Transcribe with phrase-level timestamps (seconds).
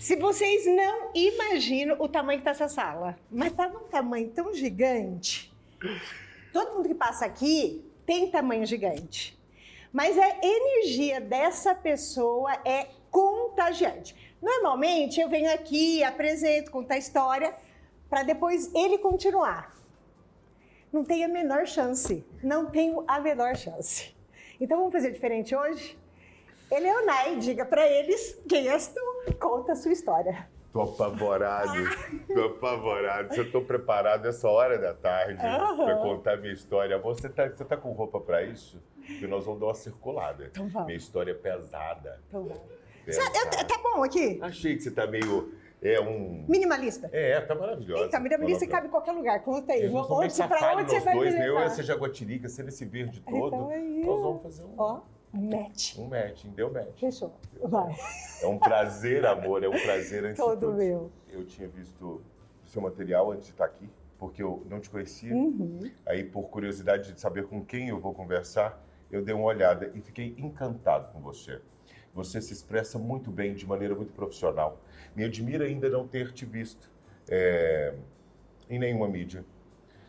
[0.00, 4.54] Se vocês não imaginam o tamanho que tá essa sala, mas tá num tamanho tão
[4.54, 5.52] gigante.
[6.54, 9.38] Todo mundo que passa aqui tem tamanho gigante.
[9.92, 14.16] Mas a energia dessa pessoa é contagiante.
[14.40, 17.54] Normalmente eu venho aqui, apresento, conto a história,
[18.08, 19.76] para depois ele continuar.
[20.90, 22.24] Não tem a menor chance.
[22.42, 24.16] Não tenho a menor chance.
[24.58, 25.98] Então vamos fazer diferente hoje?
[26.70, 30.48] Ele é o Nai, diga para eles quem és tu, conta a sua história.
[30.72, 31.72] Tô apavorado,
[32.32, 33.34] tô apavorado.
[33.34, 35.84] Se eu tô preparado essa hora da tarde Aham.
[35.84, 36.96] para contar minha história.
[36.98, 38.80] Você tá, você tá com roupa para isso?
[39.04, 40.46] Porque nós vamos dar uma circulada.
[40.46, 40.86] Então vamos.
[40.86, 42.20] Minha história é pesada.
[42.28, 42.62] Então vamos.
[43.04, 43.30] pesada.
[43.34, 44.38] Cê- eu- tá bom aqui?
[44.40, 45.52] Achei que você tá meio.
[45.82, 46.44] É um.
[46.48, 47.10] Minimalista.
[47.12, 48.04] É, tá maravilhosa.
[48.04, 49.42] Então, minimalista cabe em qualquer lugar.
[49.42, 49.88] Conta aí.
[49.88, 50.06] Onde,
[50.46, 51.40] pra onde você vai me dois, né?
[51.40, 51.64] eu e levar?
[51.64, 53.46] essa jaguatirica, sendo esse verde todo.
[53.48, 54.06] Então é isso.
[54.08, 55.00] nós vamos fazer um, Ó,
[55.38, 55.96] match.
[55.98, 56.98] um matching, deu match.
[56.98, 57.32] Fechou.
[57.62, 57.94] Vai.
[58.42, 60.76] É um prazer, amor, é um prazer antes Todo tudo.
[60.76, 61.10] meu.
[61.28, 62.22] Eu tinha visto
[62.64, 63.88] o seu material antes de estar aqui,
[64.18, 65.34] porque eu não te conhecia.
[65.34, 65.90] Uhum.
[66.06, 70.00] Aí, por curiosidade de saber com quem eu vou conversar, eu dei uma olhada e
[70.00, 71.60] fiquei encantado com você.
[72.12, 74.80] Você se expressa muito bem, de maneira muito profissional.
[75.14, 76.90] Me admira ainda não ter te visto
[77.28, 77.94] é,
[78.68, 79.44] em nenhuma mídia.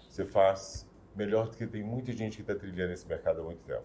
[0.09, 3.63] Você faz melhor do que tem muita gente que está trilhando esse mercado há muito
[3.63, 3.83] tempo.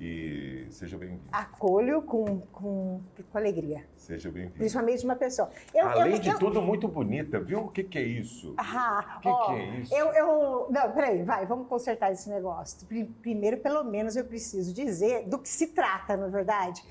[0.00, 1.22] E seja bem-vindo.
[1.30, 3.00] Acolho com, com,
[3.30, 3.84] com alegria.
[3.96, 4.54] Seja bem-vindo.
[4.56, 5.48] Principalmente uma pessoa.
[5.72, 7.60] Eu, Além eu, de eu- tudo, muito bonita, viu?
[7.60, 8.54] O que, que é isso?
[8.58, 9.94] Ah, Que ó, que é isso?
[9.94, 12.86] Eu, eu, não, peraí, vai, vamos consertar esse negócio.
[12.88, 16.82] Pri- Primeiro, pelo menos, eu preciso dizer do que se trata, na verdade.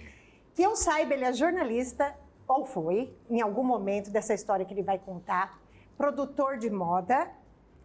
[0.56, 2.16] Que eu saiba, ele é jornalista,
[2.48, 5.60] ou foi, em algum momento dessa história que ele vai contar,
[5.98, 7.30] produtor de moda,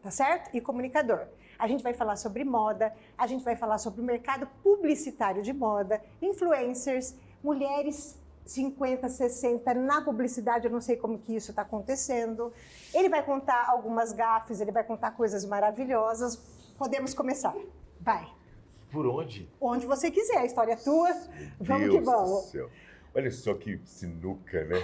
[0.00, 0.54] tá certo?
[0.54, 1.26] E comunicador.
[1.58, 5.52] A gente vai falar sobre moda, a gente vai falar sobre o mercado publicitário de
[5.52, 8.16] moda, influencers, mulheres
[8.48, 12.52] 50, 60 na publicidade, eu não sei como que isso está acontecendo.
[12.94, 16.36] Ele vai contar algumas gafes, ele vai contar coisas maravilhosas.
[16.78, 17.54] Podemos começar.
[18.00, 18.26] Vai.
[18.90, 19.48] Por onde?
[19.60, 21.10] Onde você quiser, a história é tua.
[21.60, 22.44] Vamos Deus que vamos.
[22.44, 22.70] Do céu.
[23.14, 24.76] Olha só que sinuca, né?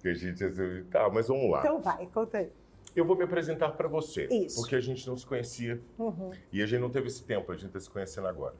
[0.00, 0.42] Que a gente.
[0.90, 1.60] Tá, mas vamos lá.
[1.60, 2.52] Então vai, conta aí.
[2.94, 4.26] Eu vou me apresentar para você.
[4.26, 4.60] Isso.
[4.60, 6.32] Porque a gente não se conhecia Uhum.
[6.52, 8.54] e a gente não teve esse tempo, a gente está se conhecendo agora.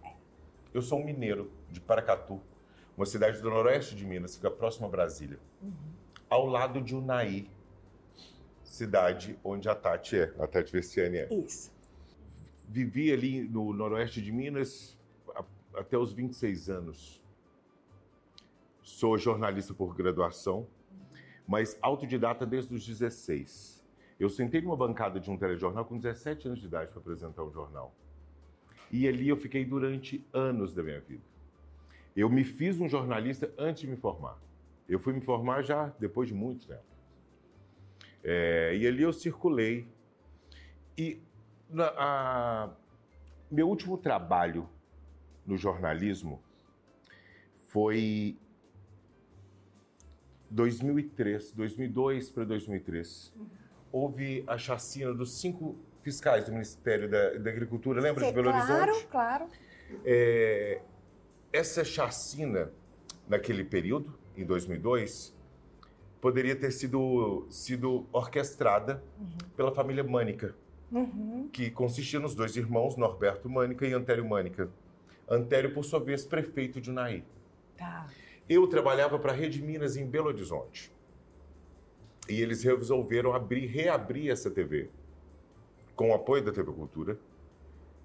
[0.73, 2.41] Eu sou um mineiro de Paracatu,
[2.97, 5.39] uma cidade do noroeste de Minas, fica próxima a Brasília.
[5.63, 5.73] Uhum.
[6.29, 7.49] Ao lado de Unai,
[8.63, 11.35] cidade onde a Tati é, a Tati Vestiani é.
[11.35, 11.73] Isso.
[12.69, 14.97] Vivi ali no noroeste de Minas
[15.75, 17.21] até os 26 anos.
[18.83, 20.67] Sou jornalista por graduação,
[21.49, 23.80] mas autodidata desde os 16.
[24.21, 27.51] Eu sentei numa bancada de um telejornal com 17 anos de idade para apresentar um
[27.51, 27.93] jornal.
[28.93, 31.23] E ali eu fiquei durante anos da minha vida.
[32.15, 34.37] Eu me fiz um jornalista antes de me formar.
[34.89, 36.83] Eu fui me formar já depois de muito tempo.
[38.23, 39.89] É, e ali eu circulei.
[40.99, 41.19] E
[41.71, 42.71] na- a-
[43.51, 44.69] meu último trabalho
[45.47, 46.43] no jornalismo
[47.69, 48.37] foi
[50.51, 53.33] 2003, 2002 para 2003.
[53.93, 58.83] Houve a chacina dos cinco fiscais do Ministério da, da Agricultura, lembra de Belo claro,
[58.83, 59.07] Horizonte?
[59.09, 59.47] claro.
[60.05, 60.81] É,
[61.53, 62.71] essa chacina,
[63.29, 65.37] naquele período, em 2002,
[66.21, 69.03] poderia ter sido, sido orquestrada
[69.57, 70.55] pela família Mânica,
[70.93, 71.49] Uhum.
[71.53, 74.69] que consistia nos dois irmãos, Norberto Mânica e Antério Mânica.
[75.29, 77.23] Antério, por sua vez, prefeito de Unaí.
[77.77, 78.09] Tá.
[78.49, 80.93] Eu trabalhava para a Rede Minas em Belo Horizonte.
[82.31, 84.89] E eles resolveram abrir, reabrir essa TV,
[85.97, 87.19] com o apoio da TV Cultura,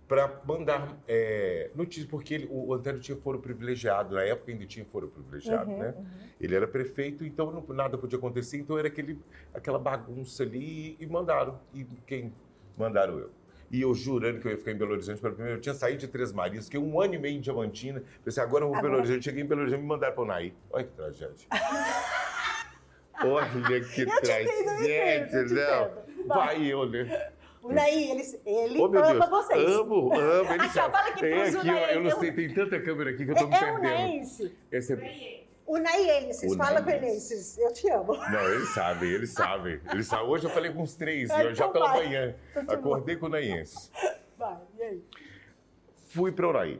[0.07, 4.85] para mandar é, notícias, porque ele- o Antônio tinha foro privilegiado, na época ainda tinha
[4.85, 5.93] foro privilegiado, Uhum, né?
[5.97, 6.05] uhum.
[6.41, 9.19] Ele era prefeito, então não- nada podia acontecer, então era aquele,
[9.53, 11.59] aquela bagunça ali e mandaram.
[11.73, 12.33] E quem
[12.77, 13.29] mandaram eu?
[13.71, 15.57] E eu jurando que eu ia ficar em Belo Horizonte pela primeira vez.
[15.57, 18.03] Eu tinha saído de Três Marias, fiquei um ano e meio em Diamantina.
[18.23, 19.23] Pensei, agora eu vou para Belo Horizonte.
[19.23, 20.53] Cheguei em Belo Horizonte e me mandaram para o Naí.
[20.71, 21.47] Olha que tragédia.
[23.23, 26.27] Olha que Eu tragédia, entendo, te não.
[26.27, 27.31] Vai eu, né?
[27.61, 29.29] O Naí, ele, ele meu ama Deus.
[29.29, 29.71] vocês.
[29.71, 30.53] Amo, amo.
[30.53, 33.31] Ele fala aqui é pros aqui, ó, eu não sei, tem tanta câmera aqui que
[33.31, 33.79] eu tô me É, é perdendo.
[33.79, 34.55] unaense.
[34.71, 36.97] Esse é- Unaienses, fala Unaenses.
[37.01, 37.57] Unaienses.
[37.57, 38.13] Eu te amo.
[38.15, 39.81] Não, eles sabem, eles sabem.
[39.91, 40.27] Eles sabem.
[40.27, 42.05] Hoje eu falei com uns três, Ah, já então pela vai.
[42.05, 42.35] manhã.
[42.53, 42.75] Continua.
[42.75, 43.91] Acordei com o Naienses.
[44.37, 45.01] Vai, e aí?
[46.09, 46.79] Fui para Uraí.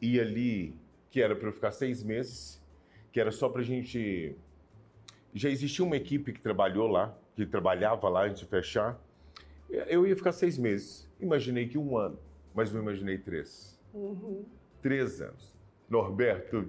[0.00, 0.74] E ali,
[1.10, 2.62] que era para eu ficar seis meses,
[3.12, 4.34] que era só para gente.
[5.36, 8.98] Já existia uma equipe que trabalhou lá, que trabalhava lá antes de fechar.
[9.68, 11.06] Eu ia ficar seis meses.
[11.20, 12.18] Imaginei que um ano,
[12.54, 13.78] mas não imaginei três.
[13.92, 14.46] Uhum.
[14.80, 15.54] Três anos.
[15.90, 16.66] Norberto,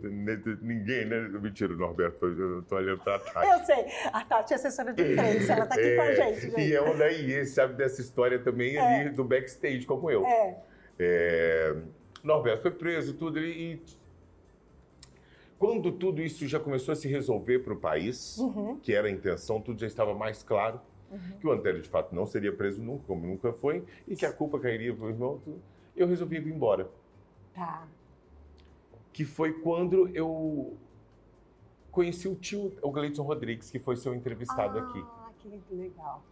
[0.61, 1.29] ninguém, né?
[1.41, 3.47] Mentira, Norberto, eu tô olhando pra Tati.
[3.47, 6.15] Eu sei, a Tati é assessora de imprensa, ela tá aqui é, com a é,
[6.15, 6.61] gente, gente.
[6.61, 8.79] E é o Daí, sabe dessa história também é.
[8.79, 10.25] ali do backstage, como eu.
[10.25, 10.61] É.
[10.99, 11.75] é
[12.21, 13.81] Norberto foi preso, tudo, e
[15.57, 18.79] quando tudo isso já começou a se resolver para o país, uhum.
[18.79, 20.79] que era a intenção, tudo já estava mais claro,
[21.11, 21.37] uhum.
[21.39, 24.31] que o Antélio de fato não seria preso nunca, como nunca foi, e que a
[24.31, 25.41] culpa cairia para o irmão,
[25.95, 26.89] eu resolvi vir embora.
[27.53, 27.87] Tá.
[29.11, 30.77] Que foi quando eu
[31.91, 35.03] conheci o tio, o Gleison Rodrigues, que foi seu entrevistado ah, aqui.
[35.03, 36.23] Ah, que legal.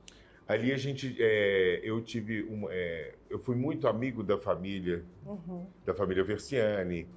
[0.48, 5.66] Ali a gente, é, eu tive, um, é, eu fui muito amigo da família, uhum.
[5.84, 7.08] da família Versiani.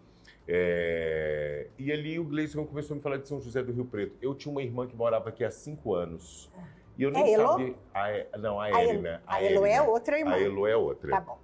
[0.50, 4.16] É, e ali o Gleison começou a me falar de São José do Rio Preto.
[4.22, 6.50] Eu tinha uma irmã que morava aqui há cinco anos.
[6.96, 7.74] E eu nem é sabia.
[7.94, 9.22] A, não, a Erina.
[9.26, 10.32] A, a Elo é outra irmã.
[10.32, 11.10] A Elo é outra.
[11.10, 11.38] Tá bom.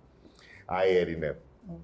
[0.66, 1.38] A Erina.
[1.68, 1.78] Hum.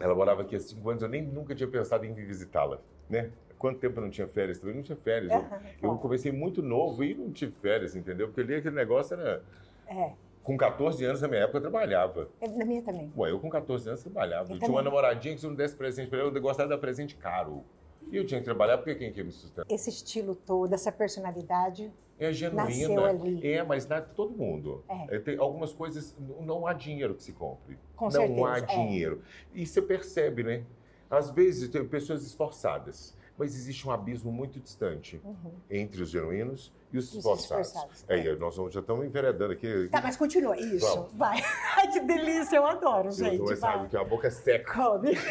[0.00, 3.30] Ela morava aqui há cinco anos, eu nem nunca tinha pensado em vir visitá-la, né?
[3.56, 4.58] Quanto tempo eu não tinha férias?
[4.58, 5.32] Também não tinha férias.
[5.32, 8.26] eu, eu comecei muito novo e não tive férias, entendeu?
[8.26, 9.42] Porque ali aquele negócio era.
[9.86, 10.12] É.
[10.44, 12.28] Com 14 anos, na minha época, eu trabalhava.
[12.38, 13.10] É, na minha também.
[13.16, 14.50] Ué, eu com 14 anos trabalhava.
[14.50, 16.68] Eu, eu tinha uma namoradinha que se eu não desse presente para ela, eu gostava
[16.68, 17.64] de dar presente caro.
[18.12, 19.64] E eu tinha que trabalhar porque quem quer me sustentar?
[19.70, 21.90] Esse estilo todo, essa personalidade.
[22.18, 23.40] É genuína.
[23.42, 24.84] É, mas não é todo mundo.
[24.86, 25.16] É.
[25.16, 27.78] É, tem algumas coisas, não há dinheiro que se compre.
[27.96, 28.60] Com não certeza, há é.
[28.60, 29.22] dinheiro.
[29.54, 30.62] E você percebe, né?
[31.10, 35.52] Às vezes tem pessoas esforçadas, mas existe um abismo muito distante uhum.
[35.70, 37.74] entre os genuínos e os esforçados.
[38.08, 38.36] É, é.
[38.36, 39.88] nós já estamos enveredando aqui.
[39.90, 40.56] Tá, mas continua.
[40.56, 41.12] Isso, Vamos.
[41.14, 41.42] vai.
[41.76, 43.38] Ai, que delícia, eu adoro, gente.
[43.38, 44.72] Não é sabe que a boca é seca.
[44.72, 45.10] Come.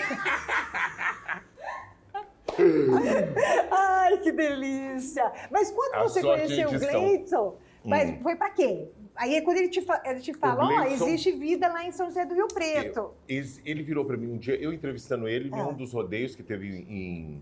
[3.72, 5.32] Ai, que delícia!
[5.50, 8.20] Mas quando a você conheceu o Gleison, mas hum.
[8.22, 8.90] foi para quê?
[9.16, 12.26] Aí quando ele te, ele te fala, ó, oh, existe vida lá em São José
[12.26, 13.12] do Rio Preto.
[13.28, 15.60] Eu, ele virou para mim um dia, eu entrevistando ele ah.
[15.60, 17.42] em um dos rodeios que teve em...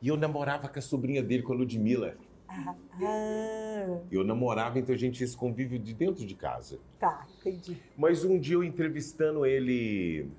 [0.00, 2.16] E eu namorava com a sobrinha dele, com a Ludmilla.
[2.48, 3.98] Ah, ah.
[4.10, 6.78] Eu namorava, então a gente tinha esse convívio de dentro de casa.
[6.98, 7.76] Tá, entendi.
[7.96, 10.30] Mas um dia eu entrevistando ele.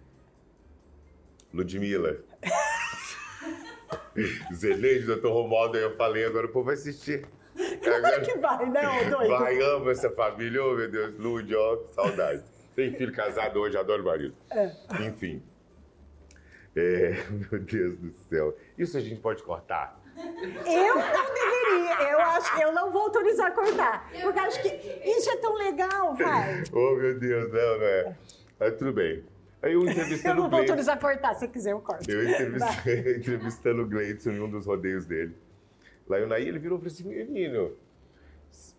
[1.53, 2.17] Ludmilla.
[4.53, 7.25] Zeleide, doutor Romualdo, eu falei, agora o povo vai assistir.
[7.83, 8.21] Claro agora...
[8.21, 9.29] que vai, não, doido.
[9.29, 12.43] Vai, amo essa família, oh meu Deus, Lud, ó, que saudade.
[12.75, 14.35] Tem filho casado hoje, adoro o marido.
[14.51, 14.71] É.
[15.05, 15.41] Enfim.
[16.75, 18.57] É, meu Deus do céu.
[18.77, 19.99] Isso a gente pode cortar?
[20.19, 24.09] Eu não deveria, eu acho que eu não vou autorizar a cortar.
[24.21, 24.67] Porque acho que
[25.05, 26.63] isso é tão legal, vai.
[26.71, 28.15] oh, meu Deus, não, não é.
[28.59, 29.23] Mas tudo bem.
[29.61, 32.09] Aí eu entrevistando Eu não vou autorizar a cortar, se quiser eu corto.
[32.09, 35.35] Eu entrevistei, entrevistando o Gleidson em um dos rodeios dele.
[36.07, 37.75] Lá eu Naí, ele virou e falou assim, menino,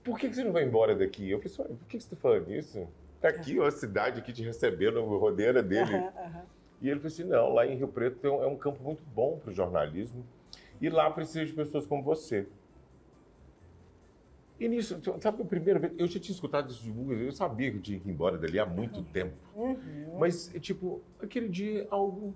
[0.02, 1.30] por que, você não vai embora daqui?
[1.30, 2.88] Eu falei assim, por que você está falando isso?
[3.20, 5.94] Tá aqui, ó, a cidade aqui te recebendo, o rodeio dele.
[5.94, 6.42] Uhum, uhum.
[6.80, 9.50] E ele falou assim, não, lá em Rio Preto é um campo muito bom para
[9.50, 10.24] o jornalismo.
[10.80, 12.46] E lá precisa de pessoas como você.
[14.60, 17.70] E nisso, sabe, a primeira vez, eu já tinha escutado isso de Google, eu sabia
[17.70, 19.04] que eu tinha que ir embora dali há muito uhum.
[19.04, 19.34] tempo.
[19.56, 20.18] Uhum.
[20.18, 22.34] Mas, tipo, aquele dia, algo,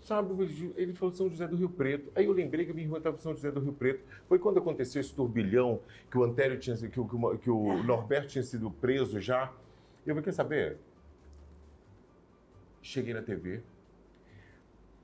[0.00, 0.32] sabe,
[0.74, 2.10] ele falou São José do Rio Preto.
[2.14, 4.02] Aí eu lembrei que a minha irmã estava em São José do Rio Preto.
[4.26, 8.42] Foi quando aconteceu esse turbilhão, que o Antério tinha, que, o, que o Norberto tinha
[8.42, 9.52] sido preso já.
[10.06, 10.78] Eu falei, quer saber?
[12.80, 13.62] Cheguei na TV,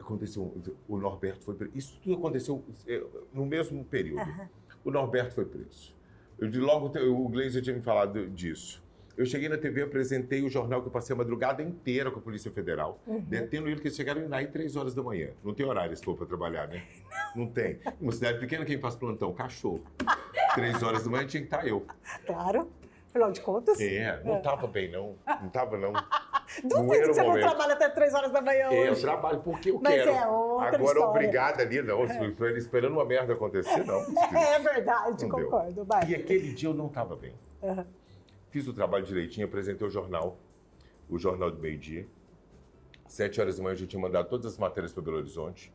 [0.03, 0.55] aconteceu,
[0.89, 1.73] o Norberto foi preso.
[1.75, 4.21] Isso tudo aconteceu é, no mesmo período.
[4.21, 4.49] Uhum.
[4.85, 5.95] O Norberto foi preso.
[6.39, 8.83] Eu, logo, o Gleiser tinha me falado disso.
[9.17, 12.23] Eu cheguei na TV, apresentei o jornal que eu passei a madrugada inteira com a
[12.23, 13.21] Polícia Federal, uhum.
[13.21, 15.31] detendo ele, que eles chegaram lá em três horas da manhã.
[15.45, 16.83] Não tem horário se for para trabalhar, né?
[17.37, 17.79] Não tem.
[18.01, 19.33] Uma cidade pequena, quem faz plantão?
[19.35, 19.83] Cachorro.
[20.55, 21.87] Três horas da manhã tinha que estar tá eu.
[22.27, 22.71] Claro.
[23.11, 23.79] Afinal de contas.
[23.79, 24.71] É, não estava é.
[24.71, 25.15] bem, não.
[25.27, 25.93] Não estava, não.
[26.63, 28.87] Duvido que você não trabalha até três horas da manhã hoje.
[28.87, 30.11] Eu trabalho porque eu Mas quero.
[30.11, 31.05] É outra Agora, história.
[31.07, 32.05] obrigada ali, não.
[32.05, 32.59] É.
[32.59, 34.03] Esperando uma merda acontecer, não.
[34.37, 35.85] É verdade, não concordo.
[35.85, 36.09] Vai.
[36.09, 37.35] E aquele dia eu não estava bem.
[37.63, 37.85] Uhum.
[38.51, 40.37] Fiz o trabalho direitinho, apresentei o jornal,
[41.09, 42.07] o Jornal do Meio Dia.
[43.07, 45.73] Sete horas da manhã eu já tinha mandado todas as matérias para Belo Horizonte.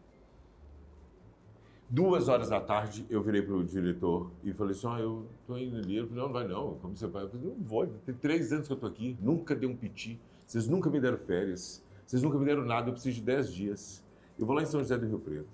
[1.89, 5.57] Duas horas da tarde, eu virei para o diretor e falei assim, ah, eu tô
[5.57, 5.97] indo ali.
[5.97, 6.75] Ele falou, não, não vai não.
[6.79, 7.23] Como você vai?
[7.23, 10.19] Eu falei, não vou, tem três anos que eu tô aqui, nunca dei um piti.
[10.47, 14.03] Vocês nunca me deram férias, vocês nunca me deram nada, eu preciso de 10 dias.
[14.39, 15.49] Eu vou lá em São José do Rio Preto.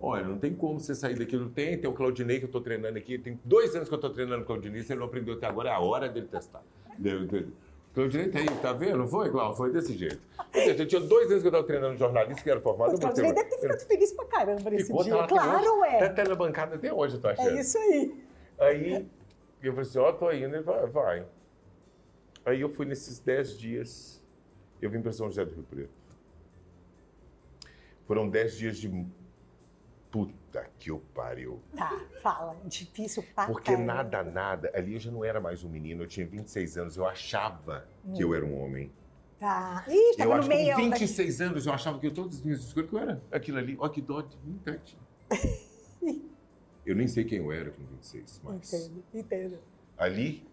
[0.00, 1.78] Olha, não tem como você sair daqui, não tem.
[1.78, 3.18] Tem o Claudinei que eu estou treinando aqui.
[3.18, 5.70] Tem dois anos que eu estou treinando o Claudinei, se ele não aprendeu até agora,
[5.70, 6.62] é a hora dele testar.
[7.94, 9.06] Claudinei tem, tá vendo?
[9.06, 9.56] Foi, Cláudio?
[9.56, 10.20] Foi desse jeito.
[10.54, 12.96] Eu tinha dois anos que eu estava treinando jornalista, que era formado.
[12.96, 15.16] O Claudinei deve ter ficado feliz pra caramba nesse Ficou, dia.
[15.18, 15.98] Tá claro, é.
[15.98, 17.48] Tá até na bancada até hoje, eu tô achando.
[17.48, 18.24] É isso aí.
[18.58, 19.06] Aí,
[19.62, 20.56] eu falei assim, ó, oh, tô indo.
[20.56, 21.26] Ele vai, vai.
[22.48, 24.22] Aí eu fui nesses dez dias
[24.80, 25.90] eu vim para São José do Rio Preto.
[28.06, 28.88] Foram dez dias de
[30.10, 31.60] puta que o pariu.
[31.76, 31.90] Tá,
[32.22, 32.56] fala.
[32.64, 34.70] Difícil pra Porque nada, nada.
[34.74, 38.22] Ali eu já não era mais um menino, eu tinha 26 anos, eu achava que
[38.22, 38.90] eu era um homem.
[39.38, 39.84] Tá.
[39.88, 40.74] Ih, Eu acho que meio.
[40.74, 43.58] com 26 anos eu achava que eu todas as minhas escolhas que eu era aquilo
[43.58, 43.76] ali.
[43.78, 44.96] Ó, que dó de vontade.
[46.86, 49.58] Eu nem sei quem eu era com 26, mas Entendo, entendo.
[49.98, 50.48] ali,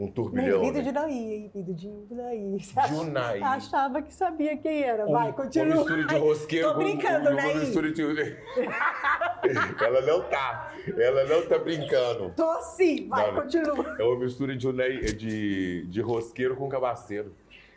[0.00, 0.62] um turbilhão.
[0.62, 0.90] vida né?
[1.08, 1.50] de hein?
[1.54, 2.56] Vida de daí.
[2.88, 3.42] Junai.
[3.42, 5.06] Achava que sabia quem era.
[5.06, 5.66] Um- Vai, continua.
[5.66, 8.02] Uma mistura de rosqueiro Tô com- brincando, com, né, Uma mistura de...
[9.84, 10.72] ela não tá.
[10.96, 12.32] Ela não tá brincando.
[12.34, 13.96] Tô sim, vai, Não, continua.
[13.98, 17.34] É uma mistura de, unai- de, de rosqueiro com cabaceiro.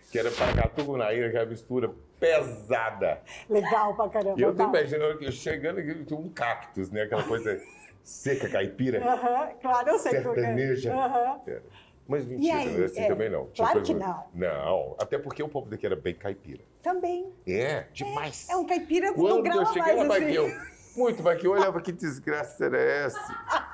[0.10, 3.22] Que era Paracatu com Naíra, que é uma mistura pesada.
[3.50, 4.40] Legal pra caramba.
[4.40, 7.02] E eu tô imaginando que chegando aqui, tinha um cactus, né?
[7.02, 7.60] Aquela coisa
[8.04, 9.04] seca, caipira.
[9.04, 10.22] Aham, claro, eu sei é.
[10.22, 10.94] Sertaneja.
[10.94, 11.42] Aham.
[11.48, 11.64] Era.
[12.08, 12.84] Mas mentira, aí?
[12.84, 13.50] assim É, também não.
[13.56, 14.26] Claro que não.
[14.34, 16.64] Não, até porque o povo daqui era bem caipira.
[16.82, 17.32] Também.
[17.48, 18.48] É, demais.
[18.50, 20.74] É um caipira com um grau eu cheguei mais, na assim.
[20.96, 23.74] Muito Baguio, eu olhava que desgraça era essa.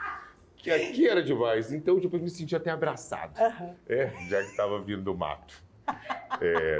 [0.55, 1.71] Que aqui era demais.
[1.71, 3.37] Então, tipo, eu me senti até abraçado.
[3.39, 3.75] Aham.
[3.87, 5.63] É, já que estava vindo do mato.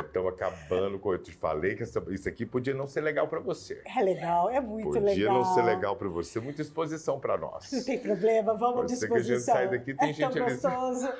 [0.02, 1.12] Estão acabando com.
[1.14, 3.82] Eu te falei que essa- isso aqui podia não ser legal para você.
[3.86, 5.34] É legal, é muito Podia legal.
[5.34, 6.40] não ser legal para você.
[6.40, 7.72] Muita exposição para nós.
[7.72, 9.56] Não tem problema, vamos à ser que a gente disposição.
[9.56, 11.10] saia daqui, tem é gente tão ali- gostoso.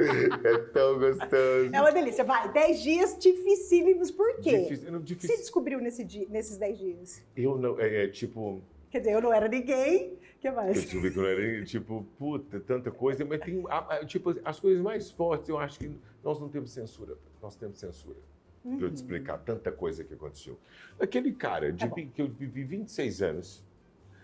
[0.00, 1.70] É tão gostoso.
[1.72, 2.22] É uma delícia.
[2.22, 4.12] Vai, 10 dias dificílimos.
[4.12, 4.58] Por quê?
[4.60, 5.30] Difícil, não, O que difícil.
[5.34, 7.22] você descobriu nesse dia, nesses 10 dias?
[7.36, 7.80] Eu não.
[7.80, 8.62] É, é, tipo.
[8.90, 10.14] Quer dizer, eu não era ninguém.
[10.14, 10.80] O que Eu mais?
[10.82, 11.64] descobri que eu não era.
[11.64, 13.24] Tipo, puta, tanta coisa.
[13.24, 13.62] Mas tem.
[14.06, 15.90] Tipo, as coisas mais fortes, eu acho que
[16.22, 17.16] nós não temos censura.
[17.42, 18.16] Nós temos censura.
[18.62, 20.58] Pra eu te explicar tanta coisa que aconteceu.
[21.00, 23.64] Aquele cara de, Tá que eu vivi 26 anos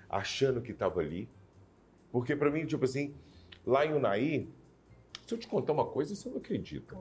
[0.08, 1.28] achando que estava ali.
[2.12, 3.14] Porque pra mim, tipo assim,
[3.66, 4.46] lá em Unai,
[5.26, 6.96] se eu te contar uma coisa, você não acredita.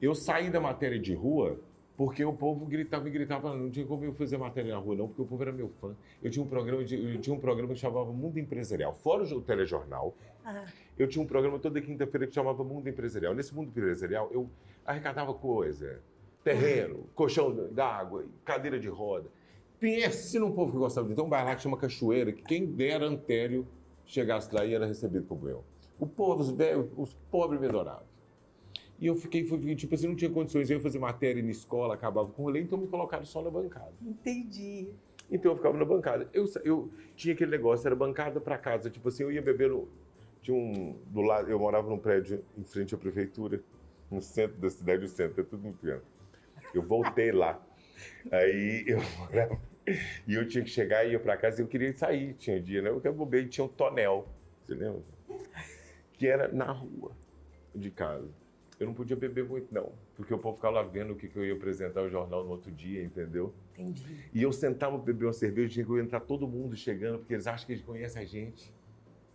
[0.00, 1.58] Eu saí da matéria de rua
[1.98, 5.08] porque o povo gritava e gritava, não tinha como eu fazer matéria na rua não,
[5.08, 5.96] porque o povo era meu fã.
[6.22, 8.94] Eu tinha um programa, de, eu tinha um programa que chamava Mundo Empresarial.
[8.94, 10.14] Fora o telejornal,
[10.44, 10.64] Ah,
[10.96, 13.34] eu tinha um programa toda quinta-feira que chamava Mundo Empresarial.
[13.34, 14.48] Nesse Mundo Empresarial, eu
[14.86, 16.00] arrecadava coisa,
[16.44, 19.28] terreno, colchão d'água, cadeira de roda.
[19.80, 21.14] Pense num povo que gostava de...
[21.14, 23.66] Então, um bairro lá que chama Cachoeira, que quem dera Antério
[24.06, 25.64] chegasse lá e era recebido como eu.
[25.98, 28.07] O povo, os velhos, os pobres me adoravam.
[29.00, 30.68] E eu fiquei, fui, tipo assim, não tinha condições.
[30.68, 33.50] Eu ia fazer matéria na escola, acabava com o rolê, então me colocaram só na
[33.50, 33.92] bancada.
[34.02, 34.88] entendi.
[35.30, 36.28] Então eu ficava na bancada.
[36.32, 38.90] Eu, eu tinha aquele negócio, era bancada para casa.
[38.90, 39.88] Tipo assim, eu ia beber no.
[40.42, 40.96] Tinha um.
[41.06, 43.62] Do lado, eu morava num prédio em frente à prefeitura,
[44.10, 46.02] no centro da cidade, o centro, é tudo muito pequeno.
[46.74, 47.62] Eu voltei lá.
[48.32, 49.60] Aí eu morava.
[50.26, 52.34] E eu tinha que chegar e ia para casa e eu queria sair.
[52.34, 52.90] Tinha dia, né?
[52.90, 54.28] Eu que bobei, tinha um tonel.
[54.66, 55.02] Você lembra?
[56.14, 57.12] Que era na rua
[57.74, 58.28] de casa.
[58.78, 59.92] Eu não podia beber muito, não.
[60.14, 62.50] Porque o povo ficava lá vendo o que, que eu ia apresentar no jornal no
[62.50, 63.52] outro dia, entendeu?
[63.72, 64.04] Entendi.
[64.32, 67.66] E eu sentava beber uma cerveja, tinha que entrar todo mundo chegando, porque eles acham
[67.66, 68.72] que eles conhecem a gente.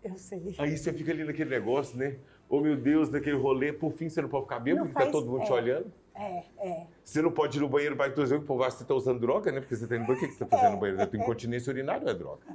[0.02, 0.56] Eu sei.
[0.58, 2.18] Aí você fica ali naquele negócio, né?
[2.48, 5.12] Oh, meu Deus, naquele rolê, por fim você não pode ficar bêbado, porque tá faz-
[5.12, 5.56] todo mundo te é.
[5.56, 5.92] olhando.
[6.16, 6.88] É, é.
[7.04, 9.60] Você não pode ir no banheiro para dizer que o você tá usando droga, né?
[9.60, 11.08] Porque você tá indo no banheiro, o que você tá fazendo no banheiro?
[11.08, 12.46] Tua incontinência urinária é droga.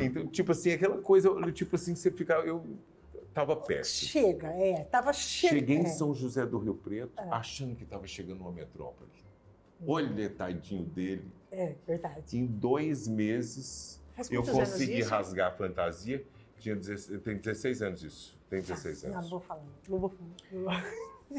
[0.00, 2.34] Então, tipo assim, aquela coisa, tipo assim, você fica...
[2.36, 2.64] Eu
[3.36, 4.10] tava péssimo.
[4.10, 4.84] Chega, é.
[4.84, 5.58] Tava chegando.
[5.58, 5.88] Cheguei em é.
[5.88, 9.10] São José do Rio Preto, achando que estava chegando numa metrópole.
[9.86, 11.30] Olha, tadinho dele.
[11.52, 12.38] É, verdade.
[12.38, 16.24] Em dois meses, Faz eu consegui rasgar a fantasia.
[16.56, 18.38] Tinha 16, tem 16 anos isso.
[18.48, 19.30] Tem 16 Não, não anos.
[19.30, 19.64] vou falar.
[19.86, 20.84] Não vou falar.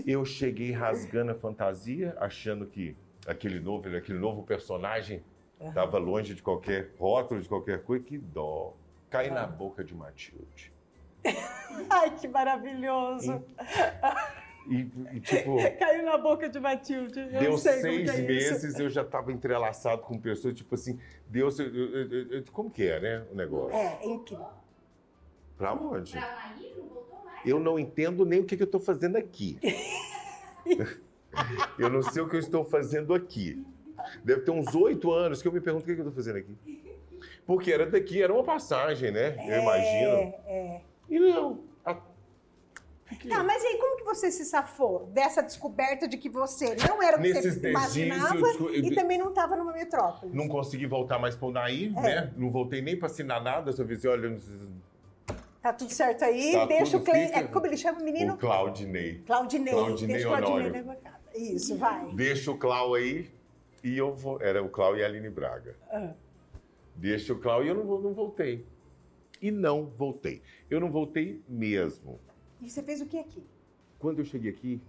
[0.05, 5.23] Eu cheguei rasgando a fantasia, achando que aquele novo, aquele novo personagem
[5.59, 8.03] estava longe de qualquer rótulo, de qualquer coisa.
[8.05, 8.75] Que dó.
[9.09, 10.76] Caí na boca de Matilde.
[11.89, 13.43] Ai, que maravilhoso.
[14.69, 17.19] E, e, tipo, Caiu na boca de Matilde.
[17.19, 18.81] Eu deu sei como seis que é meses, Isso.
[18.81, 22.85] eu já estava entrelaçado com pessoas, tipo assim, Deus, eu- eu- eu- eu- como que
[22.87, 23.75] é, né, o negócio?
[23.77, 24.47] É, é incrível.
[25.57, 26.11] Pra onde?
[26.11, 27.45] Pra Maí, não voltou mais?
[27.45, 29.57] Eu não entendo nem o que, que eu estou fazendo aqui.
[31.79, 33.65] eu não sei o que eu estou fazendo aqui.
[34.23, 36.37] Deve ter uns oito anos que eu me pergunto o que, que eu estou fazendo
[36.37, 36.55] aqui.
[37.45, 39.35] Porque era daqui, era uma passagem, né?
[39.47, 40.11] Eu imagino.
[40.11, 40.81] É, é.
[41.09, 41.63] E não.
[41.85, 41.97] a-
[43.05, 46.75] fiquei- Tá, mas e aí, como que você se safou dessa descoberta de que você
[46.87, 50.33] não era o que Nesses você imaginava eu e também não estava numa metrópole?
[50.35, 52.01] Não consegui voltar mais para o Naí, É.
[52.01, 52.33] né?
[52.35, 53.71] Não voltei nem para assinar nada.
[53.71, 54.37] Só disse, olha,
[55.61, 57.23] Tá tudo certo aí, Tá deixa o Clay.
[57.33, 58.35] É, como ele chama o menino?
[58.35, 59.21] o Claudinei.
[59.25, 59.73] Claudinei.
[59.73, 60.83] Claudinei deixa o Claudinei.
[61.35, 62.05] Isso, vai.
[62.13, 63.29] Deixa o Clau aí
[63.83, 64.41] e eu vou.
[64.41, 65.75] Era o Clau e a Aline Braga.
[65.91, 66.11] Ah.
[66.95, 68.65] Deixa o Clau e eu não, não voltei.
[69.41, 70.41] E não voltei.
[70.69, 72.19] Eu não voltei mesmo.
[72.61, 73.43] E você fez o que aqui?
[73.99, 74.81] Quando eu cheguei aqui,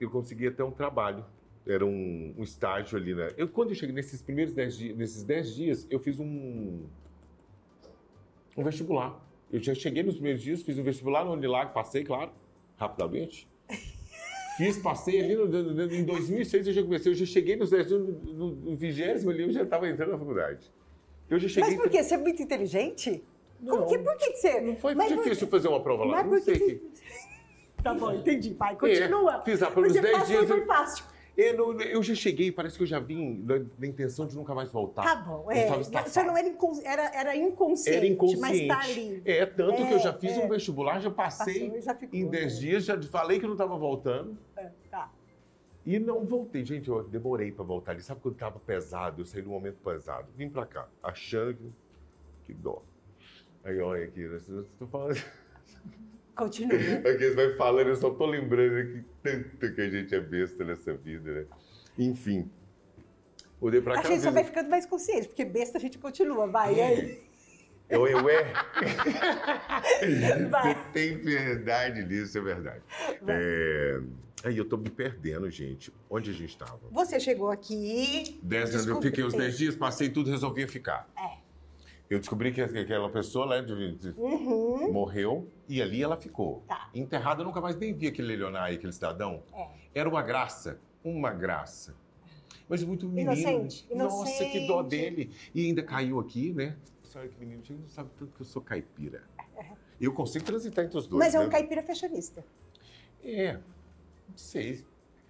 [0.00, 1.24] eu consegui até um trabalho
[1.66, 3.30] era um, um estágio ali, né?
[3.36, 6.82] Eu, quando eu cheguei nesses primeiros 10 dias, nesses 10 dias, eu fiz um,
[8.56, 9.18] um vestibular.
[9.50, 12.32] Eu já cheguei nos primeiros dias, fiz um vestibular no Unilag, passei, claro,
[12.76, 13.48] rapidamente.
[14.56, 17.88] Fiz, passei ali no, no, em 2006, eu já comecei, eu já cheguei nos 10
[17.88, 20.70] dias, no, no 20 ali, eu já estava entrando na faculdade.
[21.28, 21.70] Eu já cheguei...
[21.70, 22.00] Mas por quê?
[22.00, 23.20] Você é muito inteligente?
[23.64, 24.60] Não, Como que, por que que você...
[24.60, 26.94] não foi Mas difícil fazer uma prova lá, Mas não por sei que que...
[27.82, 28.76] Tá bom, entendi, pai.
[28.76, 29.36] Continua.
[29.36, 31.04] É, fiz a prova nos 10 passou dias, foi fácil.
[31.36, 34.70] Eu, não- eu já cheguei, parece que eu já vim na, intenção de nunca mais
[34.70, 35.02] voltar.
[35.02, 35.66] Tá bom, é.
[36.02, 38.40] Você não era, incon- era, era inconsciente, Era inconsciente.
[38.40, 39.20] mas tá ali.
[39.24, 42.26] É, tanto que eu já fiz É, um vestibular, já passei Passou já ficou, em
[42.28, 42.60] 10 né?
[42.60, 44.38] dias, já falei que não estava voltando.
[44.56, 45.10] É, tá.
[45.84, 46.64] E não voltei.
[46.64, 48.00] Gente, eu demorei para voltar ali.
[48.02, 49.20] Sabe quando estava pesado?
[49.20, 50.28] Eu saí de um momento pesado.
[50.36, 51.74] Vim para cá, achando.
[52.44, 52.80] Que dó.
[53.64, 54.28] Aí, olha aqui,
[54.78, 55.20] tô falando...
[56.36, 56.76] Continua.
[57.08, 60.64] Aqui você vai falando, eu só tô lembrando que tanto que a gente é besta
[60.64, 61.46] nessa vida, né?
[61.96, 62.50] Enfim.
[63.60, 66.74] Mudei pra A gente só vai ficando mais consciente, porque besta a gente continua, vai.
[66.74, 67.22] E aí?
[67.88, 68.52] Eu, eu é.
[70.50, 72.82] Você tem verdade nisso, é verdade.
[73.28, 74.00] É...
[74.42, 75.92] Aí eu tô me perdendo, gente.
[76.10, 76.80] Onde a gente estava?
[76.90, 78.40] Você chegou aqui.
[78.42, 81.08] Dez anos, eu fiquei uns 10 dias, passei tudo, resolvi ficar.
[81.16, 81.43] É.
[82.08, 84.92] Eu descobri que aquela pessoa né, de- de- Uhum.
[84.92, 86.62] morreu e ali ela ficou.
[86.68, 86.90] Tá.
[86.94, 89.42] Enterrada, eu nunca mais nem vi aquele Leonai, aquele cidadão.
[89.54, 89.68] É.
[89.94, 91.94] Era uma graça, uma graça.
[92.68, 93.32] Mas muito menino.
[93.34, 95.30] Inocente, Nossa, que dó dele.
[95.54, 96.76] E ainda caiu aqui, né?
[97.16, 99.22] Olha que menino, não sabe tanto que eu sou caipira.
[100.00, 101.24] Eu consigo transitar entre os dois.
[101.24, 101.46] Mas é né?
[101.46, 102.44] um caipira fashionista.
[103.22, 103.52] É,
[104.28, 104.84] não sei.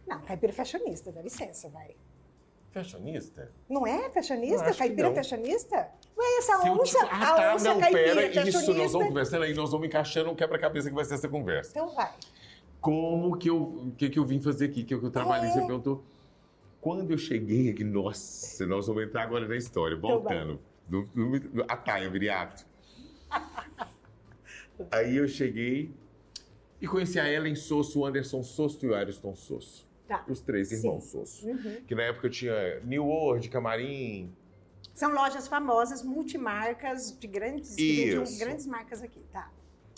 [0.06, 1.94] Não, caipira fashionista, dá licença, vai.
[2.74, 3.52] Fashionista?
[3.68, 4.70] Não é fashionista?
[4.72, 5.14] que Caipira não.
[5.14, 5.76] fashionista?
[6.18, 8.88] Ué, essa Se onça, te- Ah, tá, a onça não, caipira pera, isso, nós fashionista.
[8.92, 11.70] vamos conversando aí, nós vamos encaixando um quebra-cabeça que vai ser essa conversa.
[11.70, 12.12] Então vai.
[12.80, 15.52] Como que eu, que, que eu vim fazer aqui, que eu, que eu trabalhei, É.
[15.52, 16.04] você perguntou.
[16.80, 20.60] Quando eu cheguei aqui, nossa, nós vamos entrar agora na história, Então voltando.
[20.86, 22.66] Do, do, do, a Taia Viriato.
[24.90, 25.94] Aí eu cheguei
[26.80, 29.88] e conheci a Ellen Sosso, o Anderson Sosso e o Ariston Sosso.
[30.06, 30.24] Tá.
[30.28, 31.48] Os três irmãos Sosso.
[31.48, 31.82] Uhum.
[31.86, 34.34] Que na época tinha New World, Camarim.
[34.94, 38.38] São lojas famosas, multimarcas, de grandes, Isso.
[38.38, 39.50] grandes marcas aqui, tá?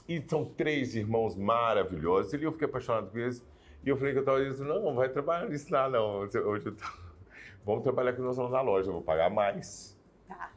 [0.08, 2.32] E são três irmãos maravilhosos.
[2.32, 3.42] E eu fiquei apaixonado por eles.
[3.84, 6.20] E eu falei que eu estava dizendo, não, não vai trabalhar nisso lá, não.
[6.20, 6.84] Hoje eu tô...
[7.64, 9.96] Vamos trabalhar com nós lá na loja, eu vou pagar mais.
[10.28, 10.52] Tá.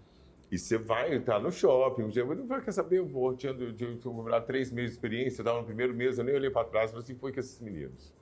[0.51, 3.35] E você vai entrar no shopping, um dia, eu não quer saber, eu vou.
[3.35, 6.35] Tinha, tinha, tinha cobrado três meses de experiência, eu estava no primeiro mês, eu nem
[6.35, 8.13] olhei para trás, falei assim, foi com esses meninos.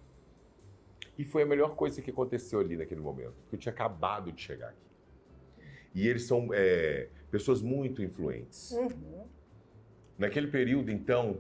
[1.18, 4.42] E foi a melhor coisa que aconteceu ali naquele momento, porque eu tinha acabado de
[4.42, 4.88] chegar aqui.
[5.96, 8.72] E eles são é, pessoas muito influentes.
[8.72, 9.26] Uhum.
[10.18, 11.40] Naquele período, então,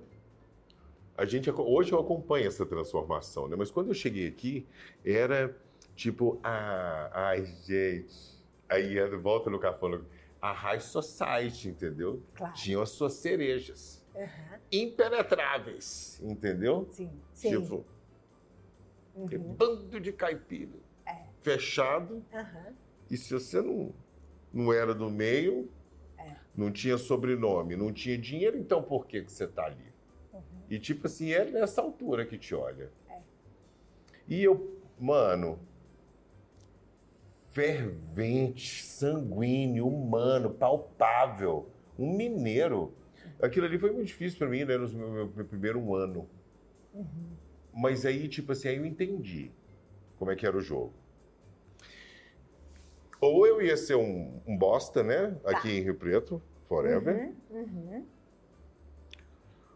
[1.15, 3.55] a gente hoje eu acompanho essa transformação, né?
[3.55, 4.67] Mas quando eu cheguei aqui,
[5.05, 5.55] era
[5.95, 8.37] tipo, ah, ai, gente.
[8.69, 9.99] Aí volta no café,
[10.41, 12.21] a High Society, entendeu?
[12.35, 12.53] Claro.
[12.53, 14.59] Tinham as suas cerejas Aham.
[14.71, 16.87] impenetráveis, entendeu?
[16.91, 17.49] Sim, sim.
[17.61, 17.85] Tipo,
[19.17, 19.55] Uhum.
[19.55, 21.15] bando de caipira, É.
[21.41, 22.23] fechado.
[22.33, 22.73] Aham.
[23.09, 23.93] E se você não,
[24.53, 25.69] não era do meio,
[26.17, 26.35] É.
[26.55, 29.91] não tinha sobrenome, não tinha dinheiro, então por que, que você tá ali?
[30.33, 30.41] Uhum.
[30.69, 32.91] E tipo assim, é nessa altura que te olha.
[33.09, 33.19] É.
[34.27, 35.57] E eu, mano,
[37.51, 42.93] fervente, sanguíneo, humano, palpável, um mineiro.
[43.41, 46.27] Aquilo ali foi muito difícil para mim, né, no meu, meu primeiro ano.
[46.93, 47.29] Uhum.
[47.77, 49.51] Mas aí, tipo assim, aí eu entendi
[50.17, 50.93] como é que era o jogo.
[53.21, 55.37] Ou eu ia ser um, um bosta, né?
[55.45, 57.31] Aqui em Rio Preto, forever.
[57.51, 57.59] Uhum.
[57.59, 58.05] Uhum.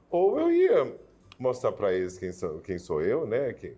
[0.10, 0.98] Ou eu ia
[1.38, 3.54] mostrar pra eles quem sou, quem sou eu, né?
[3.54, 3.78] Que,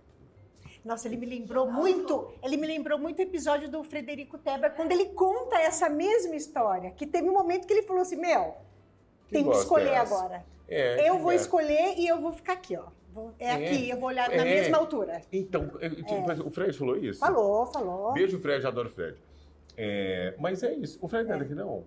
[0.85, 4.93] Nossa, ele me lembrou muito, ele me lembrou muito o episódio do Frederico Teber, quando
[4.93, 8.55] ele conta essa mesma história, que teve um momento que ele falou assim, meu,
[9.29, 10.45] tem que bosta escolher é agora.
[10.69, 11.35] É, eu vou é.
[11.35, 12.87] escolher e eu vou ficar aqui, ó.
[13.39, 13.53] É, É.
[13.53, 14.43] aqui, eu vou olhar na É.
[14.45, 15.21] mesma altura.
[15.31, 17.19] Então, eu- tipo, o Fred falou isso?
[17.19, 18.13] Falou, falou.
[18.13, 19.17] Beijo, Fred, adoro o Fred.
[19.77, 20.97] É, mas é isso.
[21.01, 21.83] O Fred não é daqui, não.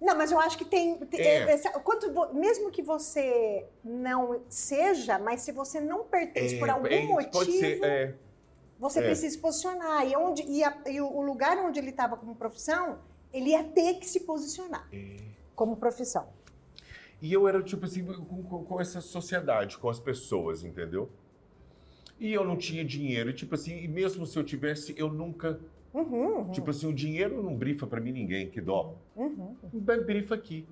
[0.00, 0.96] Não, mas eu acho que tem.
[0.96, 1.50] tem- É.
[1.52, 7.02] essa- quanto mesmo que você não seja, mas se você não pertence por algum é,
[7.02, 8.14] motivo, ser, é.
[8.78, 9.02] você é.
[9.02, 10.06] precisa se posicionar.
[10.06, 12.98] E, onde, e, a- e o lugar onde ele estava como profissão,
[13.32, 15.16] ele ia ter que se posicionar é.
[15.54, 16.26] como profissão.
[17.22, 21.10] E eu era, tipo assim, com, com- com essa sociedade, com as pessoas, entendeu?
[22.18, 23.30] E eu não tinha dinheiro.
[23.30, 25.60] E, tipo assim, e mesmo se eu tivesse, eu nunca.
[25.92, 28.94] Uhum, uhum, Tipo assim, o dinheiro não brifa pra mim ninguém, que dó.
[29.16, 29.56] uhum.
[29.72, 30.66] Mas brifa aqui.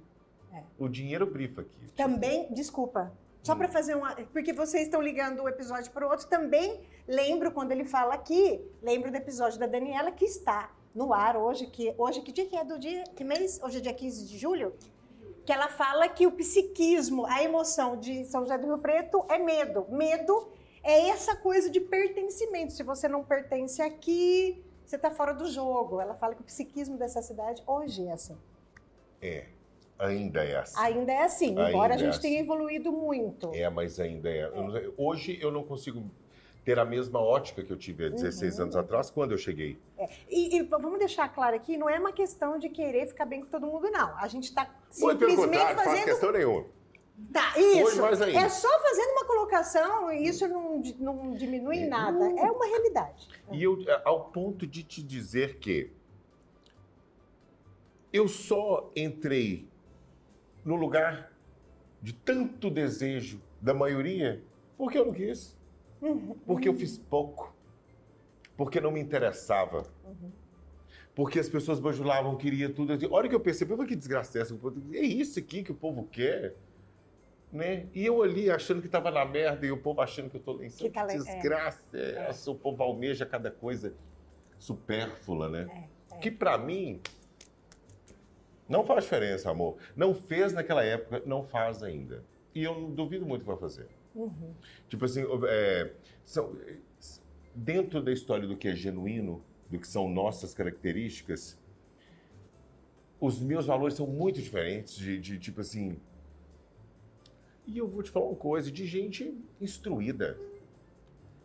[0.53, 0.63] É.
[0.79, 1.77] O dinheiro brifa aqui.
[1.81, 4.15] Tipo, Também, desculpa, Só para fazer uma.
[4.33, 6.27] Porque vocês estão ligando um episódio para o outro.
[6.29, 11.37] Também lembro quando ele fala aqui, lembro do episódio da Daniela que está no ar
[11.37, 11.67] hoje.
[11.67, 13.05] Que, hoje, que dia que é do dia?
[13.17, 13.61] Que mês?
[13.63, 14.73] Hoje é dia 15 de julho?
[15.49, 19.39] Que ela fala que o psiquismo, a emoção de São José do Rio Preto é
[19.39, 19.87] medo.
[19.89, 20.47] Medo
[20.83, 22.75] é essa coisa de pertencimento.
[22.75, 26.03] Se você não pertence aqui, você está fora do jogo.
[26.03, 28.37] Ela fala que o psiquismo dessa cidade hoje é assim.
[29.23, 29.47] É.
[29.99, 30.79] Ainda é assim.
[30.79, 32.21] Ainda é assim, embora a é gente assim.
[32.21, 33.51] tenha evoluído muito.
[33.55, 34.51] É, mas ainda é.
[34.51, 36.11] Sei- hoje eu não consigo
[36.64, 38.62] ter a mesma ótica que eu tive há 16 Uhum.
[38.64, 39.79] anos atrás, quando eu cheguei.
[40.29, 43.47] E, e vamos deixar claro aqui, não é uma questão de querer ficar bem com
[43.47, 44.16] todo mundo, não.
[44.18, 46.05] A gente está simplesmente contrário, não faz fazendo.
[46.05, 46.66] questão nenhuma.
[47.33, 48.01] Tá, isso.
[48.05, 52.25] É só fazendo uma colocação e isso não, não diminui nada.
[52.25, 53.29] É uma realidade.
[53.51, 55.90] E eu, ao ponto de te dizer que
[58.12, 59.66] eu só entrei
[60.64, 61.33] no lugar
[62.01, 64.40] de tanto desejo da maioria
[64.77, 65.58] porque eu não quis.
[66.47, 67.55] Porque eu fiz pouco.
[68.57, 69.85] Porque não me interessava.
[71.15, 72.93] Porque as pessoas bajulavam, queria tudo.
[72.93, 74.59] A hora que eu percebi, eu que desgraça é essa?
[74.93, 76.55] É isso aqui que o povo quer?
[77.53, 77.87] Né?
[77.95, 80.57] E eu ali achando que estava na merda e o povo achando que eu estou
[80.59, 80.89] lá em cima.
[80.89, 81.17] Que tá le- é.
[81.19, 82.51] desgraça é essa?
[82.51, 83.95] O povo almeja cada coisa
[84.59, 85.89] supérflua, né?
[86.13, 86.19] É, é.
[86.19, 87.01] Que pra mim
[88.69, 89.77] não faz diferença, amor.
[89.97, 92.23] Não fez naquela época, não faz ainda.
[92.55, 93.89] E eu duvido muito que vai fazer.
[94.19, 94.53] Uhum.
[94.89, 95.93] Tipo assim, é,
[96.25, 96.57] são-
[97.55, 101.57] dentro da história do que é genuíno, do que são nossas características,
[103.21, 106.01] os meus valores são muito diferentes de, de, tipo assim.
[107.65, 110.37] E eu vou te falar uma coisa, de gente instruída,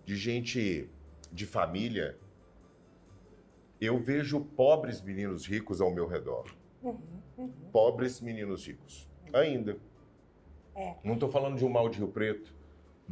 [0.06, 0.90] de gente
[1.32, 2.18] de família.
[3.80, 6.46] Eu vejo pobres meninos ricos ao meu redor.
[6.82, 6.98] Uhum,
[7.38, 7.52] uhum.
[7.72, 9.10] Pobres meninos ricos.
[9.32, 9.78] Ainda.
[10.76, 10.96] É.
[11.04, 12.54] Não estou falando de um mal de Rio Preto.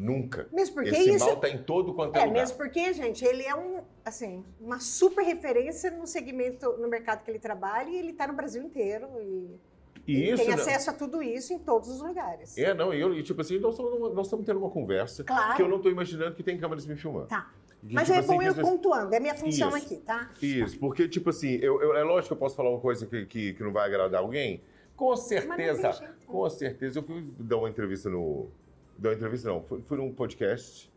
[0.01, 0.47] Nunca.
[0.51, 1.25] Mesmo porque Esse isso.
[1.25, 2.39] mal está em todo quanto é, É, lugar.
[2.39, 7.29] mesmo porque, gente, ele é um, assim, uma super referência no segmento, no mercado que
[7.29, 9.59] ele trabalha e ele está no Brasil inteiro e,
[10.07, 10.37] E e isso.
[10.37, 10.53] tem né?
[10.55, 12.57] acesso a tudo isso em todos os lugares.
[12.57, 15.55] É, não, e eu, e, tipo assim, nós estamos, nós estamos tendo uma conversa Claro.
[15.55, 17.27] que eu não estou imaginando que tem câmeras me filmando.
[17.27, 17.51] Tá.
[17.83, 19.77] E, Mas tipo é assim, bom que eu pessoas- pontuando, é minha função Isso.
[19.77, 20.31] aqui, tá?
[20.41, 23.25] Isso, porque, tipo assim, eu, eu- é lógico que eu posso falar uma coisa que,
[23.27, 24.61] que, que não vai agradar alguém.
[24.95, 26.99] Com não certeza, com certeza.
[26.99, 28.49] Eu fui dar uma entrevista no.
[28.97, 30.91] Dar uma entrevista, não, fui, fui num podcast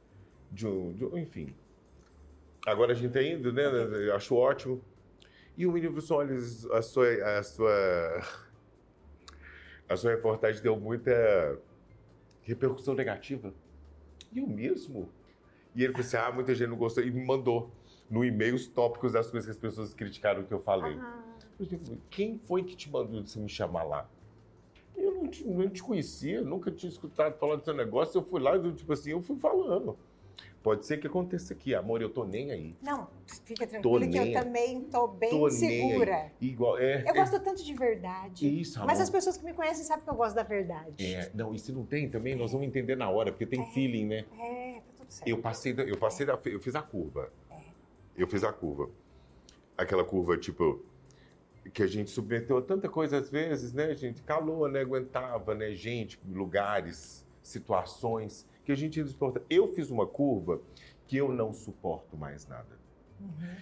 [0.50, 1.54] de um, de um- Enfim.
[2.66, 3.62] Agora a gente tá indo, né?
[4.06, 4.80] Eu acho ótimo.
[5.56, 8.22] E o menino falou olha, a sua, a sua.
[9.88, 11.58] A sua reportagem deu muita
[12.42, 13.52] repercussão negativa.
[14.32, 15.08] E eu mesmo?
[15.74, 17.04] E ele falou assim: ah, muita gente não gostou.
[17.04, 17.70] E me mandou
[18.10, 20.98] no e-mail os tópicos das coisas que as pessoas criticaram que eu falei.
[21.60, 24.08] Digo, Quem foi que te mandou você me chamar lá?
[25.24, 28.18] Eu não te, não te conhecia, nunca tinha escutado falar do seu negócio.
[28.18, 29.96] Eu fui lá, eu, tipo assim, eu fui falando.
[30.62, 32.74] Pode ser que aconteça aqui, amor, eu tô nem aí.
[32.80, 33.06] não,
[33.44, 36.32] fica Tô tranquilo que eu também tô bem Tô segura.
[36.40, 38.60] Igual, é, Eu é- gosto tanto de verdade.
[38.60, 39.02] Isso, Mas amor.
[39.02, 41.04] as pessoas que me conhecem sabem que eu gosto da verdade.
[41.04, 44.06] É, não, e se não tem também, nós vamos entender na hora, porque tem feeling,
[44.06, 44.24] né?
[44.38, 45.28] É, tá tudo certo.
[45.28, 47.30] Eu passei, eu passei da, eu fiz a curva.
[48.16, 48.88] Eu fiz a curva.
[49.76, 50.82] Aquela curva, tipo,
[51.72, 54.22] que a gente submeteu a tanta coisa às vezes, né, gente?
[54.22, 54.80] Calor, né?
[54.80, 55.72] Aguentava, né?
[55.72, 59.42] Gente, lugares, situações que a gente ia suportar.
[59.48, 60.60] Eu fiz uma curva
[61.06, 62.78] que eu não suporto mais nada.
[63.20, 63.56] Uhum.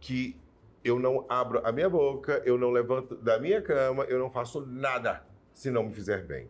[0.00, 0.36] Que
[0.84, 4.64] eu não abro a minha boca, eu não levanto da minha cama, eu não faço
[4.64, 6.48] nada se não me fizer bem.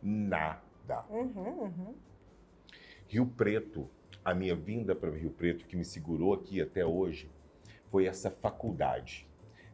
[0.00, 1.04] Nada.
[1.10, 1.94] Uhum, uhum.
[3.08, 3.88] Rio Preto,
[4.24, 7.30] a minha vinda para Rio Preto, que me segurou aqui até hoje,
[7.90, 9.27] foi essa faculdade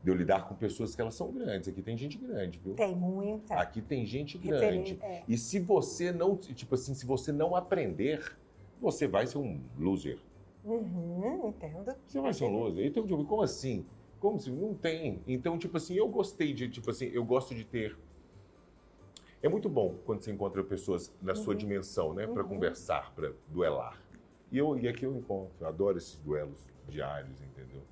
[0.05, 1.67] de eu lidar com pessoas que elas são grandes.
[1.67, 2.75] Aqui tem gente grande, viu?
[2.75, 3.55] Tem muita.
[3.55, 4.99] Aqui tem gente grande.
[5.03, 5.23] é.
[5.27, 8.37] E se você não, tipo assim, se você não aprender,
[8.79, 10.19] você vai ser um loser.
[10.62, 11.95] Uhum, entendo.
[12.07, 12.85] Você vai ser um loser.
[12.87, 13.87] Então, tipo, como assim?
[14.21, 15.21] Como se não tem?
[15.27, 17.97] Então, tipo assim, eu gostei de, tipo assim, eu gosto de ter.
[19.43, 21.59] É muito bom quando você encontra pessoas na sua Uhum.
[21.59, 22.49] dimensão, né, para Uhum.
[22.49, 23.99] conversar, para duelar.
[24.53, 27.83] E eu e aqui eu encontro, eu adoro esses duelos diários, entendeu?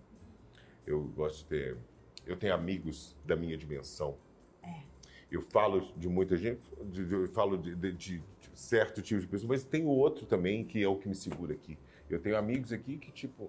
[0.87, 1.77] Eu gosto de ter,
[2.27, 4.17] eu tenho amigos da minha dimensão.
[4.63, 4.83] É.
[5.31, 6.61] Eu falo de muita gente,
[7.11, 8.23] eu falo de, de- de
[8.55, 11.79] certo tipo de pessoa, mas tem outro também que é o que me segura aqui.
[12.11, 13.49] Eu tenho amigos aqui que, tipo,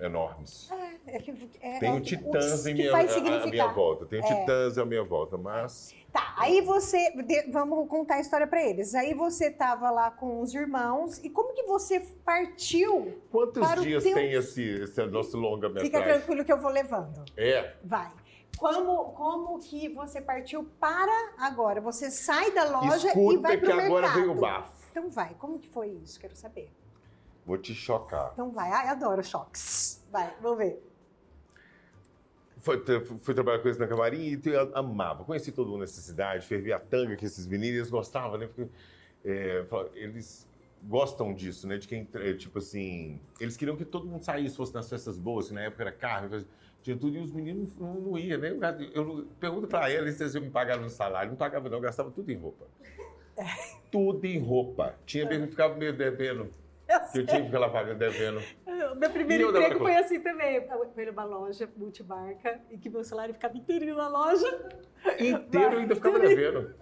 [0.00, 0.70] enormes.
[0.70, 3.00] É, é que, é, é Tenho o que- titãs em minha, a-
[3.42, 4.06] a, minha volta.
[4.06, 4.26] Tenho É.
[4.40, 7.12] titãs à minha volta, mas Tá, aí você.
[7.50, 8.94] vamos contar a história pra eles.
[8.94, 11.18] Aí você tava lá com os irmãos.
[11.18, 13.20] E como que você partiu?
[13.30, 15.90] quantos Para dias teu- tem esse, esse nosso Fica longa-metragem?
[16.08, 17.24] tranquilo que eu vou levando.
[17.36, 18.10] É, Vai.
[18.56, 21.80] Como, como que você partiu para agora?
[21.80, 24.20] Você sai da loja Escuta e vai para o agora mercado.
[24.20, 24.72] vem o bafo.
[24.90, 26.18] Então vai, como que foi isso?
[26.18, 26.68] Quero saber.
[27.46, 28.30] Vou te chocar.
[28.32, 30.04] Então vai, ai, adoro choques.
[30.10, 30.82] Vai, vamos ver.
[32.60, 32.82] Fui,
[33.20, 35.24] fui trabalhar com eles na camarim e eu amava.
[35.24, 38.46] Conheci todo mundo nessa cidade, fervia a tanga que esses meninos eles gostavam, né?
[38.46, 38.70] Porque
[39.24, 40.48] é, eles
[40.82, 41.78] gostam disso, né?
[41.78, 45.48] De quem, é, tipo assim, eles queriam que todo mundo saísse, fosse nas festas boas,
[45.48, 46.44] que na época era carne,
[46.82, 48.50] tinha tudo, e os meninos não, não iam, né?
[48.50, 48.60] Eu,
[48.94, 51.30] eu pergunto pra eles se eles iam me pagar no salário.
[51.30, 52.66] Não pagava, não, eu gastava tudo em roupa.
[53.90, 54.96] Tudo em roupa.
[55.06, 56.50] Tinha mesmo, ficava meio devendo.
[56.88, 58.42] Eu Eu tinha que ficar lá pagando, devendo.
[58.92, 60.56] O Meu primeiro emprego foi assim também.
[60.56, 64.68] Eu fui numa loja multimarca e que meu salário ficava inteirinho na loja.
[65.18, 66.74] Inteiro eu ainda ficava devendo.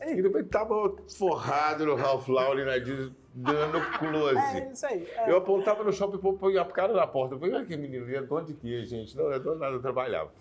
[0.00, 0.12] É.
[0.12, 4.36] E depois tava forrado no Ralph Lauren, na Disney, dando close.
[4.58, 5.06] É isso aí.
[5.16, 5.30] é.
[5.30, 7.34] Eu apontava no shopping e põe a cara na porta.
[7.34, 9.16] Eu falei, olha que menino, ele é dono de quê, gente?
[9.16, 10.32] Não, é dono nada, eu trabalhava.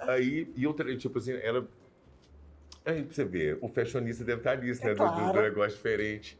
[0.00, 1.66] Aí, e outra, tipo assim, era...
[2.84, 4.92] Aí pra você ver, o fashionista deve estar nisso, né?
[4.92, 5.32] É do- do, claro.
[5.32, 6.38] do negócio diferente.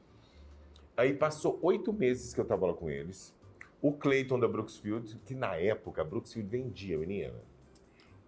[0.97, 3.35] Aí passou oito meses que eu tava lá com eles.
[3.81, 7.35] O Clayton da Brooksfield, que na época a Brooksfield vendia, menina.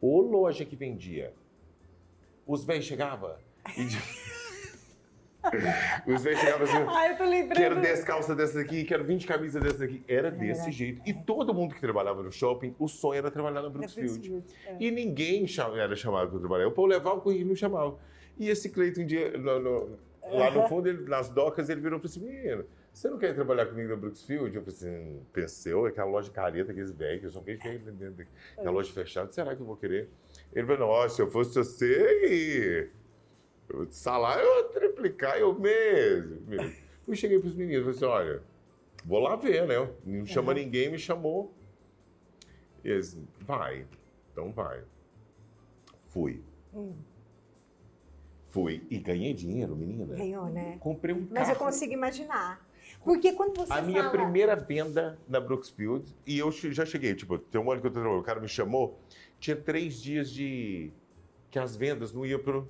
[0.00, 1.32] Ô loja que vendia.
[2.46, 3.34] Os velhos chegavam
[3.76, 3.86] e...
[6.06, 6.76] Os velhos chegavam assim...
[6.88, 7.56] Ah, eu tô lembrando.
[7.56, 10.02] Quero 10 calças dessas aqui, quero 20 camisas dessas aqui.
[10.06, 11.00] Era desse jeito.
[11.06, 14.44] E todo mundo que trabalhava no shopping, o sonho era trabalhar na Brooksfield.
[14.66, 14.76] É.
[14.78, 16.66] E ninguém era chamado para trabalhar.
[16.68, 17.98] O povo levava o currículo e não chamava.
[18.38, 19.98] E esse Cleiton, um dia, no- no-
[20.30, 23.34] lá no fundo, ele- nas docas, ele virou e falou assim: Menino, você não quer
[23.34, 24.54] trabalhar comigo na Brooksfield?
[24.54, 28.20] Eu falei assim: pensei, "Ô, aquela loja careta, aqueles velhos, eu só vejo velho vendendo
[28.20, 28.30] aqui.
[28.52, 30.08] aquela loja fechada, será que eu vou querer?
[30.52, 32.90] Ele falou: Nossa, se eu fosse você,
[33.72, 36.40] o salário eu triplicar eu mesmo.
[36.46, 36.72] menino."
[37.02, 38.42] Fui cheguei para os meninos, falei assim: Olha,
[39.04, 39.90] vou lá ver, né?
[40.04, 40.60] Não chama Aham.
[40.60, 41.54] ninguém, me chamou.
[42.84, 43.86] E eles, vai,
[44.32, 44.82] então vai.
[46.08, 46.42] Fui.
[46.74, 46.94] Hum.
[48.48, 48.84] Fui.
[48.90, 50.14] E ganhei dinheiro, menina.
[50.16, 50.76] Ganhou, né?
[50.80, 51.66] Comprei um Mas eu carro.
[51.66, 52.66] consigo imaginar.
[53.04, 54.10] Porque quando você A minha fala...
[54.10, 57.94] primeira venda na Brooksfield, e eu já cheguei, tipo, tem um ano que eu tô
[58.00, 58.98] trabalhando, o cara me chamou,
[59.38, 60.92] tinha três dias de...
[61.50, 62.68] que as vendas não iam pro...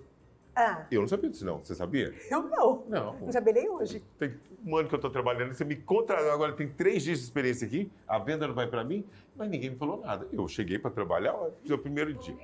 [0.54, 2.12] Ah, Eu não sabia disso não, você sabia?
[2.28, 2.84] eu não.
[2.88, 3.18] Não.
[3.20, 4.02] Não sabia nem hoje.
[4.18, 4.34] Tem
[4.66, 7.66] um ano que eu tô trabalhando, você me contratou, agora tem três dias de experiência
[7.66, 9.04] aqui, a venda não vai pra mim,
[9.36, 10.28] mas ninguém me falou nada.
[10.32, 12.36] Eu cheguei pra trabalhar, ó, o primeiro dia.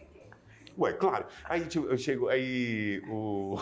[0.78, 1.26] Ué, claro.
[1.44, 3.56] Aí tipo, eu chego, aí o,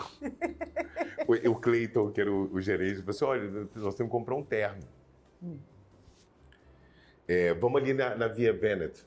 [1.27, 4.35] o, o Cleiton, que era o, o gerente, falou assim: olha, nós temos que comprar
[4.35, 4.83] um terno.
[7.27, 9.05] É, vamos ali na, na Via Venet,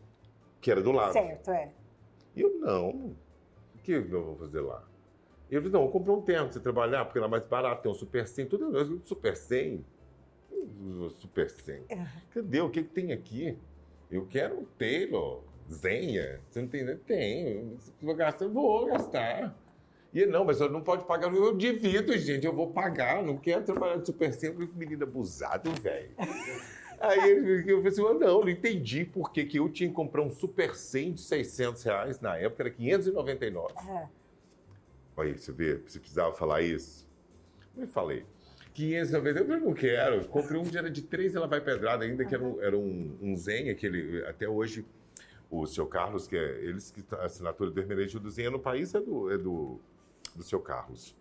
[0.61, 1.13] que era do lado.
[1.13, 1.71] Certo, é.
[2.35, 2.91] E eu, não,
[3.75, 4.85] o que eu vou fazer lá?
[5.51, 7.91] Eu falei, não, eu comprei um terno pra você trabalhar, porque era mais barato, tem
[7.91, 9.85] um Super 100, tudo eu, Super 100?
[10.53, 11.85] Hum, Super 100.
[11.89, 12.07] É.
[12.31, 12.61] Cadê?
[12.61, 13.57] O que, que tem aqui?
[14.11, 16.41] Eu quero um Taylor, Zenha.
[16.51, 16.97] Você não tem?
[16.99, 17.77] Tem.
[17.79, 19.57] Se eu gastar, eu vou gastar.
[20.13, 21.33] E ele, não, mas eu não pode pagar.
[21.35, 23.23] Eu divido, gente, eu vou pagar.
[23.23, 26.11] Não quero trabalhar de Super 100, porque menino abusado, velho.
[27.01, 29.95] Aí ele- eu falei assim, "Ah, não, não entendi por que, que eu tinha que
[29.95, 33.75] comprar um Super 100 de 600 reais, na época era 599.
[33.89, 34.09] é.
[35.17, 37.07] Olha aí, você vê, você precisava falar isso.
[37.77, 38.25] Eu falei,
[38.75, 40.27] 599, eu não quero.
[40.29, 43.17] Comprei um que era de três, ela vai pedrada ainda, que era um, era um,
[43.21, 44.85] um Zen, aquele, até hoje,
[45.51, 48.95] o seu Carlos, que é, eles que a assinatura do Hermenegildo do Zen no país
[48.95, 49.81] é do, é do,
[50.35, 51.17] do seu Carlos.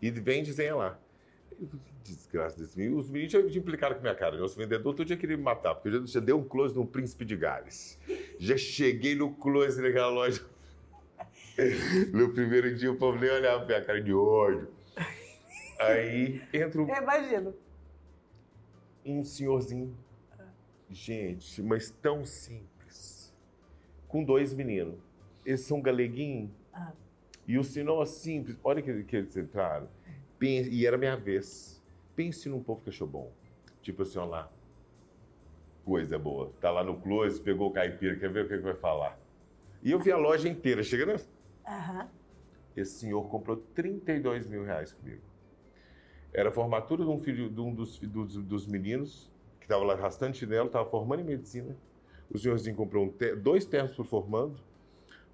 [0.00, 0.98] E vende Zen lá.
[2.02, 2.98] Desgraça desse menino.
[2.98, 4.36] Os meninos já implicaram com minha cara.
[4.36, 6.84] Nosso vendedor todo dia queria me matar, porque eu já, já dei um close no
[6.84, 7.98] Príncipe de Gales.
[8.38, 10.44] Já cheguei no close naquela loja.
[12.12, 14.68] No primeiro dia o povo nem olhava pra minha cara de ódio.
[15.78, 17.54] Aí entra um, Eu imagino.
[19.04, 19.94] um senhorzinho.
[20.88, 22.71] Gente, mas tão simples.
[24.12, 25.00] Com dois meninos.
[25.44, 26.50] Eles são galeguinhos.
[26.72, 26.92] Ah.
[27.48, 28.58] E o sinal simples.
[28.62, 29.88] Olha que, que eles entraram.
[30.38, 31.82] Pense- e era minha vez.
[32.14, 33.32] Pense num povo que achou bom.
[33.80, 34.52] Tipo assim, ó lá.
[35.82, 36.52] Coisa boa.
[36.60, 39.18] Tá lá no close, pegou o caipira, quer ver o que, que vai falar.
[39.82, 40.82] E eu vi a loja inteira.
[40.82, 41.16] Chega na,
[41.66, 42.08] Aham.
[42.76, 45.22] esse senhor comprou 32 mil reais comigo.
[46.34, 49.94] Era a formatura de um, filho, de um dos, dos, dos meninos, que estava lá
[49.94, 51.74] arrastando chinelo, estava formando em medicina.
[52.32, 54.58] O senhorzinho comprou um ter- dois ternos para o formando,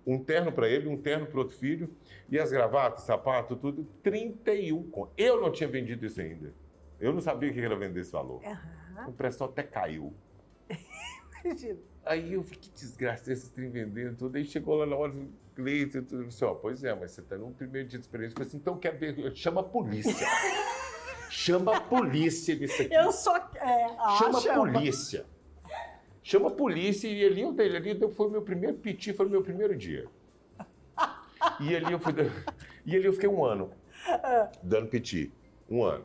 [0.06, 1.90] um terno para ele, um terno para outro filho,
[2.28, 5.12] e as gravatas, sapato, tudo, 31 conto.
[5.16, 6.52] Eu não tinha vendido isso ainda.
[6.98, 8.42] Eu não sabia o que era vender esse valor.
[8.44, 9.08] Aham.
[9.08, 10.12] O preço até caiu.
[11.44, 11.78] Imagino.
[12.04, 14.36] Aí eu falei, que desgraça esse trem vendendo tudo.
[14.36, 16.22] Aí chegou lá na hora do cliente e tudo.
[16.22, 18.32] Eu disse, ó, pois é, mas você está no primeiro dia de experiência.
[18.32, 20.26] Eu falei assim, então eu quero ver, chama a polícia.
[21.30, 22.92] chama a polícia nisso aqui.
[22.94, 23.36] Eu só.
[23.36, 25.26] É, chama a polícia.
[26.28, 29.42] Chama a polícia e ali eu ali foi o meu primeiro piti, foi o meu
[29.42, 30.06] primeiro dia.
[31.58, 32.12] E ali eu fui,
[32.84, 33.70] e ali eu fiquei um ano
[34.62, 35.32] dando piti,
[35.70, 36.04] um ano.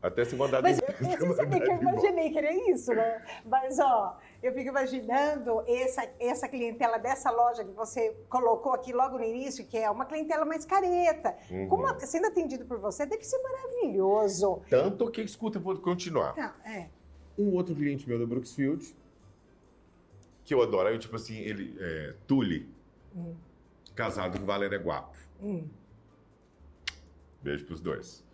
[0.00, 3.24] Até se mandar Mas eu, você sabia que eu imaginei que era isso, né?
[3.44, 9.16] Mas, ó, eu fico imaginando essa, essa clientela dessa loja que você colocou aqui logo
[9.16, 11.36] no início, que é uma clientela mais careta.
[11.48, 11.68] Uhum.
[11.68, 14.62] Como sendo atendido por você, deve ser maravilhoso.
[14.68, 16.34] Tanto que, escuta, vou continuar.
[16.36, 16.88] Não, é.
[17.38, 18.96] Um outro cliente meu da Brooksfield,
[20.44, 22.68] que eu adoro, aí, tipo assim, ele, é, Tule,
[23.14, 23.34] hum.
[23.94, 25.16] casado com Valéria Guapo.
[25.40, 25.68] Hum.
[27.42, 28.24] Beijo pros dois.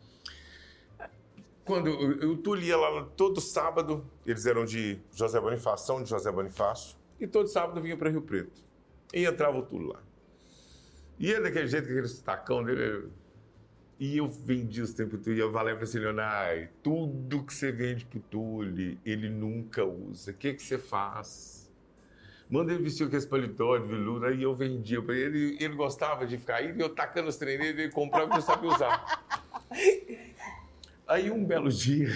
[1.64, 6.33] Quando o Túlio ia lá todo sábado, eles eram de José Bonifácio, são de José
[6.33, 8.62] Bonifácio, e todo sábado vinha para Rio Preto.
[9.12, 10.03] E entrava o Túlio lá.
[11.18, 13.11] E ele daquele jeito, aquele tacão dele.
[13.99, 17.73] E eu vendi os tempos Túlio, e eu falei para assim, Leonai, tudo que você
[17.73, 20.31] vende pro Túlio, ele nunca usa.
[20.31, 21.58] O que, que você faz?
[22.51, 25.57] Manda ele vestir com esse paletó de veludo, aí eu vendia para ele.
[25.61, 29.25] Ele gostava de ficar aí, eu tacando os treinos, ele comprava e não sabia usar.
[31.07, 32.11] Aí um belo dia,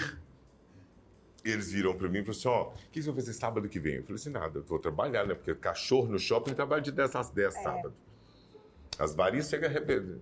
[1.43, 3.81] eles viram para mim e falaram assim: ó, o que você vai fazer sábado que
[3.81, 3.97] vem?
[3.97, 5.35] Eu falei assim: nada, eu vou trabalhar, né?
[5.35, 7.63] Porque cachorro no shopping trabalha de 10 às 10 é.
[7.63, 7.95] sábado.
[8.99, 10.21] As varinhas chegam a arrepender.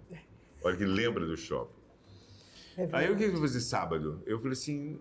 [0.63, 1.75] Olha que lembra do shopping.
[2.77, 4.23] É Aí o que eu vou fazer sábado?
[4.25, 5.01] Eu falei assim: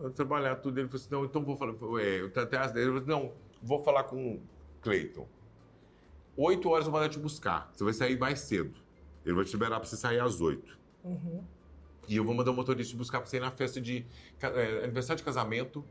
[0.00, 0.78] eu trabalhar tudo.
[0.78, 1.74] Ele falou assim: não, então vou falar.
[2.02, 2.86] É, eu até às 10.
[2.86, 3.32] Eu falei, não,
[3.66, 4.42] vou falar com o
[4.80, 5.26] Cleiton.
[6.36, 7.70] Oito horas eu vou te buscar.
[7.72, 8.78] Você vai sair mais cedo.
[9.24, 10.78] Ele vai te liberar para você sair às oito.
[11.02, 11.42] Uhum.
[12.08, 14.06] E eu vou mandar o motorista buscar para você ir na festa de
[14.40, 15.84] é, aniversário de casamento.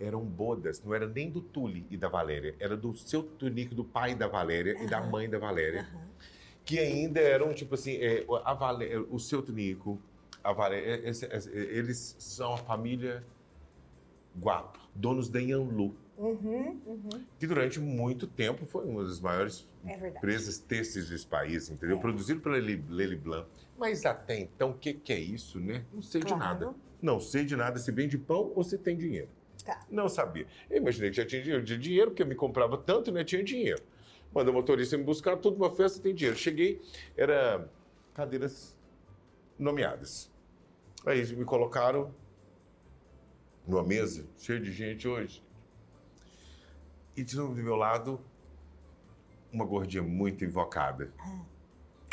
[0.00, 3.84] Eram bodas, não era nem do Tule e da Valéria, era do seu Tunico, do
[3.84, 4.84] pai da Valéria uhum.
[4.84, 5.86] e da mãe da Valéria.
[5.92, 6.00] Uhum.
[6.64, 10.00] Que ainda eram, tipo assim, é, a Valéria, o seu Tunico,
[10.42, 11.02] a Valéria,
[11.44, 13.24] eles são a família
[14.36, 15.94] Guapo, donos da Yanlu.
[16.16, 17.24] Uhum, uhum.
[17.38, 21.96] Que durante muito tempo foi uma das maiores é empresas têxteis desse país, entendeu?
[21.96, 22.00] É.
[22.00, 23.48] Produzido pela Lely Blanc.
[23.78, 25.84] Mas até então, o que, que, é isso, né?
[25.92, 26.36] Não sei claro.
[26.36, 26.74] de nada.
[27.00, 29.28] Não sei de nada se vende pão ou se tem dinheiro.
[29.64, 29.80] Tá.
[29.90, 30.46] Não sabia.
[30.70, 33.24] Eu imaginei que já tinha dinheiro, tinha dinheiro, porque eu me comprava tanto, né?
[33.24, 33.82] Tinha dinheiro.
[34.32, 36.38] Manda o motorista me buscar, tudo uma festa tem dinheiro.
[36.38, 36.80] Cheguei,
[37.16, 37.68] era
[38.14, 38.78] cadeiras
[39.58, 40.30] nomeadas.
[41.04, 42.14] Aí me colocaram
[43.66, 45.42] numa mesa cheia de gente hoje.
[47.16, 48.20] E tinha do meu lado
[49.52, 51.12] uma gordinha muito invocada.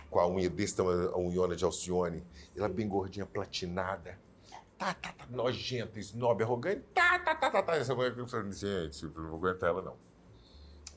[0.09, 2.23] Com a unha desse tamanho, a unhona de Alcione.
[2.55, 4.17] Ela bem gordinha, platinada.
[4.77, 6.81] Tá, tá, tá, nojenta, snob, arrogante.
[6.93, 7.75] Tá, tá, tá, tá, tá.
[7.75, 9.95] Essa mulher que eu falei, gente, eu não vou aguentar ela, não.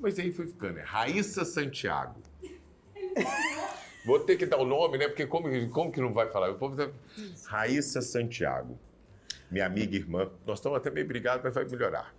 [0.01, 2.21] Mas aí foi ficando, é Raíssa Santiago.
[4.05, 5.07] Vou ter que dar o nome, né?
[5.07, 6.51] Porque como, como que não vai falar?
[6.51, 6.91] O povo tá...
[7.47, 8.79] Raíssa Santiago.
[9.51, 10.31] Minha amiga e irmã.
[10.47, 12.13] Nós estamos até bem brigados, mas vai melhorar.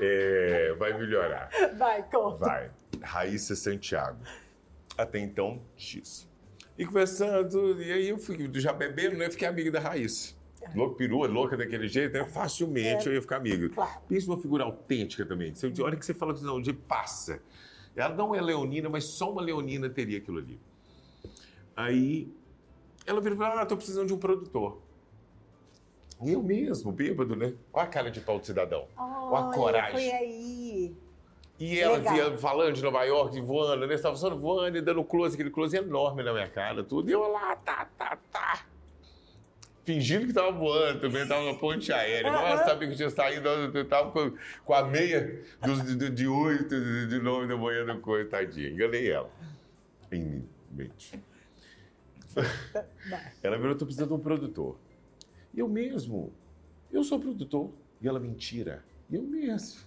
[0.00, 1.50] É, vai melhorar.
[1.76, 2.44] Vai, conta.
[2.46, 2.70] Vai.
[3.02, 4.18] Raíssa Santiago
[4.96, 6.28] até então, X.
[6.78, 9.30] E conversando, e aí eu fui, já bebendo, né?
[9.30, 10.34] Fiquei amigo da Raíssa.
[10.60, 10.76] É.
[10.76, 12.24] Louca, perua, louca daquele jeito, né?
[12.24, 13.10] facilmente é.
[13.10, 13.68] eu ia ficar amigo.
[13.74, 14.00] Claro.
[14.08, 15.54] Pensa uma figura autêntica também.
[15.54, 17.42] Você, olha que você fala que não, de passa.
[17.94, 20.58] Ela não é leonina, mas só uma leonina teria aquilo ali.
[21.76, 22.32] Aí
[23.04, 24.80] ela virou e falou: Ah, tô precisando de um produtor.
[26.24, 27.54] Eu mesmo, bêbado, né?
[27.72, 28.86] Olha a cara de pau do cidadão.
[28.96, 29.92] Olha a coragem.
[29.92, 30.96] Foi aí.
[31.58, 32.14] E ela Legal.
[32.14, 33.94] via falando de Nova York, voando, né?
[33.94, 37.08] Estava só voando e dando close, aquele close enorme na minha cara, tudo.
[37.08, 38.64] E eu lá, tá, tá, tá.
[39.84, 42.30] Fingindo que estava voando também, estava na ponte aérea.
[42.30, 44.32] Nossa, sabia que tinha saído, eu estava com,
[44.64, 48.70] com, a meia dos, de, de oito de, de nove da manhã do coitadinha.
[48.70, 49.30] Enganei ela.
[50.10, 51.20] Em mente.
[53.42, 54.76] ela virou, estou precisando de um produtor.
[55.54, 56.32] Eu mesmo,
[56.90, 57.70] eu sou produtor.
[58.00, 58.84] E ela, mentira.
[59.10, 59.80] Eu mesmo.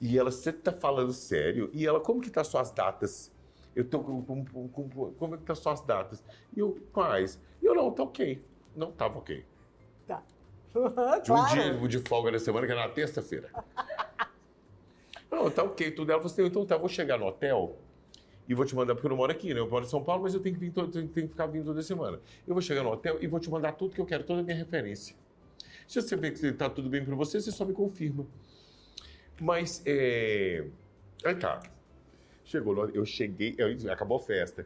[0.00, 1.70] E ela, você tá falando sério?
[1.72, 3.32] E ela, como que tá suas datas?
[3.74, 6.22] Eu tô com, com, com, com como é que tá suas datas?
[6.54, 7.40] E eu, quais?
[7.62, 8.42] E eu, não, tá ok.
[8.74, 9.44] Não tava ok.
[10.06, 10.22] Tá.
[11.22, 13.50] Tinha um dia de folga na semana, que era na terça-feira.
[15.30, 16.10] não, tá ok, tudo.
[16.10, 17.76] Ela falou assim, então tá, vou chegar no hotel
[18.48, 19.60] e vou te mandar, porque eu não moro aqui, né?
[19.60, 21.64] Eu moro em São Paulo, mas eu tenho que, vir todo, tenho que ficar vindo
[21.64, 22.20] toda semana.
[22.46, 24.42] Eu vou chegar no hotel e vou te mandar tudo que eu quero, toda a
[24.42, 25.16] minha referência.
[25.86, 28.26] Se você vê que tá tudo bem para você, você só me confirma.
[29.40, 30.66] Mas, é...
[31.24, 31.60] aí tá.
[32.44, 34.64] Chegou, eu cheguei, eu, acabou a festa,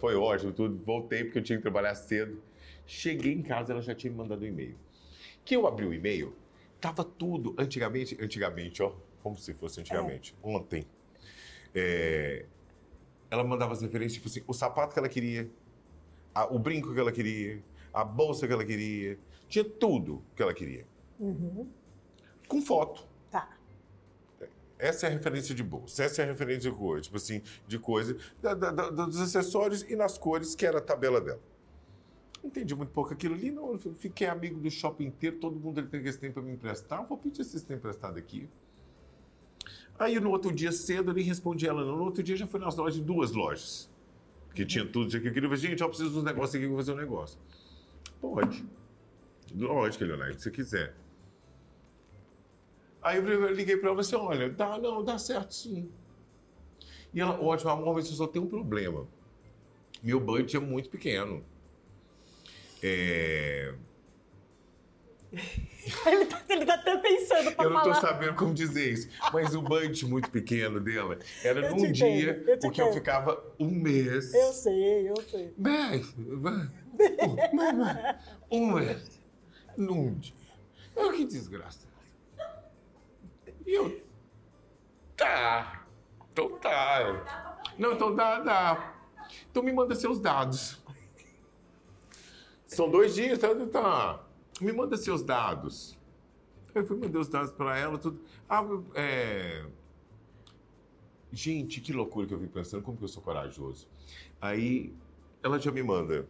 [0.00, 2.42] foi ótimo, tudo, voltei porque eu tinha que trabalhar cedo.
[2.84, 4.74] Cheguei em casa, ela já tinha me mandado um e-mail.
[5.44, 6.34] Que eu abri o e-mail,
[6.80, 10.48] tava tudo, antigamente, antigamente, ó, como se fosse antigamente, é.
[10.48, 10.84] ontem.
[11.72, 12.44] É,
[13.30, 15.50] ela mandava as referências, tipo assim, o sapato que ela queria,
[16.34, 17.62] a, o brinco que ela queria,
[17.92, 19.18] a bolsa que ela queria,
[19.48, 20.86] tinha tudo que ela queria.
[22.48, 23.06] Com foto.
[23.30, 23.56] Tá.
[24.78, 27.78] Essa é a referência de bolsa, essa é a referência de coisa, tipo assim, de
[27.78, 31.40] coisa, da- da- da- dos acessórios e nas cores, que era a tabela dela.
[32.42, 33.72] Entendi muito pouco aquilo ali, não.
[33.72, 37.04] eu Fiquei amigo do shopping inteiro, todo mundo ele tem esse tempo para me emprestar.
[37.06, 38.48] Vou pedir esse tempo emprestado aqui.
[40.00, 41.94] Aí no outro dia cedo eu nem respondi ela, não.
[41.94, 43.90] No outro dia já fui nas lojas, duas lojas.
[44.54, 45.54] Que tinha tudo, tinha que eu queria.
[45.54, 47.38] Gente, eu preciso dos negócios aqui, vou fazer um negócio.
[48.18, 48.64] Pode.
[49.54, 50.96] Lógico, Leonardo, se você quiser.
[53.02, 55.90] Aí eu liguei para ela e falei assim: olha, dá, não, dá certo sim.
[57.12, 59.06] E ela, ótimo, amor, mas eu só tenho um problema.
[60.02, 61.44] Meu budget é muito pequeno.
[62.82, 63.74] É,
[66.06, 67.94] Ele tá, ele tá até pensando pra eu não falar.
[67.94, 71.86] tô sabendo como dizer isso, mas o budget muito pequeno dela era Eu num te
[71.86, 72.94] entendo, dia, eu porque eu entendo.
[72.98, 74.32] ficava um mês.
[74.34, 75.54] Eu sei, eu sei.
[75.56, 76.04] Bem,
[77.18, 78.16] um, mas-
[78.50, 79.20] um mês,
[79.76, 80.34] num dia.
[80.94, 81.88] Oh, que desgraça.
[83.66, 84.00] E eu.
[85.16, 85.86] Tá.
[86.32, 87.58] Então tá.
[87.78, 88.94] Não, então dá, dá.
[89.50, 90.78] Então me manda seus dados.
[92.66, 93.48] São dois dias, tá?
[93.72, 94.24] tá.
[94.60, 95.98] Me manda seus dados.
[96.74, 98.20] Eu fui mandar os dados para ela, tudo.
[98.48, 98.62] Ah,
[98.94, 99.64] é.
[101.32, 103.88] Gente, que loucura que eu vim pensando, como que eu sou corajoso.
[104.40, 104.94] Aí
[105.42, 106.26] ela já me manda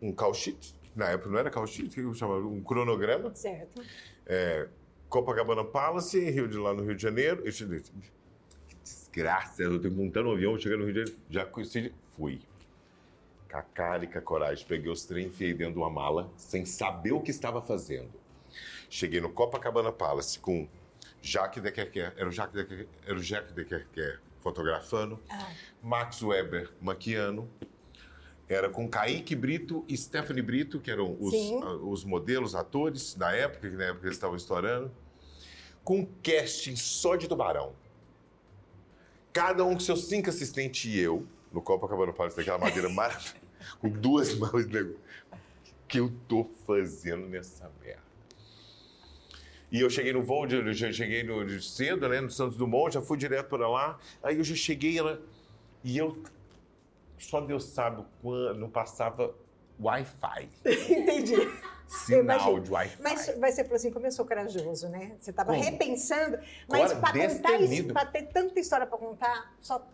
[0.00, 0.74] um call sheet.
[0.94, 2.46] Na época não era call sheet, o que eu chamava?
[2.46, 3.34] Um cronograma.
[3.34, 3.82] Certo.
[4.26, 4.68] É,
[5.08, 7.42] Copacabana Palace, Rio de lá no Rio de Janeiro.
[7.44, 7.64] Eu te
[8.68, 11.20] que desgraça, eu tenho que montar no avião, chegar no Rio de Janeiro.
[11.30, 12.40] Já conheci, fui.
[13.58, 16.64] A cara e com a coragem, peguei os trem, enfiei dentro de uma mala, sem
[16.66, 18.10] saber o que estava fazendo.
[18.90, 20.68] Cheguei no Copacabana Palace com
[21.22, 25.50] Jacques Dequerquer, era o Jacques Dequerquer, era o Jacques Dequerquer fotografando, Ah,
[25.82, 27.48] Max Weber maquiando,
[28.48, 33.32] era com Kaique Brito e Stephanie Brito, que eram os, a- os modelos, atores da
[33.32, 34.92] época, que na época eles estavam estourando,
[35.82, 37.72] com um casting só de tubarão.
[39.32, 43.34] Cada um com seus cinco assistentes e eu, no Copacabana Palace, daquela madeira maravilhosa,
[43.80, 44.94] com duas mãos, nego.
[45.32, 48.02] O que eu tô fazendo nessa merda?
[49.70, 52.56] E eu cheguei no voo, de- eu já cheguei no, de cedo, né, no Santos
[52.56, 53.98] Dumont, já fui direto para lá.
[54.22, 55.20] Aí eu já cheguei, ela.
[55.82, 56.22] E eu.
[57.18, 59.34] Só Deus sabe quando não passava
[59.80, 60.48] Wi-Fi.
[60.64, 61.34] entendi.
[61.86, 63.02] Sinal de Wi-Fi.
[63.02, 65.16] Mas, mas você falou assim, como eu sou corajoso, né?
[65.20, 66.38] Você estava repensando,
[66.68, 69.86] mas para contar isso, para ter tanta história para contar, só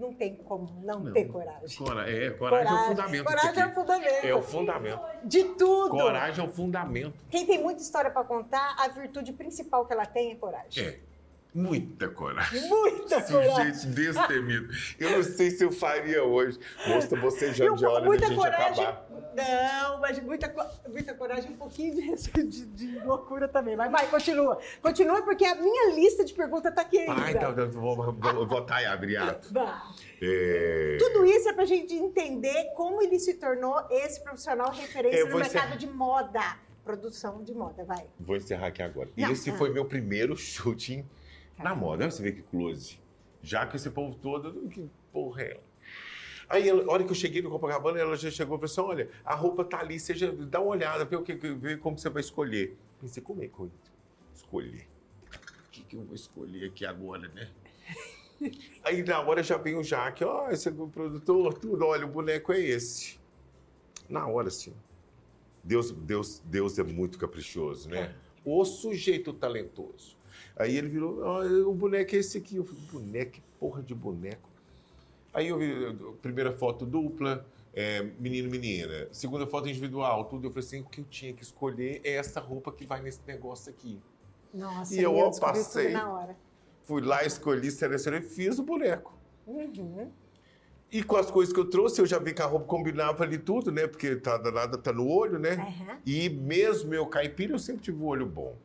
[0.00, 1.12] não tem como não, Não.
[1.12, 1.76] ter coragem.
[1.78, 3.24] Cora- é, coragem, é o fundamento.
[3.24, 4.26] Coragem é o fundamento.
[4.26, 5.00] É o fundamento.
[5.24, 5.90] De tudo.
[5.90, 7.14] Coragem é o fundamento.
[7.30, 10.84] Quem tem muita história para contar, a virtude principal que ela tem é coragem.
[10.84, 10.98] É.
[11.52, 12.60] Muita coragem.
[12.68, 13.74] Muita coragem.
[13.74, 14.72] Sujeito destemido.
[15.00, 16.58] Eu não sei se eu faria hoje.
[16.86, 18.84] Moça, você já de hora da gente coragem.
[18.84, 19.06] acabar.
[19.34, 20.52] Não, mas muita,
[20.88, 23.76] muita coragem, um pouquinho de, de- de loucura também.
[23.76, 24.58] Mas vai, continua.
[24.82, 27.12] Continua, porque a minha lista de perguntas está aqui ainda.
[27.14, 29.16] Ai, tá, tá, vou, vou votar e abrir.
[30.22, 30.96] É...
[30.98, 35.28] Tudo isso é para a gente entender como ele se tornou esse profissional referência Eu
[35.28, 35.76] no mercado encerrar.
[35.76, 36.56] de moda.
[36.84, 38.06] Produção de moda, vai.
[38.18, 39.08] Vou encerrar aqui agora.
[39.16, 39.56] Não, Esse ah.
[39.56, 41.04] foi meu primeiro shooting
[41.56, 41.80] na Caramba.
[41.80, 42.04] moda.
[42.04, 42.98] Olha você vê que close.
[43.42, 45.69] Já que esse povo todo, que porra é ela?
[46.50, 48.80] Aí, ela- a hora que eu cheguei no Copacabana, ela já chegou e falou assim:
[48.80, 51.96] olha, a roupa tá ali, você já dá uma olhada, vê, o que, vê como
[51.96, 52.76] você vai escolher.
[53.00, 53.70] Pensei, como é que eu
[54.34, 54.88] escolher?
[55.32, 57.48] O que, que eu vou escolher aqui agora, né?
[58.82, 62.08] Aí na hora já vem o Jaque, ó, esse é o produtor, tudo, olha, o
[62.10, 63.20] boneco é esse.
[64.08, 64.74] Na hora, assim.
[65.62, 68.14] Deus, Deus, Deus é muito caprichoso, né?
[68.44, 70.16] O sujeito talentoso.
[70.56, 72.56] Aí ele virou, ó, o boneco é esse aqui.
[72.56, 74.49] Eu falei, boneco, porra de boneco.
[75.32, 79.06] Aí eu vi a primeira foto dupla, é, menino, menina.
[79.12, 80.46] Segunda foto individual, tudo.
[80.46, 83.20] Eu falei assim, o que eu tinha que escolher é essa roupa que vai nesse
[83.26, 84.00] negócio aqui.
[84.52, 85.90] Nossa, E eu, meu, tudo passei.
[85.90, 86.36] na hora.
[86.82, 89.16] Fui lá, escolhi, selecionei, fiz o boneco.
[89.46, 90.10] Uhum.
[90.90, 93.38] E com as coisas que eu trouxe, eu já vi que a roupa combinava ali
[93.38, 93.86] tudo, né?
[93.86, 95.52] Porque tá danada, tá no olho, né?
[95.52, 95.98] Aham.
[96.04, 98.56] E mesmo eu caipira, eu sempre tive o olho bom.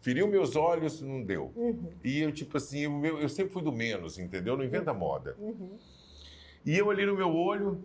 [0.00, 1.52] Feriu meus olhos, não deu.
[1.54, 1.90] Uhum.
[2.02, 4.56] E eu, tipo assim, o meu- eu sempre fui do menos, entendeu?
[4.56, 5.36] Não inventa moda.
[5.38, 5.76] Uhum.
[6.64, 7.82] E eu ali no meu olho,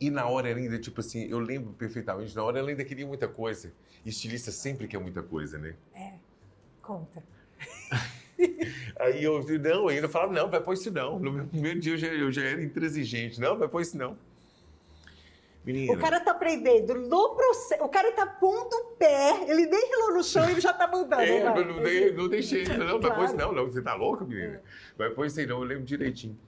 [0.00, 3.26] e na hora ainda, tipo assim, eu lembro perfeitamente, na hora ela ainda queria muita
[3.26, 3.72] coisa.
[4.04, 5.74] Estilista sempre quer muita coisa, né?
[5.94, 6.12] É.
[6.82, 7.22] Conta.
[9.00, 11.18] Aí eu, não, ainda falava, não, vai pôr isso não.
[11.18, 13.40] No meu primeiro dia eu já, eu já era intransigente.
[13.40, 14.16] Não, vai pôr isso não.
[15.64, 15.94] Menina.
[15.94, 17.82] O cara tá aprendendo no processo.
[17.82, 20.86] O cara tá pondo o pé, ele nem relou no chão e ele já tá
[20.86, 21.22] mandando.
[21.22, 23.52] É, não, dei- não deixei, não, vai pôr isso Claro.
[23.52, 24.62] não, não, você tá louca, menina?
[24.96, 26.38] Vai pôr isso aí não, eu lembro direitinho.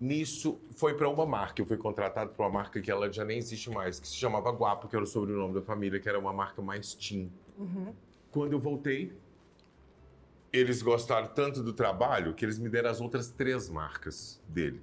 [0.00, 1.60] Nisso, foi para uma marca.
[1.60, 4.50] Eu fui contratado para uma marca que ela já nem existe mais, que se chamava
[4.50, 7.30] Guapo, que era o sobrenome da família, que era uma marca mais teen.
[7.58, 7.92] Uhum.
[8.30, 9.12] Quando eu voltei,
[10.50, 14.80] eles gostaram tanto do trabalho que eles me deram as outras três marcas dele.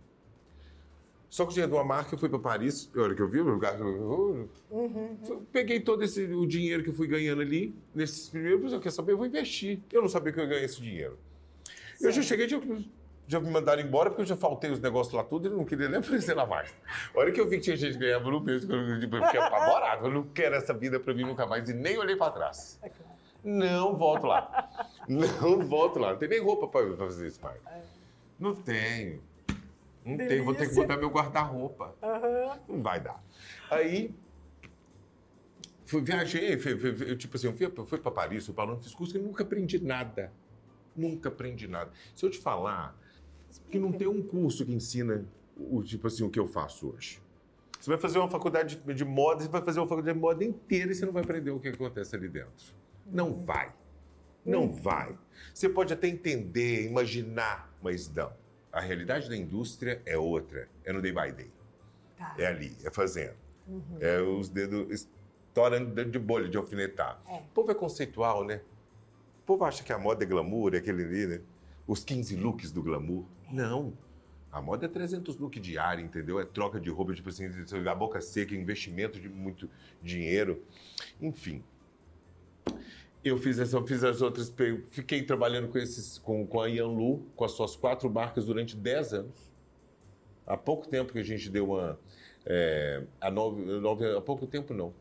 [1.30, 3.28] Só que o dinheiro de uma marca, eu fui para Paris, a hora que eu
[3.28, 5.18] vi o lugar, eu, Uhum.
[5.28, 8.94] eu peguei todo esse, o dinheiro que eu fui ganhando ali, nesses primeiros, eu quero
[8.94, 9.82] saber, eu vou investir.
[9.92, 11.18] Eu não sabia que eu ia ganhar esse dinheiro.
[12.00, 12.62] Eu já cheguei, já,
[13.28, 15.90] já me mandaram embora, porque eu já faltei os negócios lá tudo e não queria
[15.90, 16.74] nem aparecer lá mais.
[17.14, 18.70] A hora que eu vi que tinha gente que ganhava no mês, eu
[19.26, 20.08] fiquei apavorado.
[20.08, 22.80] Eu não quero essa vida para mim nunca mais e nem olhei para trás.
[22.82, 22.90] É.
[23.44, 24.70] Não volto lá.
[25.08, 26.12] Não volto lá.
[26.12, 27.60] Não tem nem roupa para fazer isso mais.
[28.40, 29.22] Não tenho.
[30.04, 30.44] Não tenho.
[30.44, 30.82] Vou ter que Delícia.
[30.84, 31.96] botar meu guarda-roupa.
[32.02, 32.60] Aham.
[32.68, 33.22] Não vai dar.
[33.70, 34.14] Aí,
[35.86, 38.86] fui, viajei, fui, fui- fui- tipo assim, eu fui, fui para Paris, fui para Londres,
[38.86, 40.32] fiz curso e nunca aprendi nada.
[40.96, 41.92] Nunca aprendi nada.
[42.16, 42.96] Se eu te falar
[43.70, 47.22] que não tem um curso que ensina o tipo assim, o que eu faço hoje.
[47.80, 50.92] Você vai fazer uma faculdade de, moda, você vai fazer uma faculdade de moda inteira
[50.92, 52.76] e você não vai aprender o que acontece ali dentro.
[53.06, 53.72] Não vai.
[54.44, 55.18] Não vai.
[55.54, 58.32] Você pode até entender, imaginar, mas não.
[58.72, 60.68] A realidade da indústria é outra.
[60.84, 61.52] É no day by day.
[62.18, 62.36] Tá.
[62.38, 63.36] É ali, é fazendo.
[63.68, 63.98] Uhum.
[64.00, 65.08] É os dedos
[65.58, 67.22] estourando de bolha, de alfinetar.
[67.28, 67.38] É.
[67.38, 68.62] O povo é conceitual, né?
[69.44, 71.42] O povo acha que a moda é glamour, é aquele ali, né?
[71.86, 73.26] Os 15 looks do glamour.
[73.52, 73.94] Não.
[74.52, 76.40] A moda é 300 looks diário, entendeu?
[76.40, 77.46] É troca de roupa, tipo assim,
[77.90, 79.70] a boca seca, investimento de muito
[80.02, 80.64] dinheiro.
[81.22, 81.64] Enfim.
[83.24, 84.54] Eu fiz, essa, fiz as outras,
[84.90, 89.14] fiquei trabalhando com, esses, com, com a Yanlu, com as suas quatro marcas durante 10
[89.14, 89.52] anos.
[90.46, 92.00] Há pouco tempo que a gente deu uma.
[92.46, 94.94] é, a nove, nove- há pouco tempo não.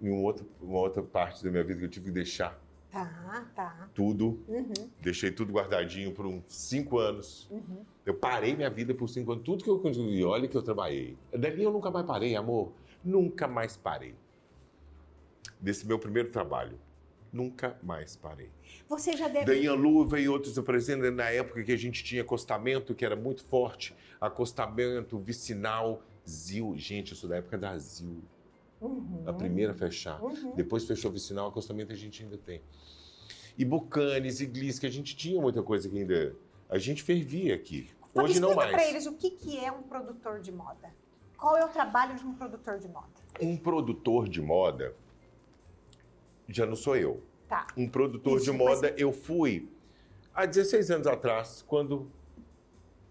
[0.00, 2.60] Em um outro, uma outra parte da minha vida que eu tive que deixar
[2.92, 3.88] Tá, tá.
[3.94, 4.44] tudo.
[4.46, 4.90] Uhum.
[5.00, 7.48] Deixei tudo guardadinho por uns cinco anos.
[7.50, 7.86] Uhum.
[8.04, 9.44] Eu parei minha vida por cinco anos.
[9.44, 11.16] Tudo que eu consegui, olha que eu trabalhei.
[11.32, 12.72] Dali eu nunca mais parei, amor.
[13.02, 14.14] Nunca mais parei.
[15.58, 16.78] Desse meu primeiro trabalho.
[17.32, 18.50] Nunca mais parei.
[18.86, 19.46] Você já deve.
[19.46, 23.42] Da Ianlu veio outros apresentando na época que a gente tinha acostamento, que era muito
[23.46, 23.96] forte.
[24.20, 26.74] Acostamento, vicinal, Zil.
[26.76, 28.22] Gente, sou da época da Zil.
[28.82, 29.22] Uhum.
[29.26, 30.22] A primeira a fechar.
[30.22, 30.54] Uhum.
[30.54, 32.60] Depois fechou o vicinal, acostamento a gente ainda tem.
[33.56, 36.34] E Bucanes, e Gliss, que a gente tinha muita coisa que ainda...
[36.68, 37.90] A gente fervia aqui.
[38.14, 38.70] Hoje não mais.
[38.70, 40.92] para eles o que, que é um produtor de moda.
[41.36, 43.08] Qual é o trabalho de um produtor de moda?
[43.40, 44.94] Um produtor de moda
[46.48, 47.22] já não sou eu.
[47.48, 47.66] Tá.
[47.76, 49.68] Um produtor Isso, de mas- moda eu fui
[50.34, 52.10] há 16 anos atrás, quando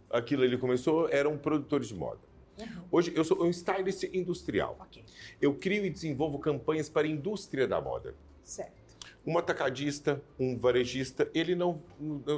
[0.10, 2.20] aquilo ali começou, eram produtores de moda.
[2.62, 2.84] Uhum.
[2.92, 4.78] Hoje eu sou um stylist industrial.
[4.80, 5.04] Ok.
[5.42, 8.16] Eu crio e desenvolvo campanhas para a indústria da moda.
[8.44, 8.82] Certo.
[9.26, 11.82] Um atacadista, um varejista, ele não,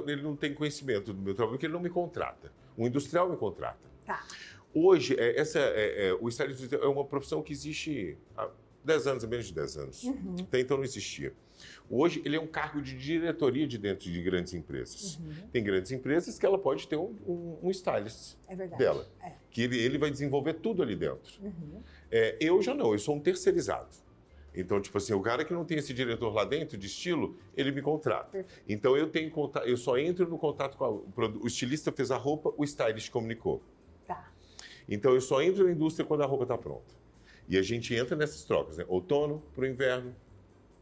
[0.06, 2.52] ele não tem conhecimento do meu trabalho, porque ele não me contrata.
[2.78, 3.80] Um industrial me contrata.
[4.06, 4.26] Tá.
[4.74, 8.50] Hoje, é, essa, é, é, o stylist é uma profissão que existe há
[8.84, 10.04] 10 anos, há menos de 10 anos.
[10.04, 10.36] Uhum.
[10.42, 11.34] Até então não existia.
[11.96, 15.18] Hoje, ele é um cargo de diretoria de dentro de grandes empresas.
[15.18, 15.48] Uhum.
[15.52, 18.80] Tem grandes empresas que ela pode ter um, um, um stylist É verdade.
[18.84, 19.34] dela, É.
[19.52, 21.40] que ele, ele vai desenvolver tudo ali dentro.
[21.42, 21.82] Uhum.
[22.12, 23.90] É, eu já não, eu sou um terceirizado.
[24.56, 27.72] Então, tipo assim, o cara que não tem esse diretor lá dentro de estilo, ele
[27.72, 28.30] me contrata.
[28.32, 28.64] Perfeito.
[28.68, 30.90] Então eu tenho contato, eu só entro no contato com a,
[31.42, 33.62] o estilista fez a roupa, o stylist comunicou.
[34.06, 34.32] Tá.
[34.88, 36.94] Então eu só entro na indústria quando a roupa está pronta.
[37.50, 38.86] E a gente entra nessas trocas, né?
[38.88, 40.16] Outono para o inverno,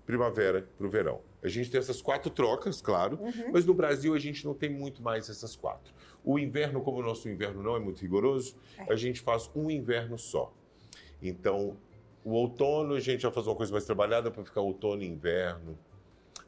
[0.06, 1.22] primavera para o verão.
[1.43, 3.52] A gente tem essas quatro trocas, claro, Uhum.
[3.52, 5.93] mas no Brasil a gente não tem muito mais essas quatro.
[6.24, 8.93] O inverno, como o nosso inverno não é muito rigoroso, É.
[8.93, 10.54] a gente faz um inverno só.
[11.22, 11.78] Então,
[12.24, 15.78] o outono a gente já faz uma coisa mais trabalhada para ficar outono e inverno.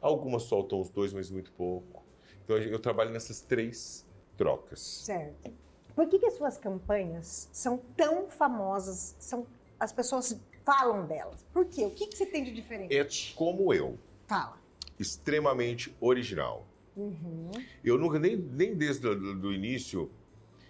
[0.02, 2.04] Algumas soltam os dois, mas muito pouco.
[2.44, 4.06] Então eu trabalho nessas três
[4.38, 4.80] trocas.
[4.80, 5.52] Certo.
[5.96, 9.16] Por que, que as suas campanhas são tão famosas?
[9.20, 9.46] São,
[9.80, 11.46] as pessoas falam delas.
[11.54, 11.84] Por quê?
[11.84, 12.96] O que, que você tem de diferente?
[12.96, 13.98] É como eu,
[14.28, 14.58] Fala.
[15.00, 16.66] extremamente original.
[16.96, 17.52] Uhum.
[17.84, 20.10] Eu nunca, nem, nem desde o início,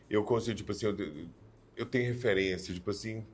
[0.10, 0.96] eu consigo, tipo assim, eu,
[1.76, 3.26] eu tenho referência, tipo assim.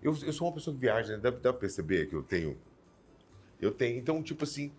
[0.00, 1.18] Eu, eu sou uma pessoa que viaja, né?
[1.18, 2.56] dá, dá pra perceber que eu tenho.
[3.60, 3.98] Eu tenho.
[3.98, 4.70] Então, tipo assim,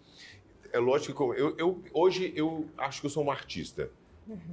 [0.72, 3.92] é lógico que eu, eu, hoje eu acho que eu sou um artista.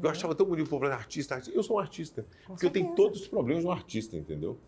[0.02, 1.56] Eu achava tão bonito o povo artista, artista.
[1.56, 2.26] Eu sou um artista.
[2.46, 3.08] Com porque eu tenho certeza.
[3.08, 4.58] todos os problemas de um artista, entendeu?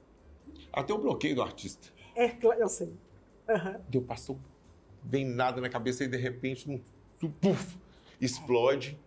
[0.70, 1.88] Até o bloqueio do artista.
[2.18, 2.92] É, claro, eu sei.
[3.48, 3.80] Aham.
[3.88, 4.36] Deu passou,
[5.04, 6.82] vem nada na cabeça e de repente um,
[7.22, 7.78] um puf,
[8.20, 8.98] explode.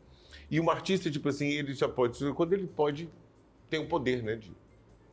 [0.49, 3.09] E um artista, tipo assim, ele já pode, quando ele pode,
[3.69, 4.53] tem o poder, né, de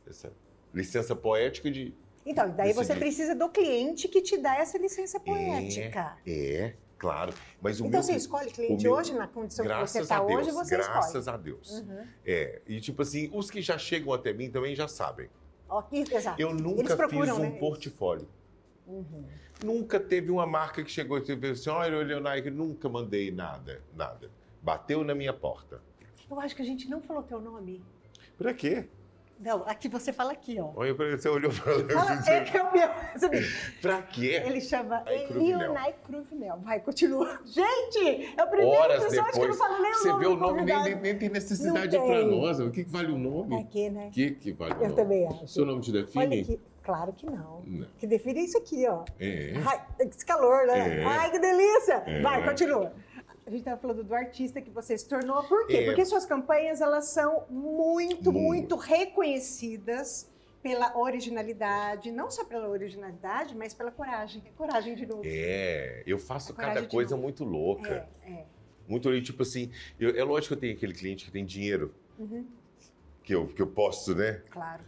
[0.07, 0.31] essa
[0.73, 1.93] licença poética de
[2.25, 6.17] Então, daí você precisa do cliente que te dá essa licença poética.
[6.25, 9.77] é, Claro, mas o então meu você escolhe cliente meu- hoje, na condição que você
[9.77, 11.35] graças está hoje, você graças escolhe.
[11.35, 11.79] a Deus.
[11.79, 12.07] Uhum.
[12.25, 15.29] É, e tipo assim, os que já chegam até mim também já sabem.
[15.91, 16.41] Exato.
[16.41, 17.59] Eu nunca procuram, fiz um né?
[17.59, 18.27] portfólio.
[18.87, 19.23] Uhum.
[19.63, 24.31] Nunca teve uma marca que chegou e teve assim, olha, Leonardo, nunca mandei nada, nada.
[24.61, 25.81] Bateu na minha porta.
[26.29, 27.83] Eu acho que a gente não falou teu nome.
[28.37, 28.87] Pra quê?
[29.39, 30.71] Não, aqui você fala aqui, ó.
[30.75, 31.73] Olha pra você olhou pra
[32.03, 32.89] Fala, é que é o meu.
[33.81, 34.41] Pra quê?
[34.45, 35.27] Ele chama Aí,
[36.03, 36.57] Cruvinel.
[36.59, 37.39] Vai, continua.
[37.45, 40.19] Gente, é o primeiro Horas episódio que eu não depois, falo nem o você nome
[40.19, 42.27] vê o nome, nem, nem, nem tem necessidade Não pra tem.
[42.39, 42.59] nós.
[42.59, 43.55] O que, que vale o nome?
[43.55, 44.07] É aqui, né?
[44.07, 44.95] O que, que vale o Eu nome?
[44.95, 45.47] também acho.
[45.47, 46.41] Seu nome te define?
[46.49, 46.59] Olha.
[46.81, 47.61] Claro que não.
[47.65, 47.87] Não.
[47.99, 49.03] Que define isso aqui, ó.
[49.19, 49.53] É.
[49.63, 51.01] Ai, esse calor, né?
[51.01, 51.05] É.
[51.05, 52.03] Ai, que delícia!
[52.07, 52.21] É.
[52.21, 52.91] Vai, continua.
[53.49, 55.41] A gente estava falando do artista que você se tornou.
[55.45, 55.77] Por quê?
[55.77, 55.85] É.
[55.85, 58.31] Porque suas campanhas, elas são muito, Muito.
[58.31, 60.29] muito reconhecidas
[60.61, 62.11] pela originalidade.
[62.11, 64.43] Não só pela originalidade, mas pela coragem.
[64.45, 65.23] É coragem de novo.
[65.25, 68.07] É, eu faço cada coisa muito louca.
[68.23, 68.45] É, é.
[68.87, 72.45] Muito tipo assim, eu- é lógico que eu tenho aquele cliente que tem dinheiro, Uhum,
[73.23, 74.43] que eu, que eu posso, né?
[74.51, 74.83] claro.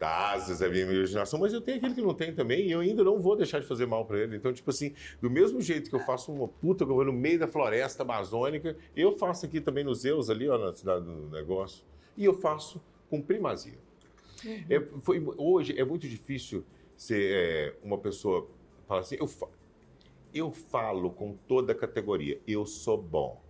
[0.00, 3.04] Asas à minha imaginação, mas eu tenho aquele que não tem também e eu ainda
[3.04, 4.36] não vou deixar de fazer mal para ele.
[4.36, 7.12] Então, tipo assim, do mesmo jeito que eu faço uma puta que eu vou no
[7.12, 11.28] meio da floresta amazônica, eu faço aqui também nos Zeus, ali, ó, na cidade do
[11.30, 11.84] negócio,
[12.16, 13.78] e eu faço com primazia.
[14.44, 14.64] Uhum.
[14.70, 16.64] É, foi- hoje é muito difícil
[16.96, 18.48] ser é, uma pessoa
[18.86, 19.48] falar assim, eu, fa-
[20.32, 23.40] eu falo com toda a categoria, eu sou bom.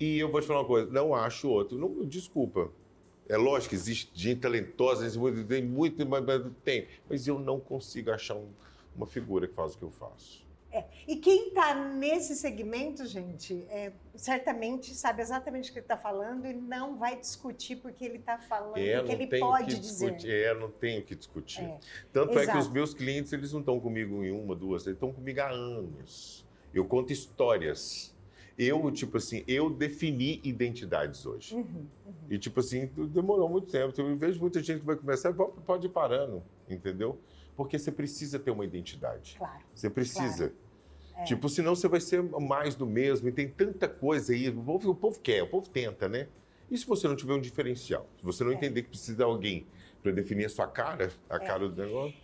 [0.00, 1.78] E eu vou te falar uma coisa, não acho outro.
[1.78, 2.70] Não, desculpa.
[3.28, 5.06] É lógico que existe gente talentosa,
[5.48, 6.24] tem muito, mas-
[6.62, 6.86] tem.
[7.08, 8.50] Mas eu não consigo achar um-
[8.94, 10.44] uma figura que faz o que eu faço.
[11.06, 16.46] E quem está nesse segmento, gente, é, certamente sabe exatamente o que ele está falando
[16.46, 20.16] e não vai discutir porque ele está falando, É, não ele pode que dizer.
[20.28, 21.62] É, não tenho o que discutir.
[21.62, 21.78] É.
[22.12, 22.58] Tanto é que Exato.
[22.58, 26.44] os meus clientes, eles não estão comigo em uma, duas, eles estão comigo há anos.
[26.72, 28.12] Eu conto histórias.
[28.56, 31.54] Eu, tipo assim, eu defini identidades hoje.
[31.56, 31.62] Uhum,
[32.06, 32.14] uhum.
[32.30, 33.92] E, tipo assim, demorou muito tempo.
[34.00, 37.18] Eu vejo muita gente que vai começar, pode pode ir parando, entendeu?
[37.56, 39.34] Porque você precisa ter uma identidade.
[39.38, 39.60] Claro.
[39.74, 40.52] Você precisa.
[41.16, 41.24] É.
[41.24, 43.28] Tipo, senão você vai ser mais do mesmo.
[43.28, 44.48] E tem tanta coisa aí.
[44.48, 46.28] O povo, o povo quer, o povo tenta, né?
[46.70, 48.06] E se você não tiver um diferencial?
[48.18, 48.54] Se você não É.
[48.54, 49.66] entender que precisa de alguém
[50.02, 52.23] para definir a sua cara, a cara do negócio.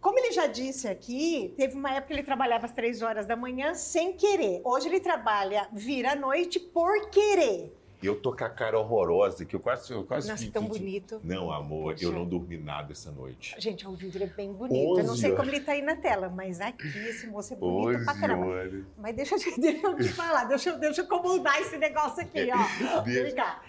[0.00, 3.36] Como ele já disse aqui, teve uma época que ele trabalhava às três horas da
[3.36, 4.60] manhã sem querer.
[4.64, 7.74] Hoje ele trabalha vira à noite por querer.
[8.02, 9.92] Eu tô com a cara horrorosa, que eu quase.
[9.92, 11.20] Eu quase Nossa, tão bonito.
[11.22, 12.04] Não, amor, Poxa.
[12.04, 13.54] eu não dormi nada essa noite.
[13.58, 14.98] Gente, ao vivo ele é bem bonito.
[14.98, 17.56] Eu não 11 sei como ele tá aí na tela, mas aqui esse moço é
[17.56, 18.46] bonito 11 pra caramba.
[18.46, 18.84] horas.
[18.98, 22.20] Mas deixa, eu te- deixa eu te falar, deixa, eu- deixa eu comandar esse negócio
[22.22, 22.58] aqui, ó.
[23.04, 23.22] Deixa.
[23.22, 23.62] Vem cá.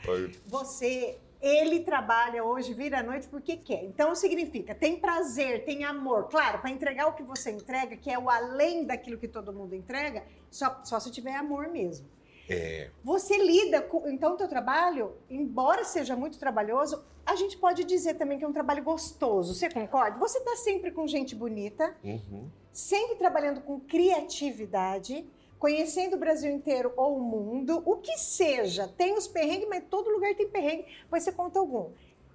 [0.48, 3.84] Você, ele trabalha hoje, vira à noite porque quer.
[3.84, 6.30] Então significa, tem prazer, tem amor.
[6.30, 9.76] Claro, para entregar o que você entrega, que é o além daquilo que todo mundo
[9.76, 12.08] entrega, só, só se tiver amor mesmo.
[12.50, 14.08] É, Você lida com.
[14.08, 18.48] Então, o teu trabalho, embora seja muito trabalhoso, a gente pode dizer também que é
[18.48, 19.54] um trabalho gostoso.
[19.54, 20.18] Você concorda?
[20.20, 22.50] Você está sempre com gente bonita, uhum.
[22.72, 25.26] sempre trabalhando com criatividade,
[25.68, 28.86] conhecendo o Brasil inteiro ou o mundo, o que seja.
[28.86, 31.90] Tem os perrengues, mas todo lugar tem perrengue, pois você conta algum.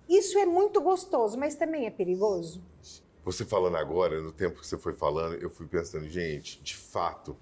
[0.08, 2.62] Isso é muito gostoso, mas também é perigoso.
[3.26, 7.36] Você falando agora, no tempo que você foi falando, eu fui pensando, gente, de fato.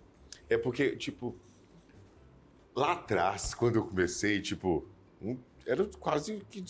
[0.50, 1.36] É porque, tipo,
[2.74, 4.84] lá atrás, quando eu comecei, tipo,
[5.22, 6.64] um- era quase que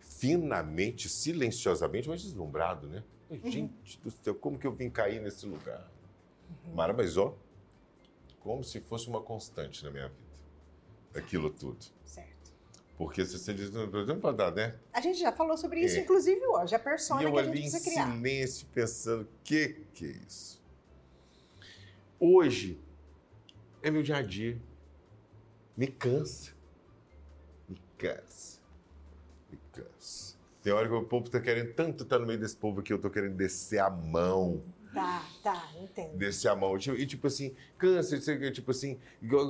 [0.00, 3.02] finamente, silenciosamente, mas deslumbrado, né?
[3.42, 5.90] Gente do céu, como que eu vim cair nesse lugar?
[6.74, 7.34] Mara, mas ó,
[8.40, 10.30] como se fosse uma constante na minha vida.
[11.14, 11.84] Aquilo tudo.
[12.04, 12.30] Certo.
[12.96, 14.76] Porque se você diz, por exemplo, para dar, né?
[14.92, 16.00] A gente já falou sobre isso, É.
[16.00, 18.12] inclusive hoje, a E persona eu que a gente ali em precisa criar.
[18.12, 20.60] silêncio, pensando, o que que é isso?
[22.18, 22.78] Hoje,
[23.82, 24.60] é meu dia a dia.
[25.76, 26.52] Me cansa.
[27.68, 28.58] Me cansa.
[29.50, 30.36] Me cansa.
[30.62, 33.00] Tem hora que o povo tá querendo tanto estar no meio desse povo que eu
[33.00, 34.62] tô querendo descer a mão.
[34.94, 36.16] Tá, tá, entendo.
[36.16, 36.76] Descer a mão.
[36.78, 38.98] Tipo- E tipo assim, aqui, tipo assim,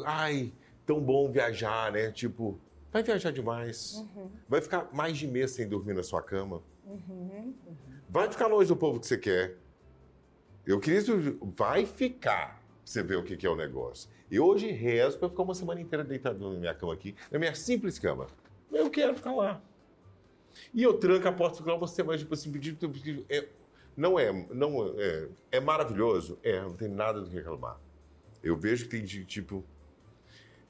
[0.04, 0.52] ai,
[0.86, 2.10] tão bom viajar, né?
[2.10, 2.58] Tipo,
[2.92, 3.94] vai viajar demais.
[3.94, 6.62] Uhum, Vai ficar mais de mês sem dormir na sua cama.
[6.86, 6.98] uhum,
[7.66, 7.76] uhum.
[8.08, 9.56] Vai ficar longe do povo que você quer.
[10.66, 11.00] Eu queria.
[11.56, 14.10] Vai ficar você ver o que é o negócio.
[14.30, 17.54] E hoje rezo pra ficar uma semana inteira deitado na minha cama aqui, na minha
[17.54, 18.26] simples cama.
[18.70, 19.60] Eu quero ficar lá.
[20.74, 22.76] E eu tranco a porta, fico lá uma semana, tipo assim, pedindo.
[22.88, 23.48] pedindo- É,
[24.00, 26.38] não é, não é, é maravilhoso?
[26.42, 27.78] É, não tem nada do que reclamar.
[28.42, 29.62] Eu vejo que tem tipo.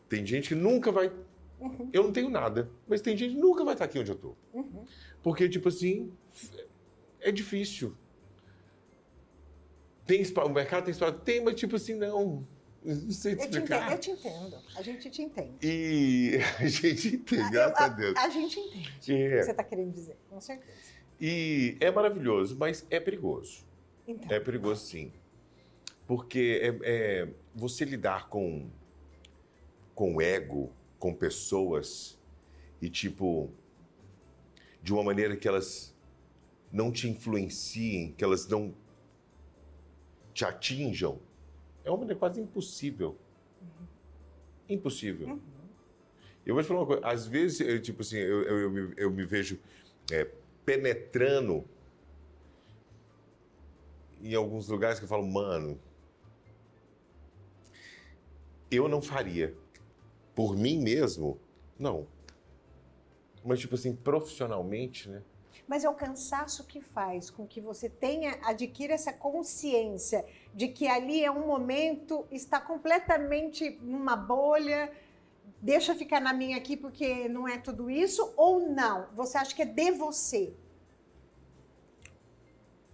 [0.08, 1.12] Tem gente que nunca vai.
[1.60, 1.88] Uhum.
[1.92, 4.34] Eu não tenho nada, mas tem gente que nunca vai estar aqui onde eu tô.
[4.52, 4.84] Uhum.
[5.22, 6.12] Porque, tipo assim,
[7.20, 7.94] é difícil.
[10.06, 11.18] Tem espaço, o mercado tem espaço?
[11.20, 12.44] Tem, mas tipo assim, não.
[12.82, 13.76] Não sei te Eu te, explicar.
[13.82, 14.56] entendo, eu te entendo.
[14.74, 15.54] A gente te entende.
[15.62, 18.16] E a gente entende, graças a Deus.
[18.16, 19.42] A, gente entende o que É.
[19.42, 20.72] você está querendo dizer, com certeza.
[21.20, 23.64] E é maravilhoso, mas é perigoso.
[24.06, 25.12] Então, É perigoso sim.
[26.06, 26.78] Porque é,
[27.22, 28.68] é- você lidar com,
[29.94, 32.18] com ego, com pessoas,
[32.80, 33.50] e tipo,
[34.82, 35.94] de uma maneira que elas
[36.72, 38.74] não te influenciem, que elas não
[40.32, 41.20] te atinjam,
[41.84, 43.16] é uma maneira quase impossível.
[44.68, 45.28] Impossível.
[45.28, 45.40] Uhum.
[46.46, 48.94] Eu vou te falar uma coisa, às vezes, eu, tipo assim, eu, eu, eu me,
[48.96, 49.58] eu me vejo
[50.10, 50.28] é,
[50.70, 51.64] penetrando
[54.22, 55.80] em alguns lugares que eu falo, mano,
[58.70, 59.52] eu não faria.
[60.32, 61.40] Por mim mesmo,
[61.76, 62.06] não.
[63.44, 65.22] Mas, tipo assim, profissionalmente, né?
[65.66, 70.86] Mas é o cansaço que faz com que você tenha, adquira essa consciência de que
[70.86, 74.92] ali é um momento, está completamente numa bolha,
[75.60, 79.06] deixa eu ficar na minha aqui porque não é tudo isso, ou não?
[79.14, 80.52] Você acha que é de você?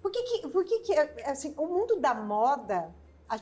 [0.03, 0.95] Por que que, por que, que
[1.25, 2.95] assim, o mundo da moda,
[3.29, 3.37] a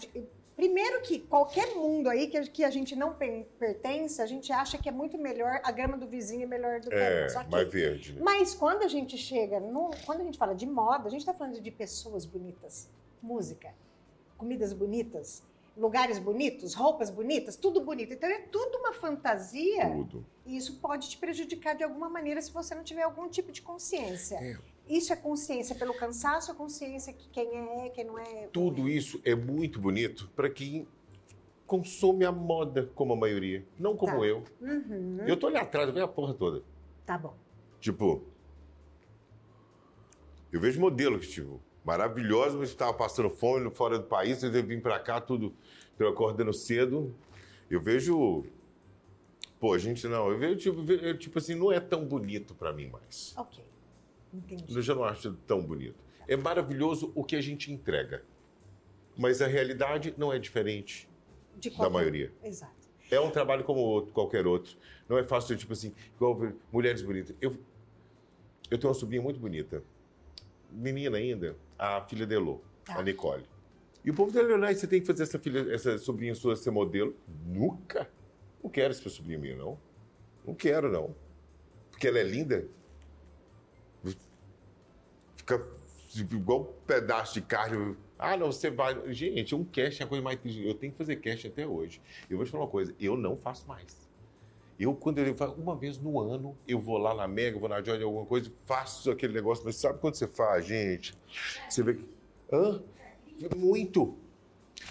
[0.57, 3.13] primeiro que qualquer mundo aí que, a- que a gente não
[3.59, 6.89] pertence, a gente acha que é muito melhor, a grama do vizinho é melhor do
[6.91, 7.27] que a É.
[7.27, 7.47] Ok.
[7.51, 8.21] mais verde, né?
[8.23, 11.35] Mas quando a gente chega, no, quando a gente fala de moda, a gente está
[11.35, 12.89] falando de pessoas bonitas,
[13.21, 13.75] música,
[14.39, 15.43] comidas bonitas,
[15.77, 18.13] lugares bonitos, roupas bonitas, tudo bonito.
[18.13, 20.25] Então é tudo uma fantasia Tudo.
[20.47, 23.61] e isso pode te prejudicar de alguma maneira se você não tiver algum tipo de
[23.61, 24.37] consciência.
[24.37, 24.57] É.
[24.89, 28.49] Isso é consciência pelo cansaço, é consciência que quem é, quem não é.
[28.53, 30.87] Tudo isso é muito bonito para quem
[31.67, 34.27] consome a moda como a maioria, não como Tá.
[34.27, 34.45] eu.
[34.61, 36.63] Uhum, Eu tô ali atrás, eu vejo a porra toda.
[37.07, 37.35] tá bom.
[37.81, 38.23] Tipo,
[40.53, 44.99] eu vejo modelos, tipo, maravilhosos, mas estavam passando fome fora do país, eu vim pra
[44.99, 45.53] cá, tudo,
[45.99, 47.15] eu acordando cedo.
[47.71, 48.45] Eu vejo.
[49.61, 52.89] Pô, gente, não, eu vejo, tipo, eu, tipo assim, não é tão bonito pra mim
[52.89, 53.35] mais.
[53.37, 53.65] Ok.
[54.33, 54.65] Entendi.
[54.75, 55.97] Eu já não acho tão bonito.
[56.27, 58.25] É maravilhoso o que a gente entrega.
[59.17, 61.09] Mas a realidade não é diferente
[61.57, 62.33] De da qualquer- maioria.
[62.43, 62.73] Exato.
[63.11, 64.77] É um trabalho como outro, qualquer outro.
[65.09, 66.37] Não é fácil, tipo assim, igual
[66.73, 67.37] mulheres bonitas.
[67.41, 67.57] Eu,
[68.71, 69.83] eu tenho uma sobrinha muito bonita.
[70.73, 72.99] Menina ainda, a filha de Elô, Tá.
[72.99, 73.45] a Nicole.
[74.05, 76.71] E o povo da Leonardo, você tem que fazer essa filha, essa sobrinha sua ser
[76.71, 77.17] modelo?
[77.47, 78.09] Nunca.
[78.63, 79.79] Não quero esse sobrinho meu, não.
[80.47, 81.15] Não quero, não.
[81.91, 82.67] Porque ela é linda.
[85.37, 85.67] Fica
[86.33, 87.97] igual um pedaço de carne.
[88.19, 89.13] Ah, não, você vai.
[89.13, 90.65] Gente, um cast é a coisa mais triste.
[90.67, 92.01] Eu tenho que fazer cast até hoje.
[92.29, 94.04] Eu vou te falar uma coisa, eu não faço mais.
[94.79, 97.83] Eu, quando eu faço, uma vez no ano, eu vou lá na Mega, vou na
[97.83, 101.15] Joy, alguma coisa, faço aquele negócio, mas sabe quando você faz, gente?
[101.69, 102.05] Você vê que.
[102.53, 102.83] Hã?
[103.57, 104.17] Muito.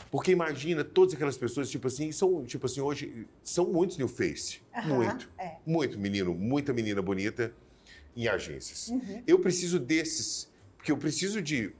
[0.09, 4.61] Porque imagina todas aquelas pessoas, tipo assim, são, tipo assim, hoje, são muitos new face.
[4.85, 5.29] Muito.
[5.37, 5.57] é.
[5.65, 7.53] Muito menino, muita menina bonita
[8.15, 8.87] em agências.
[8.87, 9.23] Uhum.
[9.27, 11.73] Eu preciso desses, porque eu preciso de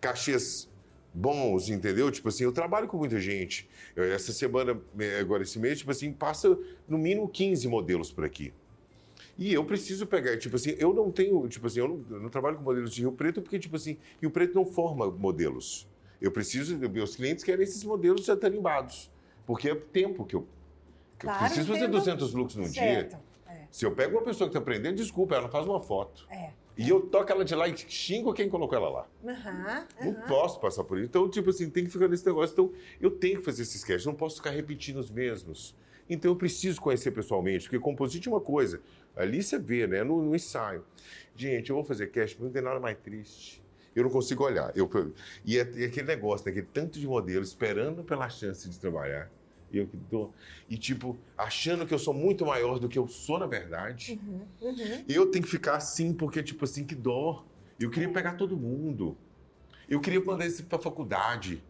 [0.00, 0.68] cachês
[1.14, 2.10] bons, entendeu?
[2.10, 3.68] Tipo assim, eu trabalho com muita gente.
[3.94, 4.78] Eu, essa semana,
[5.20, 6.58] agora esse mês, tipo assim, passa
[6.88, 8.52] no mínimo 15 modelos por aqui.
[9.38, 12.28] E eu preciso pegar, tipo assim, eu não tenho, tipo assim, eu não, eu não
[12.28, 15.88] trabalho com modelos de Rio Preto porque, tipo assim, Rio Preto não forma modelos.
[16.20, 19.10] Eu preciso, meus clientes querem esses modelos já tarimbados.
[19.46, 20.46] Porque é tempo que eu,
[21.18, 21.98] que eu Claro, preciso fazer entendo.
[21.98, 22.72] 200 looks num dia.
[22.72, 23.16] Certo.
[23.46, 23.66] É.
[23.70, 26.26] Se eu pego uma pessoa que está aprendendo, desculpa, ela não faz uma foto.
[26.30, 26.52] É.
[26.76, 29.06] E eu toco ela de lá e xingo quem colocou ela lá.
[29.24, 30.26] Aham, Não aham.
[30.26, 31.06] posso passar por isso.
[31.06, 32.52] Então, tipo assim, tem que ficar nesse negócio.
[32.52, 35.74] Então, eu tenho que fazer esses sketches, não posso ficar repetindo os mesmos.
[36.10, 38.80] Então, eu preciso conhecer pessoalmente, porque composite é uma coisa.
[39.16, 40.02] Ali você vê, né?
[40.02, 40.84] No, no ensaio.
[41.36, 43.62] Gente, eu vou fazer cast, mas não tem nada mais triste.
[43.94, 44.76] Eu não consigo olhar.
[44.76, 44.90] Eu,
[45.44, 46.50] e, é, e aquele negócio, né?
[46.50, 49.30] Aquele tanto de modelo esperando pela chance de trabalhar.
[49.74, 50.32] E eu que dou.
[50.70, 54.20] E, tipo, achando que eu sou muito maior do que eu sou, na verdade.
[54.22, 55.04] Uhum, uhum.
[55.08, 57.44] Eu tenho que ficar assim, porque, tipo assim, que dó.
[57.78, 59.16] Eu queria pegar todo mundo.
[59.88, 61.62] Eu queria mandar isso pra faculdade,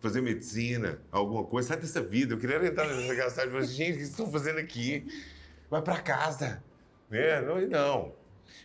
[0.00, 2.34] fazer medicina, alguma coisa, sai dessa vida.
[2.34, 5.04] Eu queria entrar nessa gastar e falar, gente, o que vocês estão fazendo aqui?
[5.68, 6.62] Vai pra casa.
[7.10, 7.40] Né?
[7.42, 8.12] Não, não.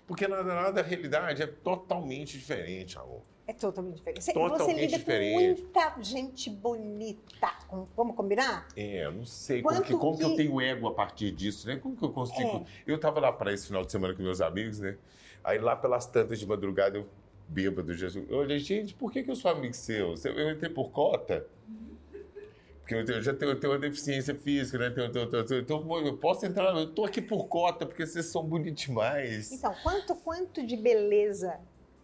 [0.08, 3.22] Porque nada, nada, a realidade é totalmente diferente, amor.
[3.50, 4.24] É totalmente diferente.
[4.24, 5.34] Você, Totalmente você lida diferente.
[5.34, 7.52] com muita gente bonita.
[7.98, 8.68] Vamos combinar?
[8.76, 10.24] É, eu não sei como, Quanto que, como que...
[10.24, 11.78] eu que- tenho ego a partir disso, né?
[11.78, 12.58] Como que eu consigo.
[12.58, 12.64] É.
[12.86, 14.98] Eu tava lá para esse final de semana com meus amigos, né?
[15.44, 17.08] Aí lá pelas tantas de madrugada eu
[17.48, 18.24] bêbado, Jesus.
[18.30, 20.14] Eu olhei, gente, por que, que eu sou amigo seu?
[20.26, 21.48] Eu entrei por cota?
[22.82, 24.90] Porque eu, tenho- eu já tenho, eu tenho uma deficiência física, né?
[24.92, 28.84] Tenho- tenho- Então eu posso entrar, eu tô aqui por cota, porque vocês são bonitos
[28.84, 29.52] demais.
[29.52, 31.60] Então, quanto, quanto de beleza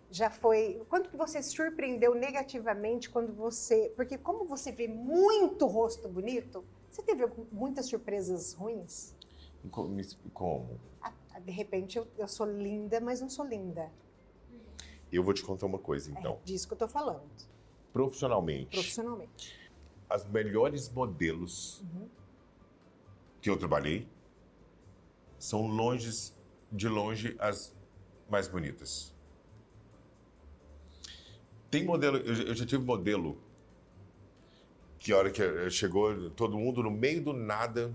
[0.10, 0.82] já foi.
[0.89, 3.91] Quando que você se surpreendeu negativamente quando você.
[3.95, 9.14] Porque como você vê muito rosto bonito, você teve muitas surpresas ruins?
[10.34, 10.80] Como?
[11.01, 13.91] Ah, de repente eu, eu sou linda, mas não sou linda.
[15.12, 16.39] Eu vou te contar uma coisa, então.
[16.41, 17.24] É disso que eu tô falando.
[17.93, 18.72] Profissionalmente.
[18.72, 19.72] Profissionalmente.
[20.10, 22.08] As melhores modelos uhum.
[23.41, 24.08] que eu trabalhei
[25.39, 26.34] são longe,
[26.72, 27.74] de longe, as
[28.30, 29.14] mais bonitas.
[31.76, 33.38] Tem modelo, eu já tive modelo
[34.97, 37.93] que a hora que chegou, todo mundo no meio do nada,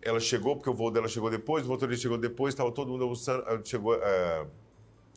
[0.00, 3.04] ela chegou, porque o voo dela chegou depois, o motorista chegou depois, estava todo mundo
[3.04, 4.46] almoçando, chegou a,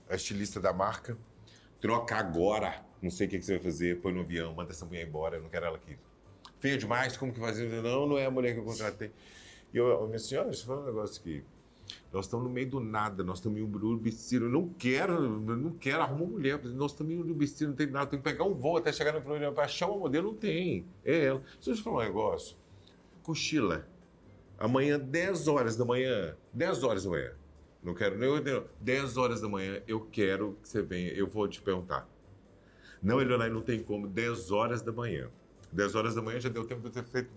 [0.10, 1.18] a estilista da marca,
[1.80, 5.08] troca agora, não sei o que, você vai fazer, põe no avião, manda essa mulher
[5.08, 5.98] embora, eu não quero ela aqui.
[6.60, 7.70] Feia demais, como que fazer?
[7.82, 9.14] Não, não é a mulher que eu contratei.
[9.74, 11.42] E eu, minha senhora, isso foi um negócio que
[12.12, 14.36] nós estamos no meio do nada, nós estamos em Urubici.
[14.36, 16.64] Eu não quero, eu não quero arrumar uma mulher.
[16.64, 18.08] Nós estamos em Urubici, não tem nada.
[18.08, 20.32] Tem que pegar um voo até chegar na Florida para achar uma modelo.
[20.32, 20.86] Não tem.
[21.04, 21.42] É ela.
[21.56, 22.58] Deixa eu te falar um negócio.
[23.24, 23.88] Cochila.
[24.58, 26.36] Amanhã, 10 horas da manhã.
[26.54, 27.32] 10 horas da manhã.
[27.82, 28.30] Não quero nem
[28.82, 31.12] 10 horas da manhã, eu quero que você venha.
[31.12, 32.08] Eu vou te perguntar.
[33.02, 34.08] Não, Eleonai, não tem como.
[34.08, 35.30] 10 horas da manhã.
[35.72, 37.30] 10 horas da manhã já deu tempo de eu ter feito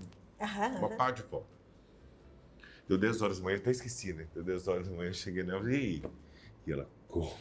[0.78, 1.46] uma parte de foto.
[2.93, 4.26] Deu 10 horas da manhã, até esqueci, né?
[4.34, 6.03] Deu 10 horas da manhã, eu cheguei nela e aí?
[6.66, 7.32] E ela, como?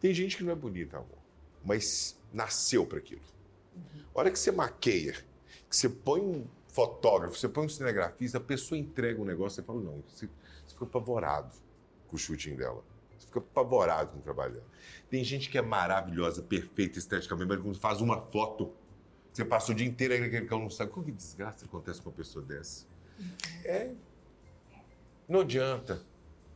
[0.00, 1.18] Tem gente que não é bonita, amor,
[1.62, 3.20] mas nasceu para aquilo.
[3.74, 4.04] Uhum.
[4.14, 5.12] A hora que você maqueia,
[5.68, 9.62] que você põe um fotógrafo, você põe um cinegrafista, a pessoa entrega um negócio, você
[9.62, 10.30] fala, não, você,
[10.64, 11.54] você fica apavorado
[12.08, 12.82] com o shooting dela.
[13.18, 14.66] Você fica apavorado com o trabalho dela.
[15.10, 18.72] Tem gente que é maravilhosa, perfeita esteticamente, mas quando faz uma foto,
[19.30, 20.90] você passa o dia inteiro aí naquele cão não sabe.
[20.90, 22.95] Como que desgraça acontece com uma pessoa dessa?
[23.64, 23.90] É.
[25.28, 26.02] Não adianta.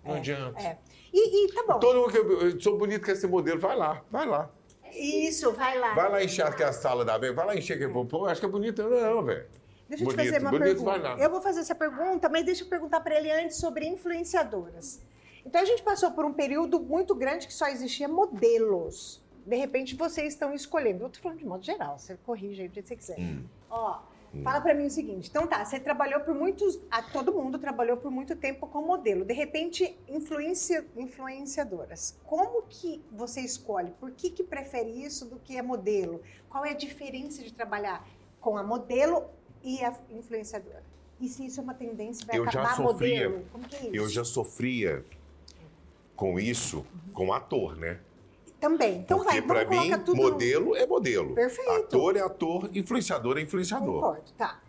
[0.05, 0.61] Não é, adianta.
[0.61, 0.79] É.
[1.13, 1.79] E, e, tá bom.
[1.79, 4.51] Todo mundo que eu sou bonito, quer ser modelo, vai lá, vai lá.
[4.95, 5.95] Isso, vai lá.
[5.95, 8.47] Vai lá encher que a sala da bem, vai lá encher que pô, acho que
[8.47, 9.47] é bonito, não, velho.
[9.89, 11.17] Deixa eu bonito, te fazer uma bonito, pergunta.
[11.19, 15.01] Eu vou fazer essa pergunta, mas deixa eu perguntar para ele antes sobre influenciadoras.
[15.45, 19.21] Então a gente passou por um período muito grande que só existia modelos.
[19.45, 21.03] De repente vocês estão escolhendo.
[21.03, 23.19] Eu estou falando de modo geral, você corrige aí do jeito que você quiser.
[23.19, 23.45] Hum.
[23.69, 24.01] Ó,
[24.45, 27.97] Fala para mim o seguinte, então tá, você trabalhou por muitos, a, todo mundo trabalhou
[27.97, 29.25] por muito tempo com modelo.
[29.25, 32.17] De repente, influencia, influenciadoras.
[32.25, 33.91] Como que você escolhe?
[33.99, 36.23] Por que que prefere isso do que a modelo?
[36.49, 38.07] Qual é a diferença de trabalhar
[38.41, 39.25] com a modelo
[39.65, 40.85] e a influenciadora?
[41.21, 43.47] E se isso é uma tendência, vai eu acabar já sofria, modelo?
[43.51, 43.95] Como que é isso?
[43.95, 45.05] Eu já sofria
[46.15, 47.13] com isso, uhum.
[47.13, 47.99] como ator, né?
[48.61, 48.99] Também.
[48.99, 51.35] Então Porque vai, para mim, tudo modelo é modelo.
[51.35, 51.71] Perfeito.
[51.71, 53.95] Ator é ator, influenciador é influenciador.
[53.95, 54.61] Concordo, tá.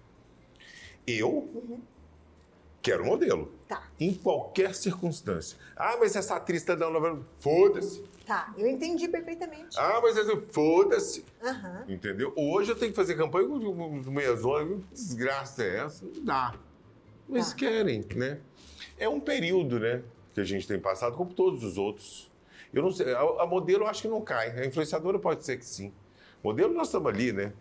[1.05, 1.81] Eu uhum.
[2.81, 3.51] quero modelo.
[3.67, 3.83] Tá.
[3.99, 5.57] Em qualquer circunstância.
[5.75, 7.19] Ah, mas essa atriz tá dando novela.
[7.39, 8.01] Foda-se.
[8.25, 9.77] Tá, eu entendi perfeitamente.
[9.77, 10.41] Ah, mas essa.
[10.51, 11.25] Foda-se.
[11.43, 11.93] Uhum.
[11.93, 12.33] Entendeu?
[12.37, 14.69] Hoje eu tenho que fazer campanha com meias horas.
[14.69, 16.05] Que desgraça é essa?
[16.05, 16.55] Não dá.
[17.27, 17.55] Mas tá.
[17.55, 18.39] querem, né?
[18.97, 20.01] É um período, né?
[20.33, 22.30] Que a gente tem passado, como todos os outros.
[22.73, 24.51] Eu não sei, a, a modelo eu acho que não cai.
[24.59, 25.93] A influenciadora pode ser que sim.
[26.43, 27.53] Modelo nós estamos ali, né?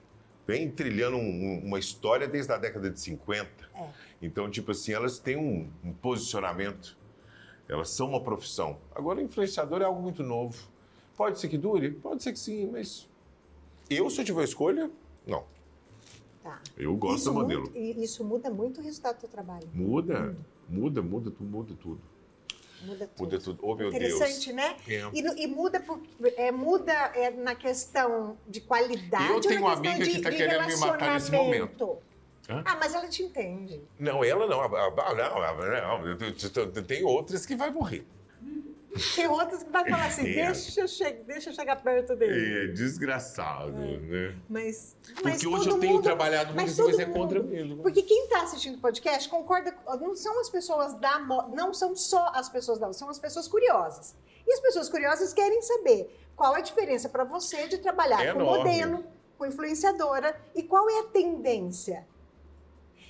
[0.46, 3.48] Vem trilhando um, uma história desde a década de 50.
[3.74, 3.88] É.
[4.22, 6.96] Então, tipo assim, elas têm um, um posicionamento.
[7.68, 8.78] Elas são uma profissão.
[8.94, 10.56] Agora, influenciador é algo muito novo.
[11.16, 11.90] Pode ser que dure?
[11.90, 13.08] Pode ser que sim, mas
[13.88, 14.90] eu, se eu tiver escolha,
[15.26, 15.44] não.
[16.42, 16.60] Tá.
[16.76, 17.62] Eu gosto isso do modelo.
[17.64, 19.68] Muda, isso muda muito o resultado do teu trabalho.
[19.74, 20.36] Muda,
[20.68, 22.00] muda, muda, muda, muda tudo.
[22.82, 23.24] Muda tudo.
[23.24, 23.58] Muda tudo.
[23.62, 24.56] Oh, meu Interessante, Deus.
[24.56, 24.76] né?
[24.88, 25.10] É.
[25.12, 26.00] E, e, muda, por,
[26.36, 29.32] é, muda é, na questão de qualidade.
[29.32, 31.98] Eu tenho uma amiga de, que está querendo me matar nesse momento.
[32.48, 32.62] Hã?
[32.64, 33.80] Ah, mas ela te entende.
[33.98, 34.68] Não, ela não.
[34.68, 36.82] Não, não, não.
[36.84, 38.06] Tem outras que vai morrer.
[39.14, 40.46] Tem outras que vai falar assim, é.
[40.46, 42.64] deixa, eu chegar, deixa eu chegar perto dele.
[42.64, 43.98] É, desgraçado, é.
[43.98, 44.36] né?
[44.48, 47.76] Mas, Porque mas hoje eu tenho mundo, trabalhado muitas vezes é contra ele.
[47.76, 52.32] Porque quem está assistindo o podcast concorda, não são as pessoas da não são só
[52.34, 54.16] as pessoas da são as pessoas curiosas.
[54.46, 58.32] E as pessoas curiosas querem saber qual é a diferença para você de trabalhar é
[58.32, 59.04] com modelo,
[59.38, 62.06] com influenciadora e qual é a tendência.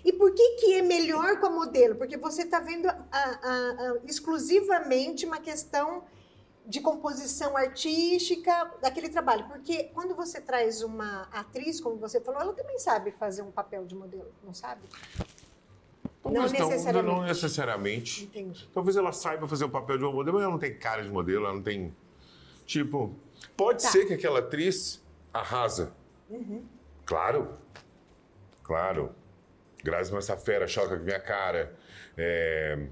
[0.04, 1.96] E por que, que é melhor com a modelo?
[1.96, 6.04] Porque você está vendo a, a, a, exclusivamente uma questão
[6.66, 9.46] de composição artística daquele trabalho.
[9.48, 13.84] Porque quando você traz uma atriz, como você falou, ela também sabe fazer um papel
[13.84, 14.82] de modelo, não sabe?
[16.24, 16.92] não, necessariamente.
[16.92, 18.24] Não, não necessariamente.
[18.24, 18.68] Entendi.
[18.72, 21.10] Talvez ela saiba fazer o papel de uma modelo, mas ela não tem cara de
[21.10, 21.94] modelo, ela não tem.
[22.66, 23.14] Tipo,
[23.56, 23.90] pode tá.
[23.90, 25.92] ser que aquela atriz arrasa.
[26.28, 26.64] Uhum.
[27.04, 27.58] Claro.
[28.62, 29.14] Claro.
[29.82, 31.74] Grazi Massafera choca com minha cara.
[32.16, 32.86] É...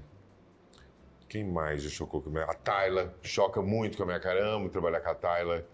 [1.27, 2.45] Quem mais já chocou com a minha...
[2.45, 4.43] A Tayla choca muito com a minha cara.
[4.43, 5.65] Amo trabalhar com a Tayla.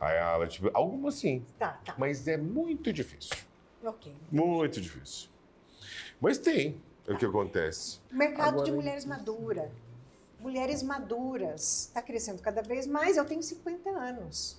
[0.00, 1.44] A ela, tipo, alguma sim.
[1.58, 1.94] Tá, tá.
[1.98, 3.36] Mas é muito difícil.
[3.84, 4.14] Ok.
[4.30, 5.28] Muito difícil.
[6.20, 8.00] Mas tem é o que acontece.
[8.10, 9.70] Mercado Agora- de mulheres maduras.
[10.40, 11.86] Mulheres maduras.
[11.88, 13.16] Está crescendo cada vez mais.
[13.16, 14.56] Eu tenho 50 anos.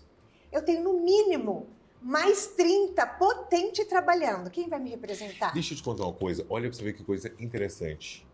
[0.51, 1.67] Eu tenho, no mínimo,
[2.01, 4.49] mais 30 potente trabalhando.
[4.49, 5.53] Quem vai me representar?
[5.53, 6.45] Deixa eu te contar uma coisa.
[6.49, 8.25] Olha pra você ver que coisa interessante.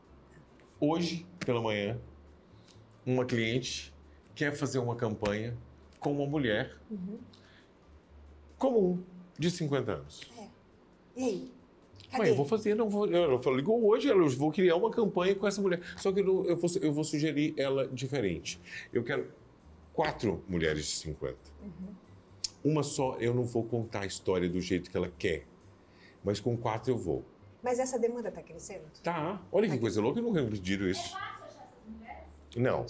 [0.80, 1.99] Hoje, pela manhã,
[3.05, 3.93] uma cliente
[4.36, 5.57] quer fazer uma campanha
[5.99, 7.18] com uma mulher Uhum.
[8.57, 9.03] comum,
[9.38, 10.22] de 50 anos.
[11.16, 11.51] E aí?
[12.11, 12.18] Cadê?
[12.20, 13.07] Mãe, eu vou fazer, não vou.
[13.07, 15.82] Eu falei, ligou hoje, eu vou criar uma campanha com essa mulher.
[15.97, 18.59] Só que eu, não- eu vou, eu vou sugerir ela diferente.
[18.93, 19.32] Eu quero
[19.93, 21.38] quatro mulheres de 50.
[22.66, 25.45] Uma só, eu não vou contar a história do jeito que ela quer.
[26.24, 27.24] Mas com quatro eu vou.
[27.61, 28.86] Mas essa demanda está crescendo?
[29.03, 31.16] Tá, olha que coisa louca, eu nunca tinha pedido isso.
[32.57, 32.86] Não,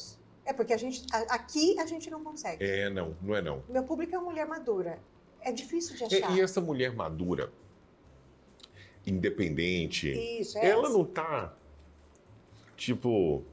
[0.45, 2.63] É porque a gente, aqui a gente não consegue.
[2.63, 3.63] é não, não é não.
[3.67, 4.97] Meu público é uma mulher madura.
[5.41, 6.31] É difícil de achar.
[6.37, 7.51] e essa mulher madura,
[9.05, 10.09] independente,
[10.39, 10.97] Isso, é ela essa.
[10.97, 11.53] não tá,
[12.77, 13.43] tipo,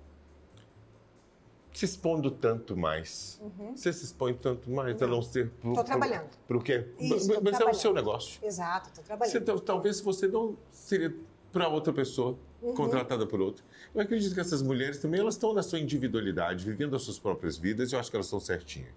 [1.73, 3.41] se expondo tanto mais.
[3.43, 3.75] Uhum.
[3.77, 5.17] Você se expõe tanto mais a Não.
[5.17, 5.51] não ser...
[5.63, 6.29] Tô trabalhando.
[6.47, 6.87] Pro quê?
[6.99, 8.39] Isso, Mas tô é o seu negócio.
[8.45, 9.45] Exato, estou Você, trabalhando.
[9.45, 11.15] tal- talvez você não seria
[11.51, 12.75] para outra pessoa, Uhum.
[12.75, 13.65] contratada por outra.
[13.95, 17.57] Eu acredito que essas mulheres também elas estão na sua individualidade, vivendo as suas próprias
[17.59, 18.91] vidas, e eu acho que elas estão certinhas.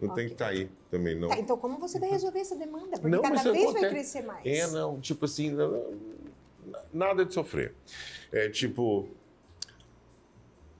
[0.00, 0.26] Não tem Ok.
[0.26, 1.28] que estar aí também, não.
[1.28, 2.92] Tá, então como você vai resolver essa demanda?
[2.98, 3.94] Porque Não, mas cada vez vai acontece.
[3.94, 4.46] crescer mais.
[4.46, 7.74] É, não, tipo assim, não- não- nada de sofrer.
[8.32, 9.08] É tipo,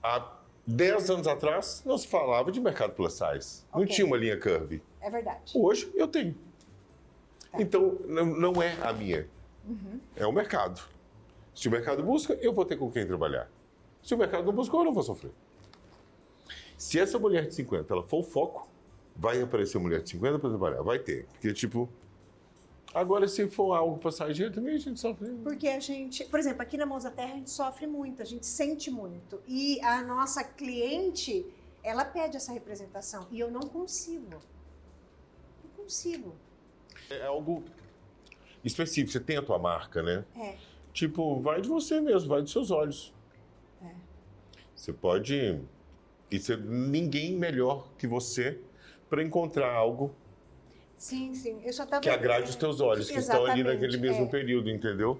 [0.01, 3.63] há 10 anos atrás não se falava de mercado plus size.
[3.73, 3.93] Não Ok.
[3.95, 4.81] tinha uma linha curve.
[5.01, 5.51] É verdade.
[5.53, 6.35] Hoje eu tenho.
[7.51, 7.61] Tá.
[7.61, 9.27] Então, não, não é a minha.
[9.67, 9.99] Uhum.
[10.15, 10.81] É o mercado.
[11.53, 13.49] Se o mercado busca, eu vou ter com quem trabalhar.
[14.01, 15.31] Se o mercado não busca, eu não vou sofrer.
[16.77, 18.67] Se essa mulher de 50 ela for o foco,
[19.15, 20.81] vai aparecer mulher de 50 para trabalhar.
[20.81, 21.25] Vai ter.
[21.31, 21.87] Porque, tipo.
[22.93, 25.27] Agora, se for algo passageiro, também a gente sofre.
[25.43, 28.25] Porque a gente, por exemplo, aqui na Mãos da Terra a gente sofre muito, a
[28.25, 29.41] gente sente muito.
[29.47, 31.43] E a nossa cliente,
[31.81, 33.27] ela pede essa representação.
[33.31, 34.39] E eu não consigo.
[35.63, 36.35] Não consigo.
[37.09, 37.63] É algo
[38.63, 39.11] específico.
[39.11, 40.23] Você tem a tua marca, né?
[40.35, 40.55] É.
[40.93, 43.11] Tipo, vai de você mesmo, vai dos seus olhos.
[43.81, 43.91] É.
[44.75, 45.59] Você pode.
[46.29, 48.59] E ser ninguém melhor que você
[49.09, 50.15] para encontrar algo
[51.03, 51.61] Sim, sim.
[51.65, 54.29] Eu só que agrade os teus olhos, que estão ali naquele mesmo é.
[54.29, 55.19] período, entendeu?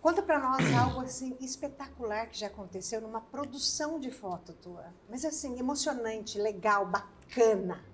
[0.00, 4.94] Conta pra nós algo assim espetacular que já aconteceu numa produção de foto tua.
[5.10, 7.84] Mas assim, emocionante, legal, bacana.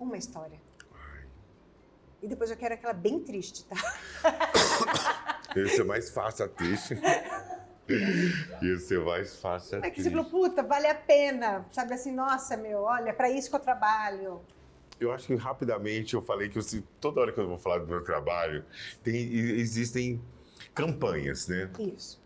[0.00, 0.58] Uma história.
[2.22, 3.76] E depois eu quero aquela bem triste, tá?
[5.54, 6.98] Ia ser mais fácil a triste.
[8.62, 11.66] Ia ser mais fácil É que você falou, puta, vale a pena.
[11.70, 14.40] Sabe assim, nossa, meu, olha, pra isso que eu trabalho.
[15.02, 16.62] Eu acho que rapidamente eu falei que eu,
[17.00, 18.64] toda hora que eu vou falar do meu trabalho,
[19.02, 20.20] tem, existem
[20.74, 21.70] campanhas, né?
[21.96, 22.20] Isso.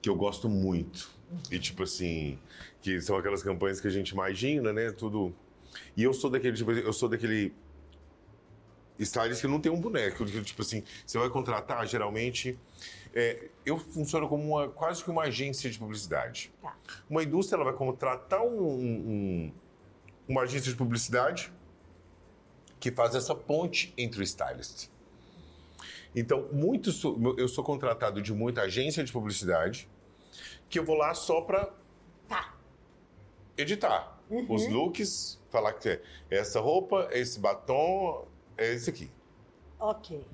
[0.00, 1.10] que eu gosto muito.
[1.50, 2.38] E tipo assim,
[2.80, 4.92] que são aquelas campanhas que a gente imagina, né?
[4.92, 5.34] Tudo.
[5.96, 7.52] E eu sou daquele, tipo, eu sou daquele
[8.98, 10.24] stylist que não tem um boneco.
[10.24, 12.58] Tipo assim, você vai contratar, geralmente.
[13.18, 16.52] é, eu funciono como uma, quase que uma agência de publicidade.
[16.62, 16.76] Tá.
[17.08, 19.52] Uma indústria ela vai contratar um- um-
[20.28, 21.50] uma agência de publicidade
[22.78, 24.88] que faz essa ponte entre o stylist.
[26.14, 26.90] Então, muito
[27.36, 29.88] eu sou contratado de muita agência de publicidade
[30.68, 31.72] que eu vou lá só para
[32.28, 32.54] Tá.
[33.56, 34.18] editar
[34.48, 39.10] os looks, falar que é essa roupa, esse batom, é esse aqui.
[39.78, 40.26] Ok.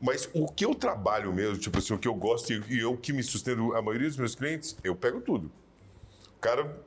[0.00, 2.96] Mas o que eu trabalho mesmo, tipo assim, o que eu gosto e e eu
[2.96, 5.50] que me sustento, a maioria dos meus clientes, eu pego tudo.
[6.36, 6.80] O cara,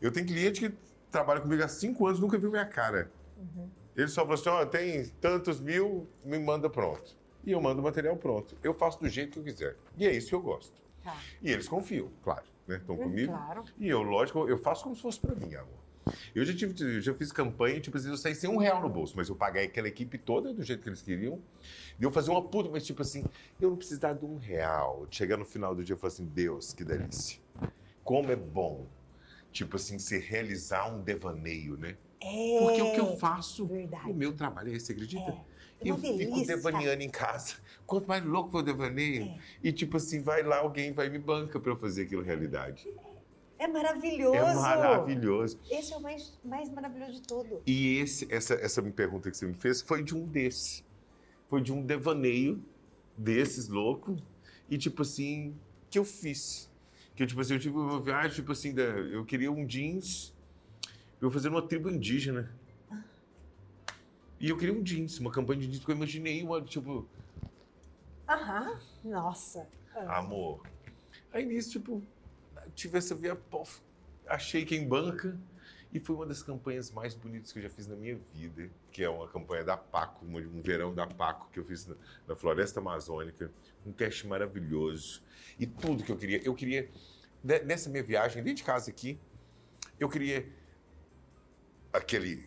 [0.00, 0.74] eu tenho cliente que
[1.10, 3.10] trabalha comigo há cinco anos, nunca viu minha cara.
[3.96, 7.16] Ele só falou assim, ó, tem tantos mil, me manda pronto.
[7.44, 8.56] E eu mando o material pronto.
[8.62, 9.76] Eu faço do jeito que eu quiser.
[9.96, 10.72] E é isso que eu gosto.
[11.02, 11.16] Tá.
[11.42, 12.76] E eles confiam, claro, né?
[12.76, 13.32] Estão comigo.
[13.32, 13.64] Claro.
[13.78, 15.84] E eu, lógico, eu faço como se fosse pra mim, amor.
[16.34, 18.88] Eu já, tive, eu já fiz campanha, tipo assim, eu saí sem um real no
[18.88, 21.40] bolso, mas eu paguei aquela equipe toda do jeito que eles queriam.
[21.98, 23.24] E eu fazia uma puta, mas tipo assim,
[23.60, 25.06] eu não precisava de um real.
[25.10, 27.40] Chegar no final do dia e falar assim, Deus, que delícia.
[28.02, 28.86] Como é bom,
[29.54, 31.96] tipo assim, se realizar um devaneio, né?
[32.20, 32.58] É.
[32.58, 34.10] Porque o que eu faço, verdade.
[34.10, 35.30] o meu trabalho é esse, você acredita?
[35.30, 35.54] É.
[35.80, 37.54] É Eu fico devaneando em casa.
[37.86, 39.38] Quanto mais louco for o devaneio, É.
[39.62, 42.88] e tipo assim, vai lá, alguém vai me banca pra eu fazer aquilo realidade.
[43.58, 44.36] É maravilhoso.
[44.36, 45.58] É maravilhoso.
[45.70, 47.62] Esse é o mais, mais maravilhoso de tudo.
[47.64, 50.84] E esse, essa, essa pergunta que você me fez foi de um desses.
[51.48, 52.60] Foi de um devaneio
[53.16, 54.16] desses louco.
[54.68, 55.54] E tipo assim,
[55.88, 56.68] que eu fiz.
[57.14, 60.34] Que eu, tipo assim, eu tive uma viagem, tipo assim, da, eu queria um jeans,
[61.20, 62.52] eu fazer uma tribo indígena.
[64.40, 67.08] E eu queria um jeans, uma campanha de jeans, porque eu imaginei uma, tipo,
[68.28, 68.78] Aham.
[69.04, 69.66] Nossa.
[70.08, 70.62] Amor.
[71.32, 72.02] Aí nisso, tipo,
[72.74, 73.80] tive essa via, pof,
[74.26, 75.38] achei quem banca.
[75.94, 79.02] E foi uma das campanhas mais bonitas que eu já fiz na minha vida, que
[79.04, 81.94] é uma campanha da Paco, um verão da Paco, que eu fiz na,
[82.26, 83.48] na Floresta Amazônica,
[83.86, 85.22] um cast maravilhoso.
[85.58, 86.42] E tudo que eu queria.
[86.44, 86.90] Eu queria,
[87.44, 89.20] ne- nessa minha viagem, dentro de casa aqui,
[90.00, 90.44] eu queria
[91.92, 92.44] aquele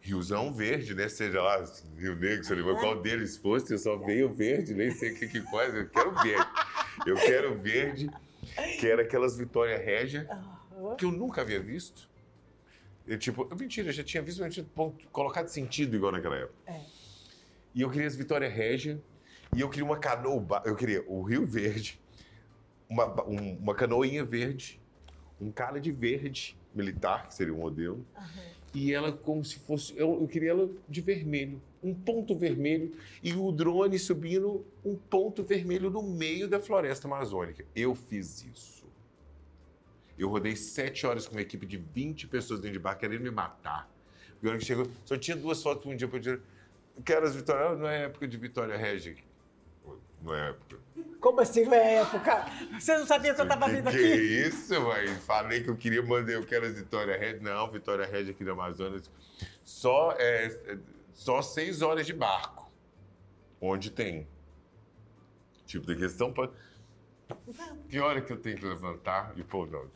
[0.00, 1.08] riozão verde, né?
[1.08, 1.64] Seja lá,
[1.96, 5.28] Rio Negro, sei lá, qual deles fosse, eu só veio verde, nem sei o que
[5.28, 6.50] que faz, eu quero verde.
[7.06, 8.10] Eu quero verde,
[8.78, 10.28] que era aquelas Vitória Régia,
[10.98, 12.08] que eu nunca havia visto.
[13.06, 16.36] Eu, tipo, mentira, eu já tinha visto, mas não tinha ponto- colocado sentido igual naquela
[16.36, 16.54] época.
[16.66, 16.80] É.
[17.74, 19.00] E eu queria as Vitória Régia,
[19.54, 22.00] e eu queria uma canoa, eu queria o Rio Verde,
[22.88, 24.80] uma, um- uma canoinha verde,
[25.40, 28.04] um cara de verde militar, que seria o modelo,
[28.74, 33.32] e ela como se fosse, eu, eu queria ela de vermelho, um ponto vermelho, e
[33.34, 37.64] o drone subindo um ponto vermelho no meio da floresta amazônica.
[37.74, 38.75] Eu fiz isso.
[40.18, 43.30] Eu rodei sete horas com uma equipe de 20 pessoas dentro de bar querendo me
[43.30, 43.90] matar.
[44.42, 46.38] E hora que chegou, só tinha duas fotos um dia para tirar.
[47.04, 49.16] Quero as Vitória, não é época de Vitória Regia.
[50.22, 50.78] Não é época.
[51.20, 52.46] Como assim não é época?
[52.78, 54.12] Você não sabia que eu estava que, vindo que aqui?
[54.12, 54.16] é
[54.48, 55.08] isso, mãe?
[55.26, 57.40] Falei que eu queria mandar, eu quero as Vitória Regia.
[57.40, 59.10] Não, Vitória Regia aqui no Amazonas.
[59.62, 60.78] Só, é, é,
[61.12, 62.70] só seis horas de barco.
[63.60, 64.26] Onde tem.
[65.66, 66.50] Tipo, da questão para.
[67.88, 69.32] Que hora que eu tenho que levantar?
[69.36, 69.86] E, pô, não,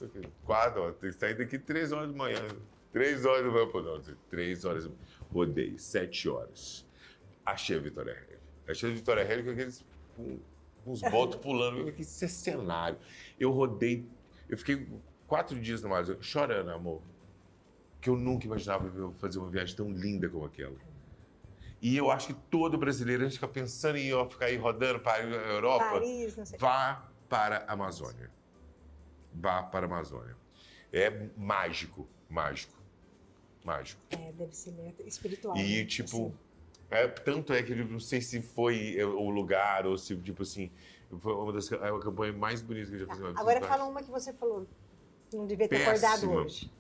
[0.45, 2.47] quatro horas, tem que sair daqui três horas da manhã.
[2.93, 4.89] Três horas da manhã, pô, não, três horas.
[5.33, 6.87] Rodei, sete horas.
[7.45, 8.41] Achei a Vitória Regia.
[8.69, 9.85] Achei a Vitória Regia com aqueles.
[10.17, 10.39] Com,
[10.85, 11.79] com os botos pulando.
[11.79, 12.99] Falei, Isso é cenário.
[13.39, 14.05] Eu rodei,
[14.49, 14.89] eu fiquei
[15.27, 17.01] quatro dias no Amazonas chorando, amor.
[18.01, 20.75] Que eu nunca imaginava fazer uma viagem tão linda como aquela.
[21.83, 25.01] E eu acho que todo brasileiro, antes de ficar pensando em ó, ficar aí rodando
[25.01, 26.59] para a Europa, Paris, não sei.
[26.59, 28.29] vá para a Amazônia.
[29.33, 30.37] Vá para a Amazônia.
[30.93, 32.77] É mágico, mágico,
[33.65, 34.03] mágico.
[34.11, 34.75] É, deve ser
[35.07, 35.57] espiritual.
[35.57, 35.85] E né?
[35.87, 36.35] tipo, Assim.
[36.91, 40.43] é, tanto é que eu não sei se foi é, o lugar ou se tipo
[40.43, 40.73] assim,
[41.21, 43.39] foi uma das é uma campanha mais bonitas que eu já fiz.
[43.39, 44.67] Agora fala uma que você falou.
[45.33, 46.35] Não devia ter acordado Péssima.
[46.35, 46.73] hoje.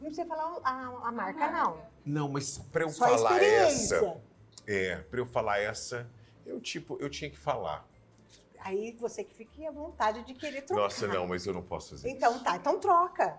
[0.00, 1.80] Não precisa falar a, a marca, não.
[2.04, 4.20] Não, mas para eu Só falar essa,
[4.66, 6.10] é, para eu falar essa,
[6.44, 7.87] eu tipo, eu tinha que falar.
[8.60, 10.82] Aí você que fique à vontade de querer trocar.
[10.82, 12.44] Nossa, não, mas eu não posso fazer Então isso.
[12.44, 13.38] tá, então troca.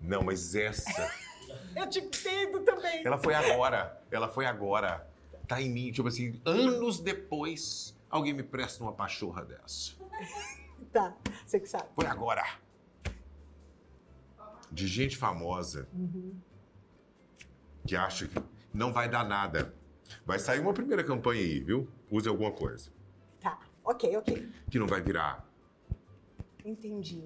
[0.00, 1.10] Não, mas essa
[1.74, 3.04] Eu te entendo também.
[3.06, 4.02] Ela foi agora.
[4.10, 5.08] Ela foi agora.
[5.46, 5.90] Tá em mim.
[5.90, 9.92] Tipo assim, anos depois, alguém me presta uma pachorra dessa.
[10.90, 11.14] Tá,
[11.44, 11.84] você que sabe.
[11.94, 12.42] Foi agora.
[14.72, 15.86] De gente famosa
[17.86, 19.74] que acha que não vai dar nada.
[20.24, 21.86] Vai sair uma primeira campanha aí, viu?
[22.10, 22.90] Use alguma coisa.
[23.90, 24.46] Ok, ok.
[24.70, 25.48] Que não vai virar.
[26.62, 27.24] Entendi.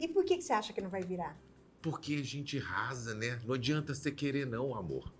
[0.00, 1.36] E por que, que você acha que não vai virar?
[1.82, 3.38] Porque a gente rasa, né?
[3.44, 5.12] Não adianta você querer, não, amor.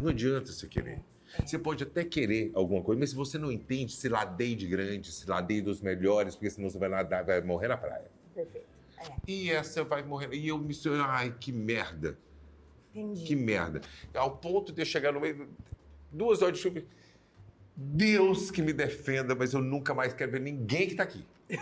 [0.00, 1.02] Não adianta você querer.
[1.44, 5.10] Você pode até querer alguma coisa, mas se você não entende, se ladeie de grande,
[5.10, 8.08] se ladeie dos melhores, porque senão você vai nadar, vai morrer na praia.
[8.32, 8.64] Perfeito.
[8.98, 10.32] É, E essa vai morrer.
[10.32, 10.72] E eu me.
[11.08, 12.16] Ai, que merda.
[12.94, 13.24] entendi.
[13.24, 13.80] Que merda.
[14.14, 15.48] Ao ponto de eu chegar no meio.
[16.12, 16.80] Duas horas de chuva.
[17.76, 21.26] Deus que me defenda, mas eu nunca mais quero ver ninguém que tá aqui.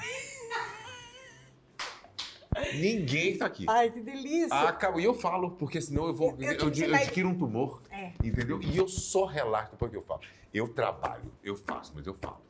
[2.75, 3.65] ninguém que tá aqui.
[3.69, 4.49] Ai, que delícia.
[4.55, 5.01] Ah, acabou.
[5.01, 6.31] E eu falo, porque senão eu vou.
[6.39, 7.83] Eu- eu Eu, eu adquiro um tumor.
[7.91, 8.12] É.
[8.23, 8.61] Entendeu?
[8.62, 10.21] E eu só relaxo depois que eu falo.
[10.53, 12.41] Eu trabalho, eu faço, mas eu falo.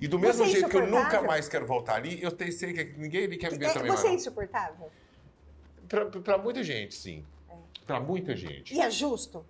[0.00, 2.52] E do mesmo Você é jeito que eu nunca mais quero voltar ali, eu tenho,
[2.52, 3.90] sei que ninguém quer me ver É, também.
[3.90, 4.90] você é insuportável?
[6.24, 7.24] pra muita gente, sim.
[7.86, 8.74] Pra muita gente.
[8.74, 9.46] E é justo?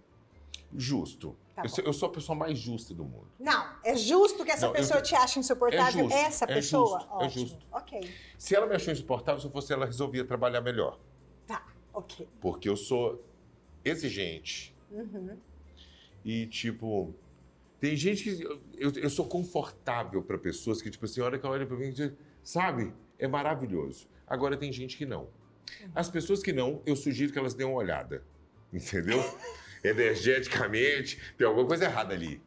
[0.76, 1.34] Justo.
[1.58, 3.26] Tá eu, sou, eu sou a pessoa mais justa do mundo.
[3.38, 6.00] Não, é justo que essa Não, eu pessoa tô- te ache insuportável?
[6.06, 6.98] É justo, essa é pessoa?
[7.00, 7.66] justo, é justo.
[7.72, 8.10] Ok.
[8.38, 11.00] Se ela me achou insuportável, se eu fosse ela, resolvia trabalhar melhor.
[11.48, 12.28] Tá, ok.
[12.40, 13.24] Porque eu sou
[13.84, 14.74] exigente.
[14.90, 15.36] Uhum.
[16.24, 17.12] E, tipo,
[17.80, 18.42] tem gente que.
[18.76, 21.86] Eu, eu sou confortável para pessoas que, tipo assim, a hora que olha para mim
[21.88, 22.12] e diz,
[22.42, 24.08] sabe, é maravilhoso.
[24.26, 25.28] Agora tem gente que não.
[25.94, 28.22] As pessoas que não, eu sugiro que elas dêem uma olhada.
[28.72, 29.18] Entendeu?
[29.82, 32.40] Energeticamente, tem alguma coisa errada ali.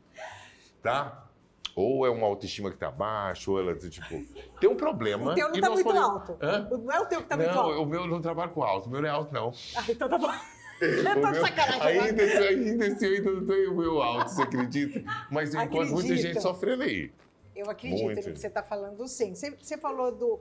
[0.82, 1.28] Tá?
[1.76, 4.26] Ou é uma autoestima que tá baixa, ou ela, tipo,
[4.60, 5.32] tem um problema.
[5.32, 6.38] O teu não e tá muito alto.
[6.42, 6.68] Hã?
[6.70, 7.82] Não é o teu que tá muito não, alto.
[7.82, 9.54] o meu não trabalho com alto, o meu não é alto, não.
[9.76, 10.32] Ah, então tá bom.
[10.82, 15.04] Tô de meu- sacanagem ainda, ainda eu ainda não tenho o meu alto, você acredita?
[15.30, 17.12] Mas eu encontro muita gente sofrendo aí.
[17.56, 18.28] Eu acredito Muito.
[18.28, 19.36] no que você está falando, sim.
[19.36, 20.40] Você, você falou do.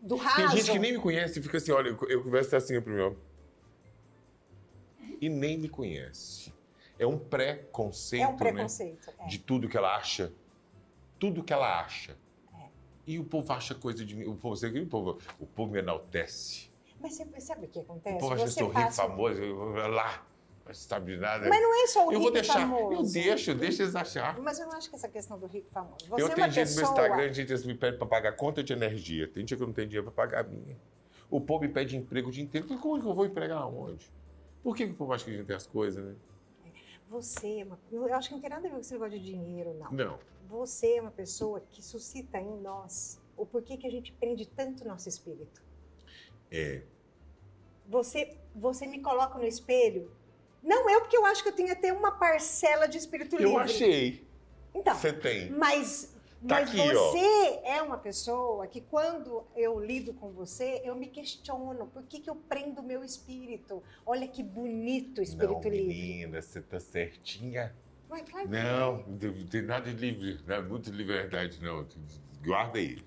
[0.00, 0.36] do raso.
[0.36, 2.92] Tem gente que nem me conhece e fica assim, olha, eu, eu converso assim pro
[2.92, 3.16] meu.
[5.20, 6.52] E nem me conhece.
[6.98, 8.36] É um preconceito, É um né?
[8.38, 9.12] preconceito.
[9.18, 9.26] é.
[9.26, 10.32] De tudo que ela acha.
[11.18, 12.16] Tudo que ela acha.
[13.06, 14.26] E o povo acha coisa de mim.
[14.26, 16.70] O povo, o povo, o povo me enaltece.
[17.00, 18.18] Mas você sabe o que O acontece?
[18.18, 19.40] povo acha Você sou rico, passa- famoso,
[19.88, 20.24] lá,
[20.72, 21.48] sabe de nada.
[21.48, 22.52] Mas não é só o eu rico vou deixar.
[22.60, 22.92] famoso.
[22.94, 24.38] Eu deixo, deixa eles achar.
[24.38, 26.06] Mas eu não acho que essa questão do rico famoso.
[26.08, 26.84] Você eu é tenho uma dia no pessoa...
[26.90, 29.26] Instagram, gente eles me pedem para pagar conta de energia.
[29.26, 30.76] Tem dia que eu não tenho dinheiro para pagar a minha.
[31.30, 32.66] O povo me pede emprego o dia inteiro.
[32.66, 34.10] Como é que eu vou empregar onde?
[34.62, 36.14] Por que, que o povo acha que a gente tem as coisas, né?
[37.08, 37.78] Você é uma...
[37.90, 39.90] Eu acho que não tem nada a ver com esse negócio de dinheiro, não.
[39.92, 40.18] Não.
[40.46, 44.86] Você é uma pessoa que suscita em nós o porquê que a gente prende tanto
[44.86, 45.62] nosso espírito.
[46.50, 46.82] É.
[47.88, 50.10] Você, você me coloca no espelho.
[50.62, 53.52] Não eu, porque eu acho que eu tenho até uma parcela de espírito livre.
[53.52, 54.24] Eu achei.
[54.74, 55.50] Então, Você tem.
[55.50, 56.14] mas,
[56.48, 57.10] Tá mas aqui, ó.
[57.12, 62.18] você é uma pessoa que quando eu lido com você, eu me questiono por que,
[62.20, 63.82] que eu prendo o meu espírito.
[64.06, 65.86] Olha que bonito o espírito Não, livre.
[65.86, 67.74] menina, você tá certinha.
[68.08, 69.04] Mas claro que Não, é.
[69.06, 71.86] não tem- nada de livre, não é muito de liberdade, não.
[72.42, 72.98] Guarda aí.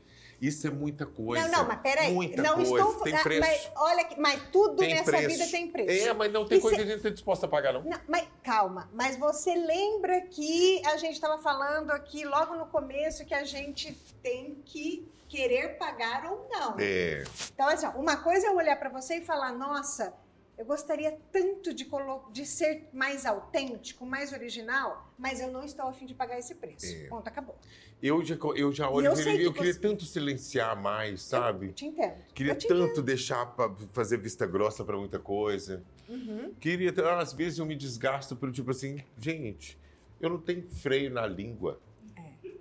[0.43, 1.47] Isso é muita coisa.
[1.47, 2.13] Não, não, mas peraí.
[2.13, 2.75] Muita não coisa.
[2.75, 3.39] estou Tem ah, preço.
[3.47, 5.27] Mas, olha, que- mas tudo Tem nessa preço.
[5.29, 6.09] vida tem preço.
[6.09, 7.83] É, mas não tem E coisa que a gente está disposta a pagar, não.
[7.83, 13.23] Não, mas calma, mas você lembra que a gente estava falando aqui logo no começo
[13.23, 16.75] que a gente tem que querer pagar ou não.
[16.77, 17.23] É.
[17.53, 20.13] Então, assim, uma coisa é eu olhar para você e falar, nossa,
[20.57, 21.87] eu gostaria tanto de,
[22.31, 26.85] de ser mais autêntico, mais original, mas eu não estou afim de pagar esse preço.
[26.85, 27.07] É.
[27.07, 27.55] Ponto, acabou.
[28.01, 31.11] Eu já, eu já olho eu e eu, que eu queria você- tanto silenciar mais,
[31.11, 31.73] Eu sabe?
[31.73, 32.15] te entendo.
[32.33, 35.83] Queria eu te tanto deixar pra fazer vista grossa pra muita coisa.
[36.07, 36.53] Uhum.
[36.59, 39.77] Queria, às vezes eu me desgasto pelo tipo assim, gente,
[40.21, 41.79] eu não tenho freio na língua.
[42.15, 42.51] É.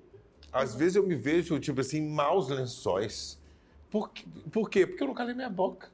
[0.53, 3.39] Às vezes eu me vejo, tipo assim, maus lençóis.
[3.91, 4.11] Por?
[4.51, 4.87] Por quê?
[4.87, 5.91] Porque eu não calei minha boca.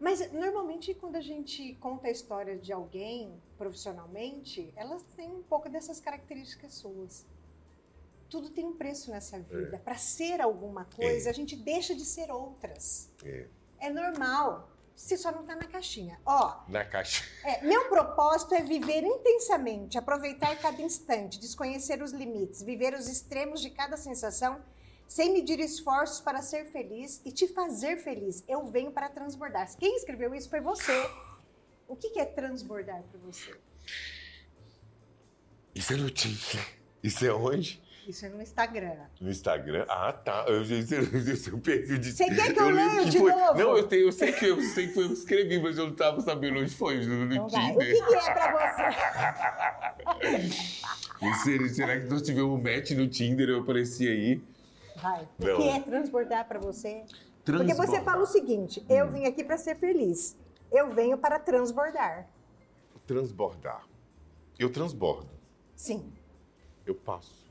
[0.00, 0.04] É.
[0.04, 5.68] Mas normalmente quando a gente conta a história de alguém profissionalmente, elas têm um pouco
[5.68, 7.26] dessas características suas.
[8.28, 9.78] Tudo tem um preço nessa vida.
[9.84, 11.30] Para ser alguma coisa, É.
[11.30, 13.10] a gente deixa de ser outras.
[13.24, 13.46] É.
[13.80, 14.68] É normal.
[14.94, 16.20] Se só não tá na caixinha.
[16.26, 17.24] Ó, Na caixa.
[17.44, 23.60] é, meu propósito é viver intensamente, aproveitar cada instante, desconhecer os limites, viver os extremos
[23.62, 24.60] de cada sensação,
[25.10, 28.44] sem medir esforços para ser feliz e te fazer feliz.
[28.48, 29.68] Eu venho para transbordar.
[29.76, 31.04] Quem escreveu isso foi você.
[31.88, 33.52] O que que é transbordar para você?
[35.74, 36.64] Isso é no Tinder.
[37.02, 37.82] Isso é onde?
[38.06, 38.94] Isso é no Instagram.
[39.20, 39.84] No Instagram?
[39.88, 40.44] Ah, tá.
[40.46, 42.12] Eu o seu perfil de.
[42.12, 43.58] Você quer que eu lembro leia de foi- novo?
[43.58, 45.92] Não, eu, tenho, eu sei que eu sei que foi eu escrevi, mas eu não
[45.92, 47.04] estava sabendo onde foi.
[47.04, 47.72] No, no Então vai.
[47.72, 47.96] O Tinder.
[47.96, 48.82] que, que é para você?
[51.22, 54.40] E será, será que nós tivemos um match no Tinder eu apareci aí?
[55.00, 55.28] Vai.
[55.38, 55.56] O Não.
[55.56, 57.04] que é transbordar para você?
[57.44, 60.36] Porque você fala o seguinte: eu vim aqui para ser feliz.
[60.70, 62.28] Eu venho para transbordar.
[63.06, 63.86] Transbordar.
[64.58, 65.30] Eu transbordo.
[65.74, 66.12] Sim.
[66.86, 67.50] Eu passo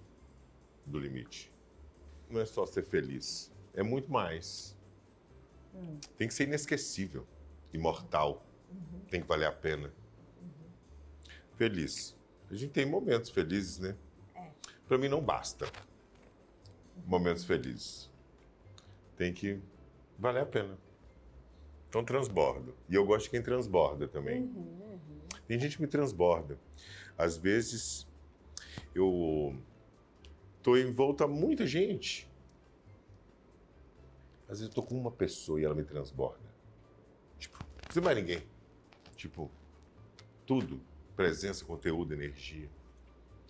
[0.85, 1.51] do limite.
[2.29, 3.51] Não é só ser feliz.
[3.73, 4.77] É muito mais.
[6.17, 7.25] Tem que ser inesquecível,
[7.73, 8.45] imortal.
[9.09, 9.91] Tem que valer a pena.
[11.55, 12.15] Feliz.
[12.49, 13.95] A gente tem momentos felizes, né?
[14.35, 14.47] É.
[14.87, 15.67] Para mim não basta.
[17.05, 18.09] Momentos felizes.
[19.17, 19.59] Tem que
[20.17, 20.77] valer a pena.
[21.89, 22.75] Então transbordo.
[22.87, 24.43] E eu gosto de quem transborda também.
[24.43, 24.99] Uhum,
[25.47, 26.59] Tem gente que me transborda.
[27.17, 28.07] Às vezes
[28.93, 29.55] eu
[30.61, 32.29] tô em volta a muita gente.
[34.47, 36.49] Às vezes eu tô com uma pessoa e ela me transborda.
[37.37, 38.43] Tipo, não precisa mais ninguém.
[39.15, 39.49] Tipo,
[40.45, 40.79] tudo.
[41.15, 42.69] Presença, conteúdo, energia.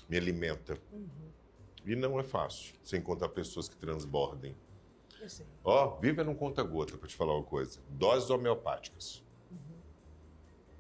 [0.10, 0.78] Me alimenta.
[0.92, 1.30] uhum.
[1.90, 4.56] E não é fácil você encontrar pessoas que transbordem.
[5.20, 5.44] Eu sei.
[5.64, 7.80] Ó, viva num conta-gota, pra te falar uma coisa.
[7.90, 9.24] Doses homeopáticas.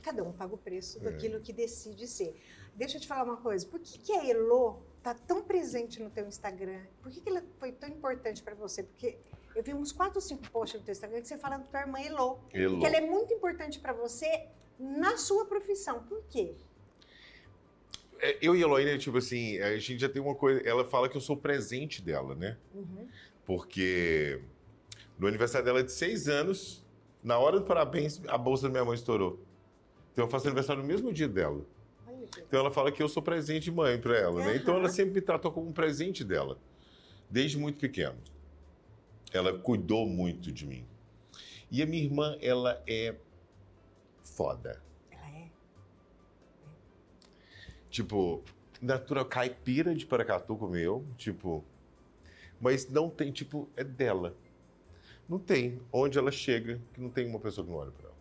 [0.04, 1.02] Cada um paga o preço É.
[1.02, 2.40] daquilo que decide ser.
[2.76, 3.66] Deixa eu te falar uma coisa.
[3.66, 6.84] Por que, que a Elo tá tão presente no teu Instagram?
[7.02, 8.84] Por que, que ela foi tão importante para você?
[8.84, 9.18] Porque
[9.56, 11.80] eu vi uns 4 ou 5 posts no teu Instagram que você fala da tua
[11.82, 12.40] irmã Elo.
[12.54, 12.80] Elo.
[12.80, 16.04] Que ela é muito importante para você na sua profissão.
[16.04, 16.56] Por quê?
[18.20, 20.62] É, Eu e a Heloína, tipo assim, a gente já tem uma coisa.
[20.68, 22.58] Ela fala que eu sou presente dela, né?
[22.74, 23.08] Uhum.
[23.46, 24.42] Porque
[25.18, 26.86] no aniversário dela de seis anos,
[27.24, 29.40] na hora do parabéns, a bolsa da minha mãe estourou.
[30.14, 31.66] Então eu faço aniversário no mesmo dia dela.
[32.48, 34.56] Então ela fala que eu sou presente de mãe para ela, né?
[34.56, 36.60] Então ela sempre me tratou como um presente dela,
[37.30, 38.18] desde muito pequeno.
[39.32, 40.86] Ela cuidou muito de mim.
[41.72, 43.16] E a minha irmã, ela é
[44.24, 44.82] foda.
[47.90, 48.44] Tipo,
[48.82, 51.64] natural caipira de Paracatu como eu, tipo,
[52.62, 54.36] mas não tem, tipo, é dela.
[55.28, 55.80] Não tem.
[55.92, 58.16] Onde ela chega, que não tem uma pessoa que não olha para ela.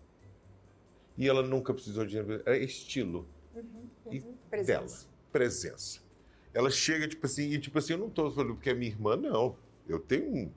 [1.16, 2.42] E ela nunca precisou de dinheiro.
[2.46, 3.26] É estilo.
[3.54, 3.64] Uhum,
[4.10, 4.22] E uhum.
[4.22, 4.36] dela.
[4.50, 5.06] Presença.
[5.32, 6.00] Presença.
[6.54, 9.16] Ela chega, tipo assim, e tipo assim, eu não tô falando porque é minha irmã,
[9.16, 9.56] não.
[9.88, 10.50] Eu tenho um-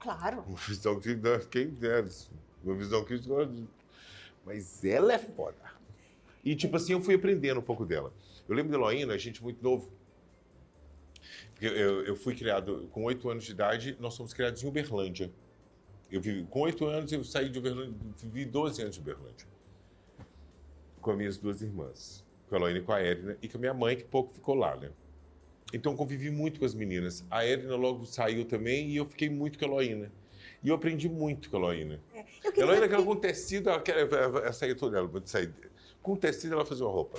[0.00, 0.42] Claro.
[0.46, 1.16] uma visão que
[1.50, 2.08] quem dera.
[2.64, 3.20] Uma visão que.
[4.44, 5.56] Mas ela é foda.
[6.50, 8.12] E tipo assim, eu fui aprendendo um pouco dela.
[8.48, 9.90] Eu lembro da Heloína, a gente muito novo.
[11.52, 15.30] Porque Eu, eu fui criado com oito anos de idade, nós fomos criados em Uberlândia.
[16.10, 19.46] Eu vivi, com oito anos eu saí de Uberlândia, vivi 12 anos de Uberlândia.
[21.02, 23.60] Com as minhas duas irmãs, com a Heloína e com a Érina, e com a
[23.60, 24.90] minha mãe, que pouco ficou lá, né?
[25.74, 27.26] Então convivi muito com as meninas.
[27.30, 30.10] A Érina logo saiu também e eu fiquei muito com a Heloína.
[30.64, 32.00] E eu aprendi muito com a Heloína.
[32.14, 32.24] É.
[32.56, 35.52] Eu Heloína, que- com tecido, ela, quer- ela, ela saía toda ela, saía,
[36.08, 37.18] com tecido ela fazia uma roupa.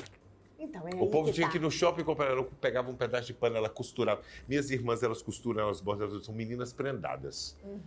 [0.58, 1.52] Então, é O povo que tinha tá.
[1.52, 4.22] que ir no shopping comprar, ela pegava um pedaço de pano, ela costurava.
[4.48, 7.56] Minhas irmãs, elas costuram, elas bordam, elas são meninas prendadas.
[7.64, 7.80] Uhum.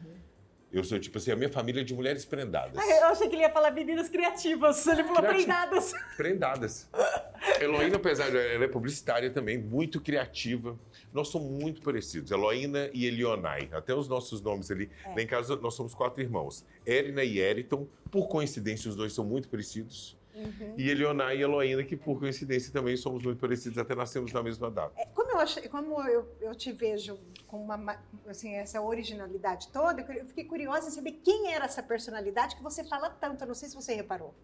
[0.73, 2.79] Eu sou, tipo assim, a minha família é de mulheres prendadas.
[2.79, 4.87] Ah, eu achei que ele ia falar meninas criativas.
[4.87, 5.45] Ele falou Criativo.
[5.45, 5.93] prendadas.
[6.17, 6.89] Prendadas.
[7.61, 10.79] Heloína, apesar de ela é publicitária também, muito criativa.
[11.13, 12.31] Nós somos muito parecidos.
[12.31, 13.69] Heloína e Elionai.
[13.71, 14.91] Até os nossos nomes ali.
[15.05, 15.09] É.
[15.11, 16.65] Lá em casa, nós somos quatro irmãos.
[16.87, 20.17] Érina e Eriton, por coincidência, os dois são muito parecidos.
[20.35, 20.75] Uhum.
[20.79, 24.71] E Elionai e Heloína, que por coincidência também somos muito parecidos, até nascemos na mesma
[24.71, 24.93] data.
[24.97, 29.69] É, Como, eu, achei, como eu, eu te vejo com uma, ma- assim, essa originalidade
[29.69, 33.43] toda, eu fiquei curiosa em saber quem era essa personalidade que você fala tanto.
[33.45, 34.35] Eu não sei se você reparou.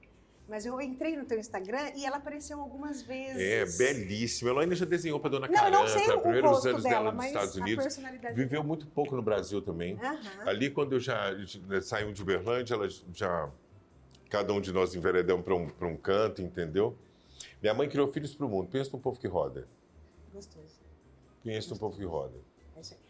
[0.46, 3.36] Mas eu entrei no teu Instagram e ela apareceu algumas vezes.
[3.38, 4.50] É, belíssima.
[4.50, 7.24] Heloína já desenhou para Dona Não, Caramba, não sei o primeiros anos dela, dela nos
[7.26, 7.98] Estados Unidos.
[8.32, 9.98] Viveu muito pouco no Brasil também.
[10.02, 10.18] Aham.
[10.46, 11.32] Ali, quando eu já
[11.82, 13.50] saímos de Uberlândia, ela já.
[14.28, 16.96] Cada um de nós enveredamos para um, pra um canto, entendeu?
[17.62, 18.68] Minha mãe criou filhos para o mundo.
[18.68, 19.66] Pensa num povo que roda.
[20.32, 20.80] Gostoso.
[21.42, 22.36] Pensa num povo que roda.
[22.76, 23.00] É isso aí.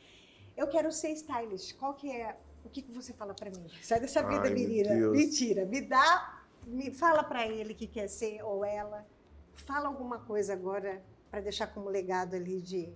[0.56, 1.72] Eu quero ser stylish.
[1.74, 2.36] Qual que é?
[2.64, 3.66] O que, que você fala pra mim?
[3.82, 4.94] Sai dessa vida, Ai, menina.
[5.10, 5.64] Mentira.
[5.64, 9.06] Me dá, me fala pra ele que quer ser ou ela.
[9.54, 12.92] Fala alguma coisa agora pra deixar como legado ali de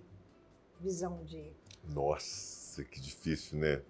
[0.79, 1.51] visão de
[1.89, 3.81] Nossa, que difícil, né?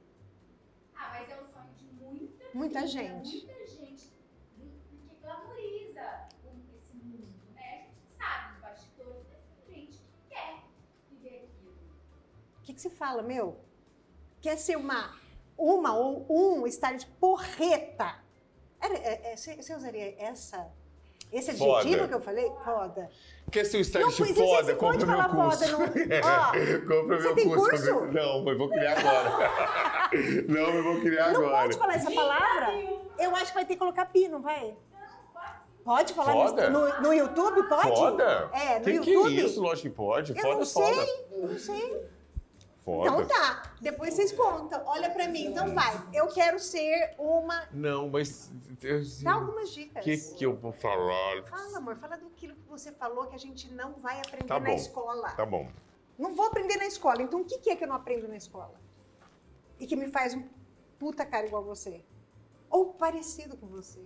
[0.95, 3.45] Ah, mas é o sonho de muita, muita gente.
[3.45, 4.11] Muita gente
[4.57, 7.88] porque glamoriza o- esse mundo, né?
[7.88, 10.64] A gente sabe os bastidores, mas tem gente que quer
[11.11, 11.76] viver aquilo.
[12.52, 13.57] O que, que se fala, meu?
[14.41, 15.14] Quer ser uma,
[15.57, 18.15] uma ou um stylist porreta?
[18.81, 20.68] Era- é- é- Você você usaria essa,
[21.31, 21.80] esse Foda.
[21.81, 22.52] adjetivo que eu falei?
[22.64, 23.10] Foda.
[23.52, 24.64] Quer ser um stylist Não, mas foda?
[24.64, 25.60] você pode Compra meu falar curso.
[25.60, 27.69] foda, não- É, compra você meu tem curso.
[27.69, 28.06] curso?
[28.11, 29.30] Não, eu vou criar agora.
[30.48, 31.61] não, eu vou criar Não agora.
[31.64, 32.73] pode falar essa palavra?
[33.19, 34.76] Eu acho que vai ter que colocar pi, não vai?
[35.84, 36.69] Pode falar no- Foda?
[36.69, 37.68] no, no YouTube?
[37.68, 37.90] Pode?
[37.90, 38.49] Foda?
[38.53, 39.30] É, no que YouTube.
[39.35, 39.61] que é isso?
[39.61, 40.31] Lógico que pode.
[40.31, 41.06] Eu foda, não foda.
[41.06, 42.06] sei, não sei.
[42.84, 43.10] Foda.
[43.10, 44.84] Então tá, depois vocês contam.
[44.85, 45.93] Olha pra mim, então vai.
[46.14, 47.65] Eu quero ser uma...
[47.72, 48.51] Não, mas.
[49.23, 50.01] Dá algumas dicas.
[50.01, 51.43] O que, que eu vou falar?
[51.43, 54.73] Fala, amor, fala do que você falou que a gente não vai aprender Tá na
[54.73, 55.31] escola.
[55.31, 55.69] Tá bom.
[56.18, 57.22] Não vou aprender na escola.
[57.22, 58.80] Então o que que é que eu não aprendo na escola?
[59.80, 60.43] E que me faz um
[60.99, 62.03] puta cara igual você?
[62.69, 64.01] Ou parecido com você?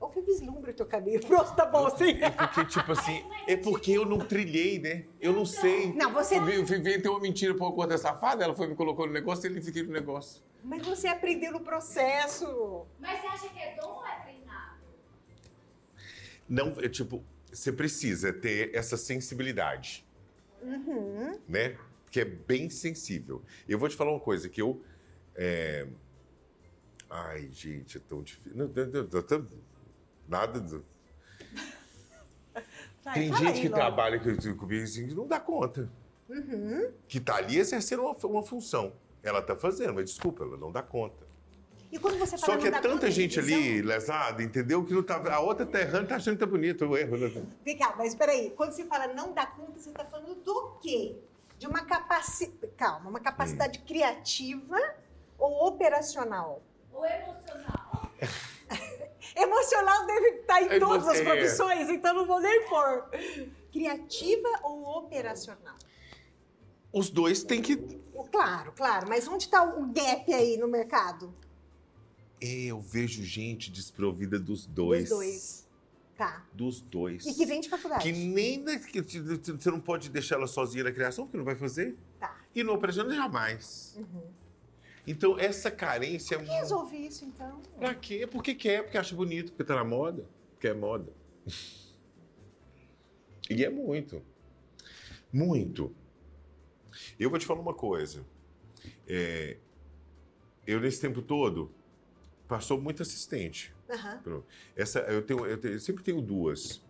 [0.00, 1.20] Ou que vislumbra o teu caminho?
[1.20, 2.12] Pronto, tá bom, assim.
[2.22, 5.04] É porque, tipo assim, é porque eu não trilhei, né?
[5.20, 5.92] Eu não sei.
[5.92, 8.66] Não, você- Eu vi- eu vi- tem uma mentira pra uma conta safada, ela foi
[8.66, 10.42] me colocou no negócio e ele fiquei no negócio.
[10.64, 12.86] Mas você aprendeu no processo.
[12.98, 14.80] Mas você acha que é dom ou é treinado?
[16.48, 17.22] Não, é tipo,
[17.52, 20.04] você precisa ter essa sensibilidade,
[20.62, 21.38] Uhum.
[21.46, 21.76] né?
[22.10, 23.42] Que é bem sensível.
[23.68, 24.82] Eu vou te falar uma coisa que eu.
[25.36, 25.86] é,
[27.12, 28.52] Ai, gente, é tão difícil.
[28.56, 29.60] Não, não, não, não, não,
[30.30, 30.60] Nada.
[30.60, 30.84] do-
[33.04, 33.84] Vai, Tem gente aí, que Laura.
[33.86, 35.88] trabalha com- comigo assim que não dá conta.
[36.28, 36.92] Uhum.
[37.08, 38.92] Que tá ali exercendo uma, uma função.
[39.22, 41.28] Ela tá fazendo, mas desculpa, ela não dá conta.
[41.90, 44.84] E quando você Só fala que não é tanta gente ali lesada, entendeu?
[44.84, 47.16] Que não tá, a outra tá errando, tá achando que tá bonito o erro.
[47.16, 47.42] Né?
[47.64, 48.50] Vem cá, mas peraí.
[48.50, 51.16] Quando você fala não dá conta, você está falando do quê?
[51.58, 52.72] De uma capacidade.
[52.76, 53.82] Calma, uma capacidade Hum.
[53.86, 54.78] criativa
[55.36, 56.62] ou operacional?
[56.92, 58.10] Ou emocional?
[59.36, 63.08] Emocional deve estar em É, todas as você- profissões, então não vou nem pôr.
[63.72, 65.76] Criativa ou operacional?
[66.92, 67.76] Os dois têm que.
[68.32, 71.32] Claro, claro, mas onde está o gap aí no mercado?
[72.42, 75.08] É, eu vejo gente desprovida dos dois.
[75.08, 75.68] Dos dois.
[76.16, 76.44] Tá.
[76.52, 77.24] Dos dois.
[77.26, 78.02] E que vem de faculdade.
[78.02, 78.62] Que nem.
[78.62, 81.96] da- que você não pode deixar ela sozinha na criação, porque não vai fazer.
[82.18, 82.36] Tá.
[82.54, 83.94] E no operacional, jamais.
[83.96, 84.22] Uhum.
[85.06, 87.60] Então, essa carência é Por que resolvi isso, então?
[87.78, 88.26] Pra quê?
[88.26, 90.24] Porque quer, porque acha bonito, porque tá na moda.
[90.52, 91.12] Porque é moda.
[93.48, 94.22] E é muito.
[95.32, 95.92] Muito.
[97.18, 98.24] Eu vou te falar uma coisa.
[99.08, 99.56] É,
[100.66, 101.72] eu nesse tempo todo
[102.46, 103.74] passou muito assistente.
[104.22, 104.46] Pronto.
[104.76, 106.80] Essa, eu, tenho, eu, tenho- eu sempre tenho duas.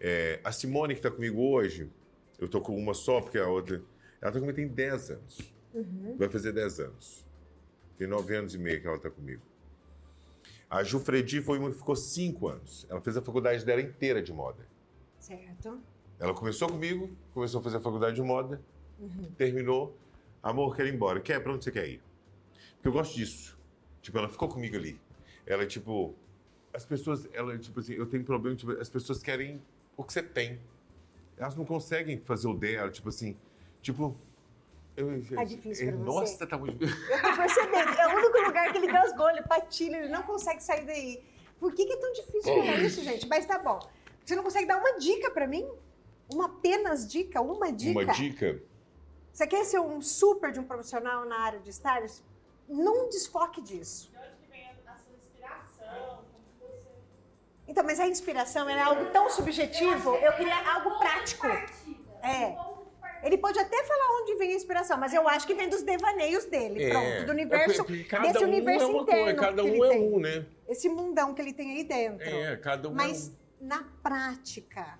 [0.00, 1.88] É, a Simone, que está comigo hoje,
[2.40, 3.76] eu tô com uma só, porque a outra.
[4.20, 5.38] Ela está comigo tem 10 anos.
[6.16, 7.24] Vai fazer 10 anos.
[7.96, 9.42] Tem 9 anos e meio que ela está comigo.
[10.68, 12.86] A Ju Fredi foi uma que ficou 5 anos.
[12.88, 14.66] Ela fez a faculdade dela inteira de moda.
[15.18, 15.80] Certo.
[16.18, 18.60] Ela começou comigo, começou a fazer a faculdade de moda,
[19.36, 19.96] terminou.
[20.42, 21.20] Amor, quero ir embora.
[21.20, 21.40] Quer?
[21.40, 22.02] Pra onde você quer ir?
[22.74, 23.58] Porque eu gosto disso.
[24.02, 25.00] Tipo, ela ficou comigo ali.
[25.46, 26.14] Ela, tipo.
[26.72, 29.62] As pessoas, ela, tipo assim, eu tenho problema, tipo, as pessoas querem
[29.96, 30.60] o que você tem.
[31.36, 33.36] Elas não conseguem fazer o dela, tipo assim.
[33.80, 34.16] Tipo.
[34.96, 36.04] Eu, Tá difícil pra você?
[36.04, 36.84] Nossa, tá muito.
[36.84, 37.90] Eu tô percebendo.
[37.98, 41.24] É o único lugar que ele gasgou, ele patilha, ele não consegue sair daí.
[41.58, 43.26] Por que, que é tão difícil falar isso, gente?
[43.26, 43.80] Mas tá bom.
[44.24, 45.68] Você não consegue dar uma dica pra mim?
[46.32, 47.40] Uma apenas dica?
[47.40, 48.00] Uma dica?
[48.00, 48.62] Uma dica.
[49.32, 52.22] Você quer ser um super de um profissional na área de stylist?
[52.68, 54.10] Não desfoque disso.
[54.10, 56.06] De onde que vem a, sua inspiração?
[56.06, 56.72] Como que você...
[57.66, 61.46] Então, mas a inspiração é algo tão subjetivo, eu queria algo prático.
[62.22, 62.73] É.
[63.24, 66.44] Ele pode até falar onde vem a inspiração, mas eu acho que vem dos devaneios
[66.44, 69.64] dele, pronto, do universo, É, porque cada desse um universo é uma interno coisa, cada
[69.64, 70.02] um ele é tem.
[70.02, 70.46] um, né?
[70.68, 72.26] Esse mundão que ele tem aí dentro.
[72.28, 73.68] É, cada um Mas é um.
[73.68, 74.98] na prática,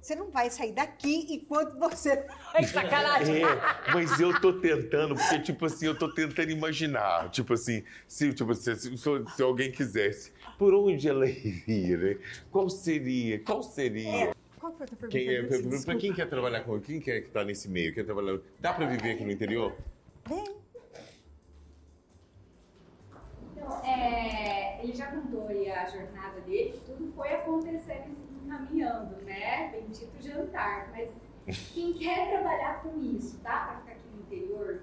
[0.00, 2.24] você não vai sair daqui enquanto você.
[2.54, 3.44] Ai, sacanagem!
[3.44, 7.28] É, mas eu tô tentando, porque, tipo assim, eu tô tentando imaginar.
[7.30, 12.16] Tipo assim, se, tipo, se, se, se alguém quisesse, por onde ela iria, né?
[12.50, 13.38] Qual seria?
[13.40, 14.26] Qual seria?
[14.26, 14.36] Qual
[14.76, 15.18] foi a tua pergunta?
[15.18, 18.38] Quem é, pra, quem quer trabalhar com quem quer que tá nesse meio, quer trabalhar.
[18.60, 19.76] Dá pra viver aqui no interior?
[20.28, 20.56] Vem.
[23.52, 29.70] Então, é, ele já contou aí a jornada dele, tudo foi acontecendo e caminhando, né?
[29.72, 30.90] Bendito jantar.
[30.92, 31.10] Mas
[31.72, 33.66] quem quer trabalhar com isso, tá?
[33.66, 34.82] Pra ficar aqui no interior,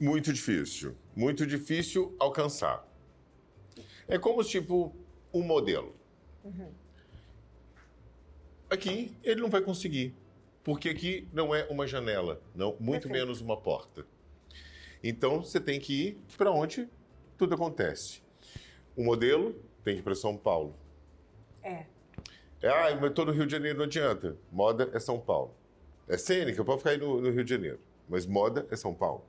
[0.00, 0.96] Muito difícil.
[1.14, 2.86] Muito difícil alcançar.
[4.08, 4.94] É como tipo
[5.32, 5.94] um modelo.
[8.72, 10.14] Aqui ele não vai conseguir,
[10.64, 13.12] porque aqui não é uma janela, não, muito Perfeito.
[13.12, 14.06] menos uma porta.
[15.04, 16.88] Então você tem que ir para onde
[17.36, 18.22] tudo acontece.
[18.96, 19.54] O modelo
[19.84, 20.74] tem que ir para São Paulo.
[21.62, 21.84] É.
[22.62, 24.38] É, ah, mas tô no Rio de Janeiro, não adianta.
[24.50, 25.54] Moda é São Paulo.
[26.08, 27.78] É cênica, pode ficar aí no, no Rio de Janeiro.
[28.08, 29.22] Mas moda é São Paulo.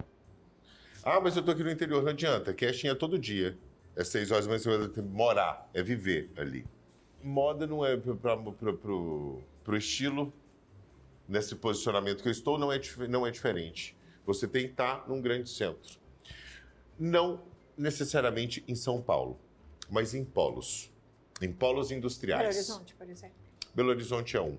[1.04, 2.54] Ah, mas eu tô aqui no interior, não adianta.
[2.54, 3.58] Casting é todo dia.
[3.94, 6.66] É seis horas, mas você vai morar, é viver ali.
[7.24, 9.42] Moda não é para o
[9.78, 10.34] estilo,
[11.28, 12.80] nesse posicionamento que eu estou, não é,
[13.10, 13.96] não é diferente.
[14.26, 16.00] Você tem que estar num grande centro.
[17.00, 17.42] Não
[17.78, 19.40] necessariamente em São Paulo,
[19.90, 20.92] mas em polos.
[21.42, 22.56] Em polos Belo industriais.
[22.56, 23.36] Horizonte, por exemplo.
[23.74, 24.58] Belo Horizonte é um.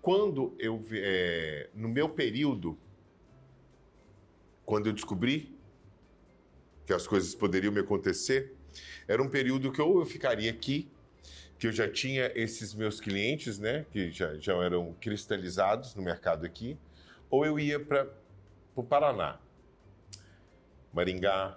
[0.00, 2.78] Quando eu, é, no meu período,
[4.64, 5.56] quando eu descobri
[6.86, 8.56] que as coisas poderiam me acontecer,
[9.06, 10.90] era um período que ou eu ficaria aqui,
[11.62, 16.44] que eu já tinha esses meus clientes, né, que já, já eram cristalizados no mercado
[16.44, 16.76] aqui,
[17.30, 18.12] ou eu ia para
[18.74, 19.38] o Paraná,
[20.92, 21.56] Maringá.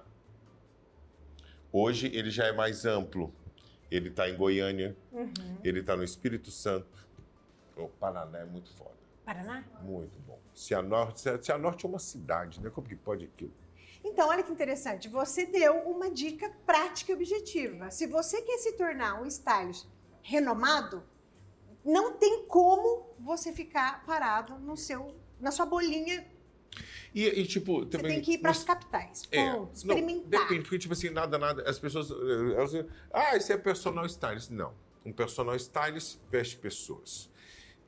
[1.71, 3.33] Hoje ele já é mais amplo.
[3.89, 4.95] Ele está em Goiânia,
[5.63, 7.07] ele está no Espírito Santo.
[7.75, 8.93] O Paraná é muito foda.
[9.25, 9.63] Paraná?
[9.81, 10.37] Muito bom.
[10.53, 12.69] Cianorte, Cianorte é uma cidade, né?
[12.69, 13.51] Como que pode aquilo?
[14.03, 15.09] Então, olha que interessante.
[15.09, 17.89] Você deu uma dica prática e objetiva.
[17.89, 19.94] Se você quer se tornar um stylist
[20.29, 21.03] renomado,
[21.83, 26.25] não tem como você ficar parado no seu, na sua bolinha.
[27.13, 28.13] E, e, tipo, Você também.
[28.15, 29.21] tem que ir para as capitais.
[29.31, 29.57] É, Ponto.
[29.67, 30.41] não, experimentar.
[30.41, 31.69] depende, porque, tipo assim, nada, nada.
[31.69, 32.09] As pessoas.
[32.09, 32.73] eh, Elas,
[33.13, 34.49] ah, esse é personal stylist.
[34.49, 34.73] Não.
[35.05, 37.29] Um personal stylist veste pessoas.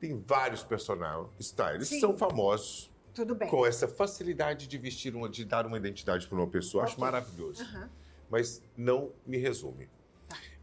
[0.00, 1.94] Tem vários personal stylists Sim.
[1.96, 3.48] que são famosos Tudo bem.
[3.50, 6.84] com essa facilidade de vestir, uma, de dar uma identidade para uma pessoa.
[6.84, 7.02] Acho Ok.
[7.04, 7.62] maravilhoso.
[7.64, 7.90] Aham.
[8.30, 9.88] Mas não me resume.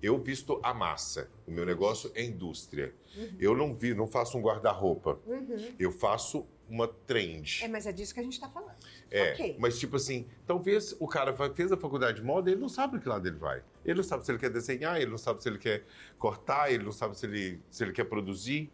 [0.02, 1.30] Eu visto a massa.
[1.48, 2.94] O meu negócio é indústria.
[3.40, 5.20] Eu não vi, não faço um guarda-roupa.
[5.26, 5.76] Uhum.
[5.80, 7.64] Eu faço uma trend.
[7.64, 8.76] É, mas é disso que a gente está falando.
[9.10, 9.56] É, ok.
[9.60, 13.08] mas tipo assim, talvez o cara fez a faculdade de moda, ele não sabe que
[13.08, 13.64] lado ele vai.
[13.84, 15.86] Ele não sabe se ele quer desenhar, ele não sabe se ele quer
[16.18, 18.72] cortar, ele não sabe se ele, se ele quer produzir,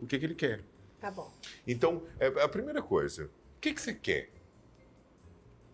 [0.00, 0.62] o que, que ele quer.
[1.00, 1.30] Tá bom.
[1.66, 4.30] Então, é a primeira coisa, o que, que você quer?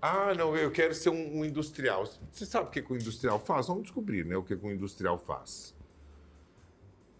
[0.03, 2.07] Ah, não, eu quero ser um, um industrial.
[2.33, 3.67] Você sabe o que, que o industrial faz?
[3.67, 5.75] Vamos descobrir, né, o que, que o industrial faz.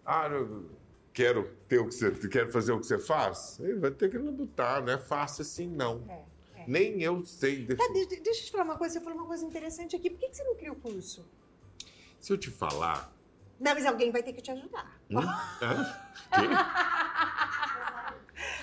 [0.03, 0.65] Ah, eu
[1.13, 3.59] quero ter o que você, quero fazer o que você faz?
[3.59, 6.03] Ele vai ter que lutar, não é fácil assim, não.
[6.09, 6.23] É,
[6.61, 6.63] é.
[6.67, 8.07] Nem eu sei Tá, definir.
[8.07, 8.95] de- deixa eu te falar uma coisa.
[8.95, 10.09] Você falou uma coisa interessante aqui.
[10.09, 11.23] Por que, que você não cria o curso?
[12.19, 13.13] Se eu te falar.
[13.59, 14.99] Não, mas alguém vai ter que te ajudar.
[15.11, 15.19] Hum?
[15.61, 16.03] Hã?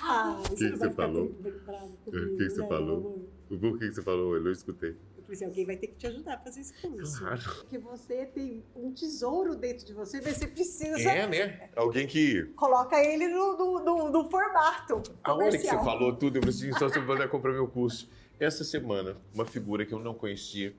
[0.02, 1.26] Ah, que você falou?
[1.26, 3.28] O que, que você falou?
[3.48, 4.34] Por que que você falou?
[4.36, 4.90] Eu não escutei.
[5.16, 7.18] Eu falei assim, alguém vai ter que te ajudar a fazer esse curso.
[7.18, 7.40] Claro.
[7.40, 11.00] Porque você tem um tesouro dentro de você, mas você precisa...
[11.00, 11.70] É, né?
[11.76, 12.44] Alguém que.
[12.56, 16.54] Coloca ele no, no, no- no formato A hora que você falou tudo, eu falei
[16.54, 18.08] assim: só você vai comprar meu curso.
[18.40, 20.74] Essa semana, uma figura que eu não conhecia,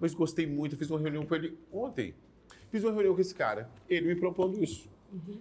[0.00, 0.76] mas gostei muito.
[0.76, 2.14] Fiz uma reunião com ele ontem.
[2.70, 3.68] Fiz uma reunião com esse cara.
[3.88, 4.88] Ele me propondo isso.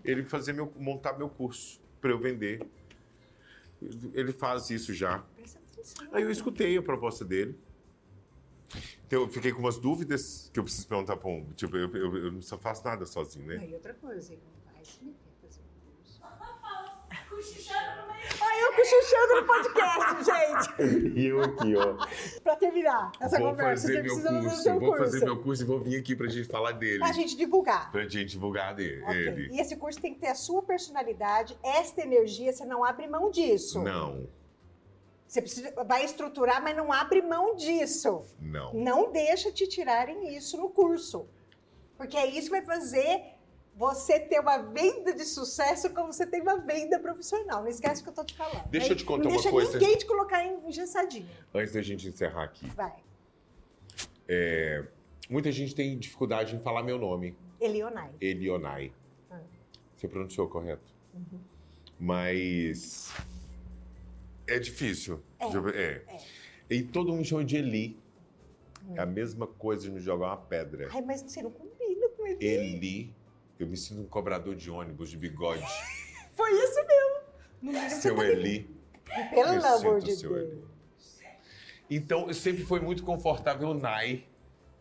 [0.04, 2.62] Ele fazer meu, montar meu curso para eu vender.
[4.14, 5.24] Ele faz isso já.
[6.12, 7.58] Aí eu escutei a proposta dele.
[9.06, 11.46] Então, eu fiquei com umas dúvidas que eu preciso perguntar para um.
[11.54, 13.66] Tipo, eu, eu, eu não só faço nada sozinho, né?
[13.70, 16.22] E outra coisa, ele não vai se meter a fazer um curso.
[17.30, 18.28] Cochichando no meio.
[18.42, 20.26] Ai, eu cochichando no podcast,
[20.76, 21.18] gente!
[21.18, 21.96] E eu aqui, ó.
[22.44, 25.04] Pra terminar essa vou conversa, fazer você meu precisa fazer o curso, vou curso.
[25.04, 27.00] fazer meu curso e vou vir aqui pra gente falar dele.
[27.00, 27.92] Pra gente divulgar.
[27.92, 29.02] Pra gente divulgar dele.
[29.04, 29.16] Ok.
[29.28, 29.56] ele.
[29.56, 33.32] E esse curso tem que ter a sua personalidade, esta energia, você não abre mão
[33.32, 33.82] disso.
[33.82, 34.28] Não,
[35.28, 38.24] Você precisa, vai estruturar, mas não abre mão disso.
[38.40, 38.74] não.
[38.74, 41.28] Não deixa te tirarem isso no curso.
[41.98, 43.34] Porque é isso que vai fazer
[43.76, 47.62] você ter uma venda de sucesso como você tem uma venda profissional.
[47.62, 48.68] Não esquece o que eu tô te falando.
[48.70, 48.94] Deixa né?
[48.94, 49.78] eu te contar não uma deixa coisa.
[49.78, 51.30] ninguém te colocar em engessadinho.
[51.54, 52.68] Antes da gente encerrar aqui.
[52.70, 52.94] Vai.
[55.30, 58.12] Muita gente tem dificuldade em falar meu nome, Elionai.
[58.22, 58.94] Elionai.
[59.30, 59.40] Ah.
[59.94, 60.94] Você pronunciou correto?
[61.14, 61.40] Uhum.
[62.00, 63.12] Mas
[64.48, 65.22] é difícil.
[65.40, 65.46] É,
[65.78, 66.02] É.
[66.70, 68.00] E todo mundo chama de Eli.
[68.96, 70.88] É a mesma coisa de me jogar uma pedra.
[70.92, 72.46] Ai, mas você não combina com ele.
[72.46, 73.16] Eli,
[73.60, 75.66] eu me sinto um cobrador de ônibus, de bigode.
[76.34, 77.90] Foi isso mesmo.
[77.90, 78.70] Você Seu tá Eli.
[79.34, 80.52] Pelo Me amor sinto de seu Deus.
[80.52, 80.64] Eli.
[81.90, 84.26] Então, sempre foi muito confortável Nai.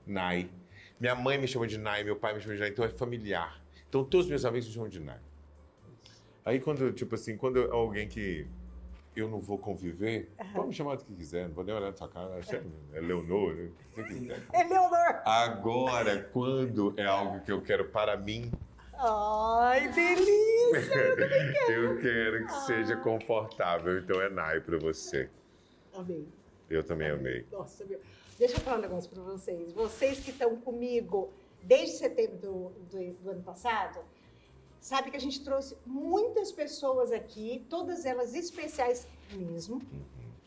[0.07, 0.51] Nai.
[1.01, 3.63] Minha mãe me chama de Nai, meu pai me chama de Nai, então é familiar.
[3.89, 5.21] Então, todos os meus amigos me chamam de Nai.
[6.45, 8.47] Aí, quando, tipo assim, quando é alguém que
[9.17, 11.97] eu não vou conviver, pode me chamar do que quiser, não vou nem olhar na
[11.97, 12.39] sua cara.
[12.93, 13.71] É Leonor, né?
[14.07, 14.43] quiser.
[14.53, 15.23] Eleonor.
[15.25, 18.53] Agora, quando é algo que eu quero para mim,
[18.99, 21.73] Ai, delícia.
[21.73, 23.99] eu quero que seja confortável.
[23.99, 25.29] Então, é Nai para você.
[25.95, 26.29] Amei.
[26.69, 27.47] Eu também amei.
[27.51, 28.01] Nossa, meu.
[28.39, 29.73] Deixa eu falar um negócio para vocês.
[29.73, 31.33] Vocês que estão comigo
[31.63, 34.01] desde setembro do, do- do ano passado,
[34.87, 39.83] sabe que a gente trouxe muitas pessoas aqui, todas elas especiais mesmo.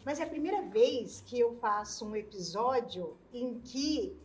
[0.06, 4.16] Mas é a primeira vez que eu faço um episódio em que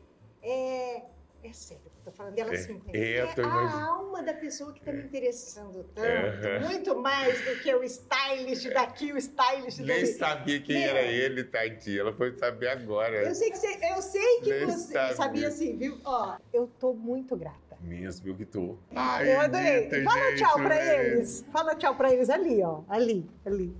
[0.42, 1.02] é.
[1.42, 2.80] É sério, eu tô falando dela É, assim.
[2.94, 6.58] é, eu tô a alma da pessoa que está me interessando tanto, É.
[6.60, 10.06] muito mais do que o stylist daqui, o stylist Nem dali.
[10.06, 10.88] sabia quem Meu.
[10.88, 12.00] era ele, tadinha.
[12.00, 13.24] Ela foi saber agora.
[13.24, 15.16] Eu sei que, você, eu sei que Nem você sabia.
[15.16, 15.98] sabia assim, viu?
[16.06, 17.58] Ó, eu tô muito grata.
[17.84, 18.78] Mesmo, eu que tô.
[19.24, 19.90] eu adorei.
[20.04, 21.46] Fala gente, tchau pra eles.
[21.52, 22.80] Fala tchau pra eles ali, ó.
[22.88, 23.76] Ali, ali.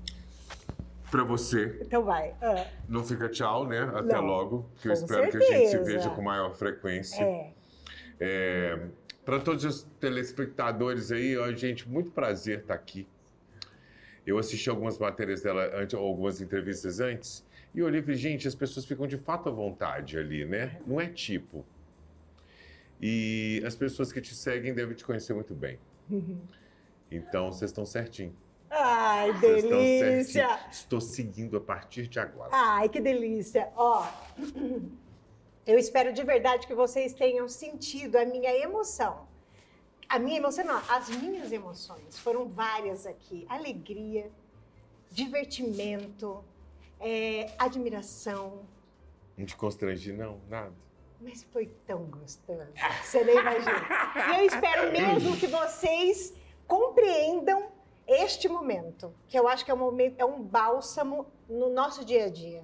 [1.10, 2.34] Pra você, Então vai.
[2.42, 3.80] Ah, não fica tchau, né?
[3.94, 4.24] Até Não.
[4.26, 4.68] logo.
[4.82, 5.84] Que eu Com espero que a gente se certeza.
[5.84, 7.22] veja com maior frequência.
[7.22, 7.52] é.
[8.20, 8.78] É,
[9.24, 13.08] para todos os telespectadores aí, ó, gente, muito prazer estar aqui.
[14.26, 17.44] Eu assisti algumas matérias dela antes, ou algumas entrevistas antes,
[17.74, 20.80] e olhei e gente, as pessoas ficam de fato à vontade ali, né?
[20.86, 21.64] Não é tipo.
[23.06, 25.78] E as pessoas que te seguem devem te conhecer muito bem.
[27.10, 28.34] Então, vocês estão certinho.
[28.70, 30.60] Ai, Vocês delícia.
[30.70, 32.48] Estou seguindo a partir de agora.
[32.50, 33.70] Ai, que delícia.
[33.76, 34.08] Ó,
[35.66, 39.28] eu espero de verdade que vocês tenham sentido a minha emoção.
[40.08, 42.18] A minha emoção, não, as minhas emoções.
[42.18, 43.44] Foram várias aqui.
[43.50, 44.30] Alegria,
[45.10, 46.42] divertimento,
[46.98, 48.62] é, admiração.
[49.36, 50.40] Não te constrangi, não?
[50.48, 50.72] Nada.
[51.24, 52.68] Mas foi tão gostoso.
[53.02, 53.82] Você nem imagina.
[54.30, 56.34] E eu espero mesmo que vocês
[56.66, 57.72] compreendam
[58.06, 62.26] este momento, que eu acho que é um momento, é um bálsamo no nosso dia
[62.26, 62.62] a dia.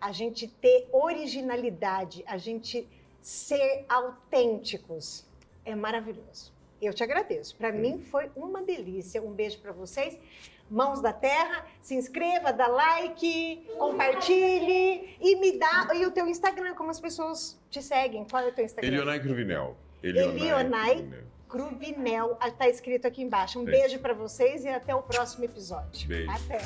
[0.00, 2.88] A gente ter originalidade, a gente
[3.20, 5.26] ser autênticos.
[5.62, 6.54] É maravilhoso.
[6.80, 7.54] Eu te agradeço.
[7.56, 9.22] Para mim foi uma delícia.
[9.22, 10.18] Um beijo para vocês.
[10.70, 16.74] Mãos da Terra, se inscreva, dá like, compartilhe e me dá e o teu Instagram,
[16.74, 18.24] como as pessoas te seguem.
[18.24, 18.88] Qual é o teu Instagram?
[18.88, 19.76] Elionai Cruvinel.
[20.02, 21.30] Elionai Cruvinel.
[21.48, 23.58] Cruvinel, está escrito aqui embaixo.
[23.58, 23.80] Um Beijo.
[23.80, 26.06] beijo para vocês e até o próximo episódio.
[26.06, 26.30] Beijo.
[26.30, 26.60] Até.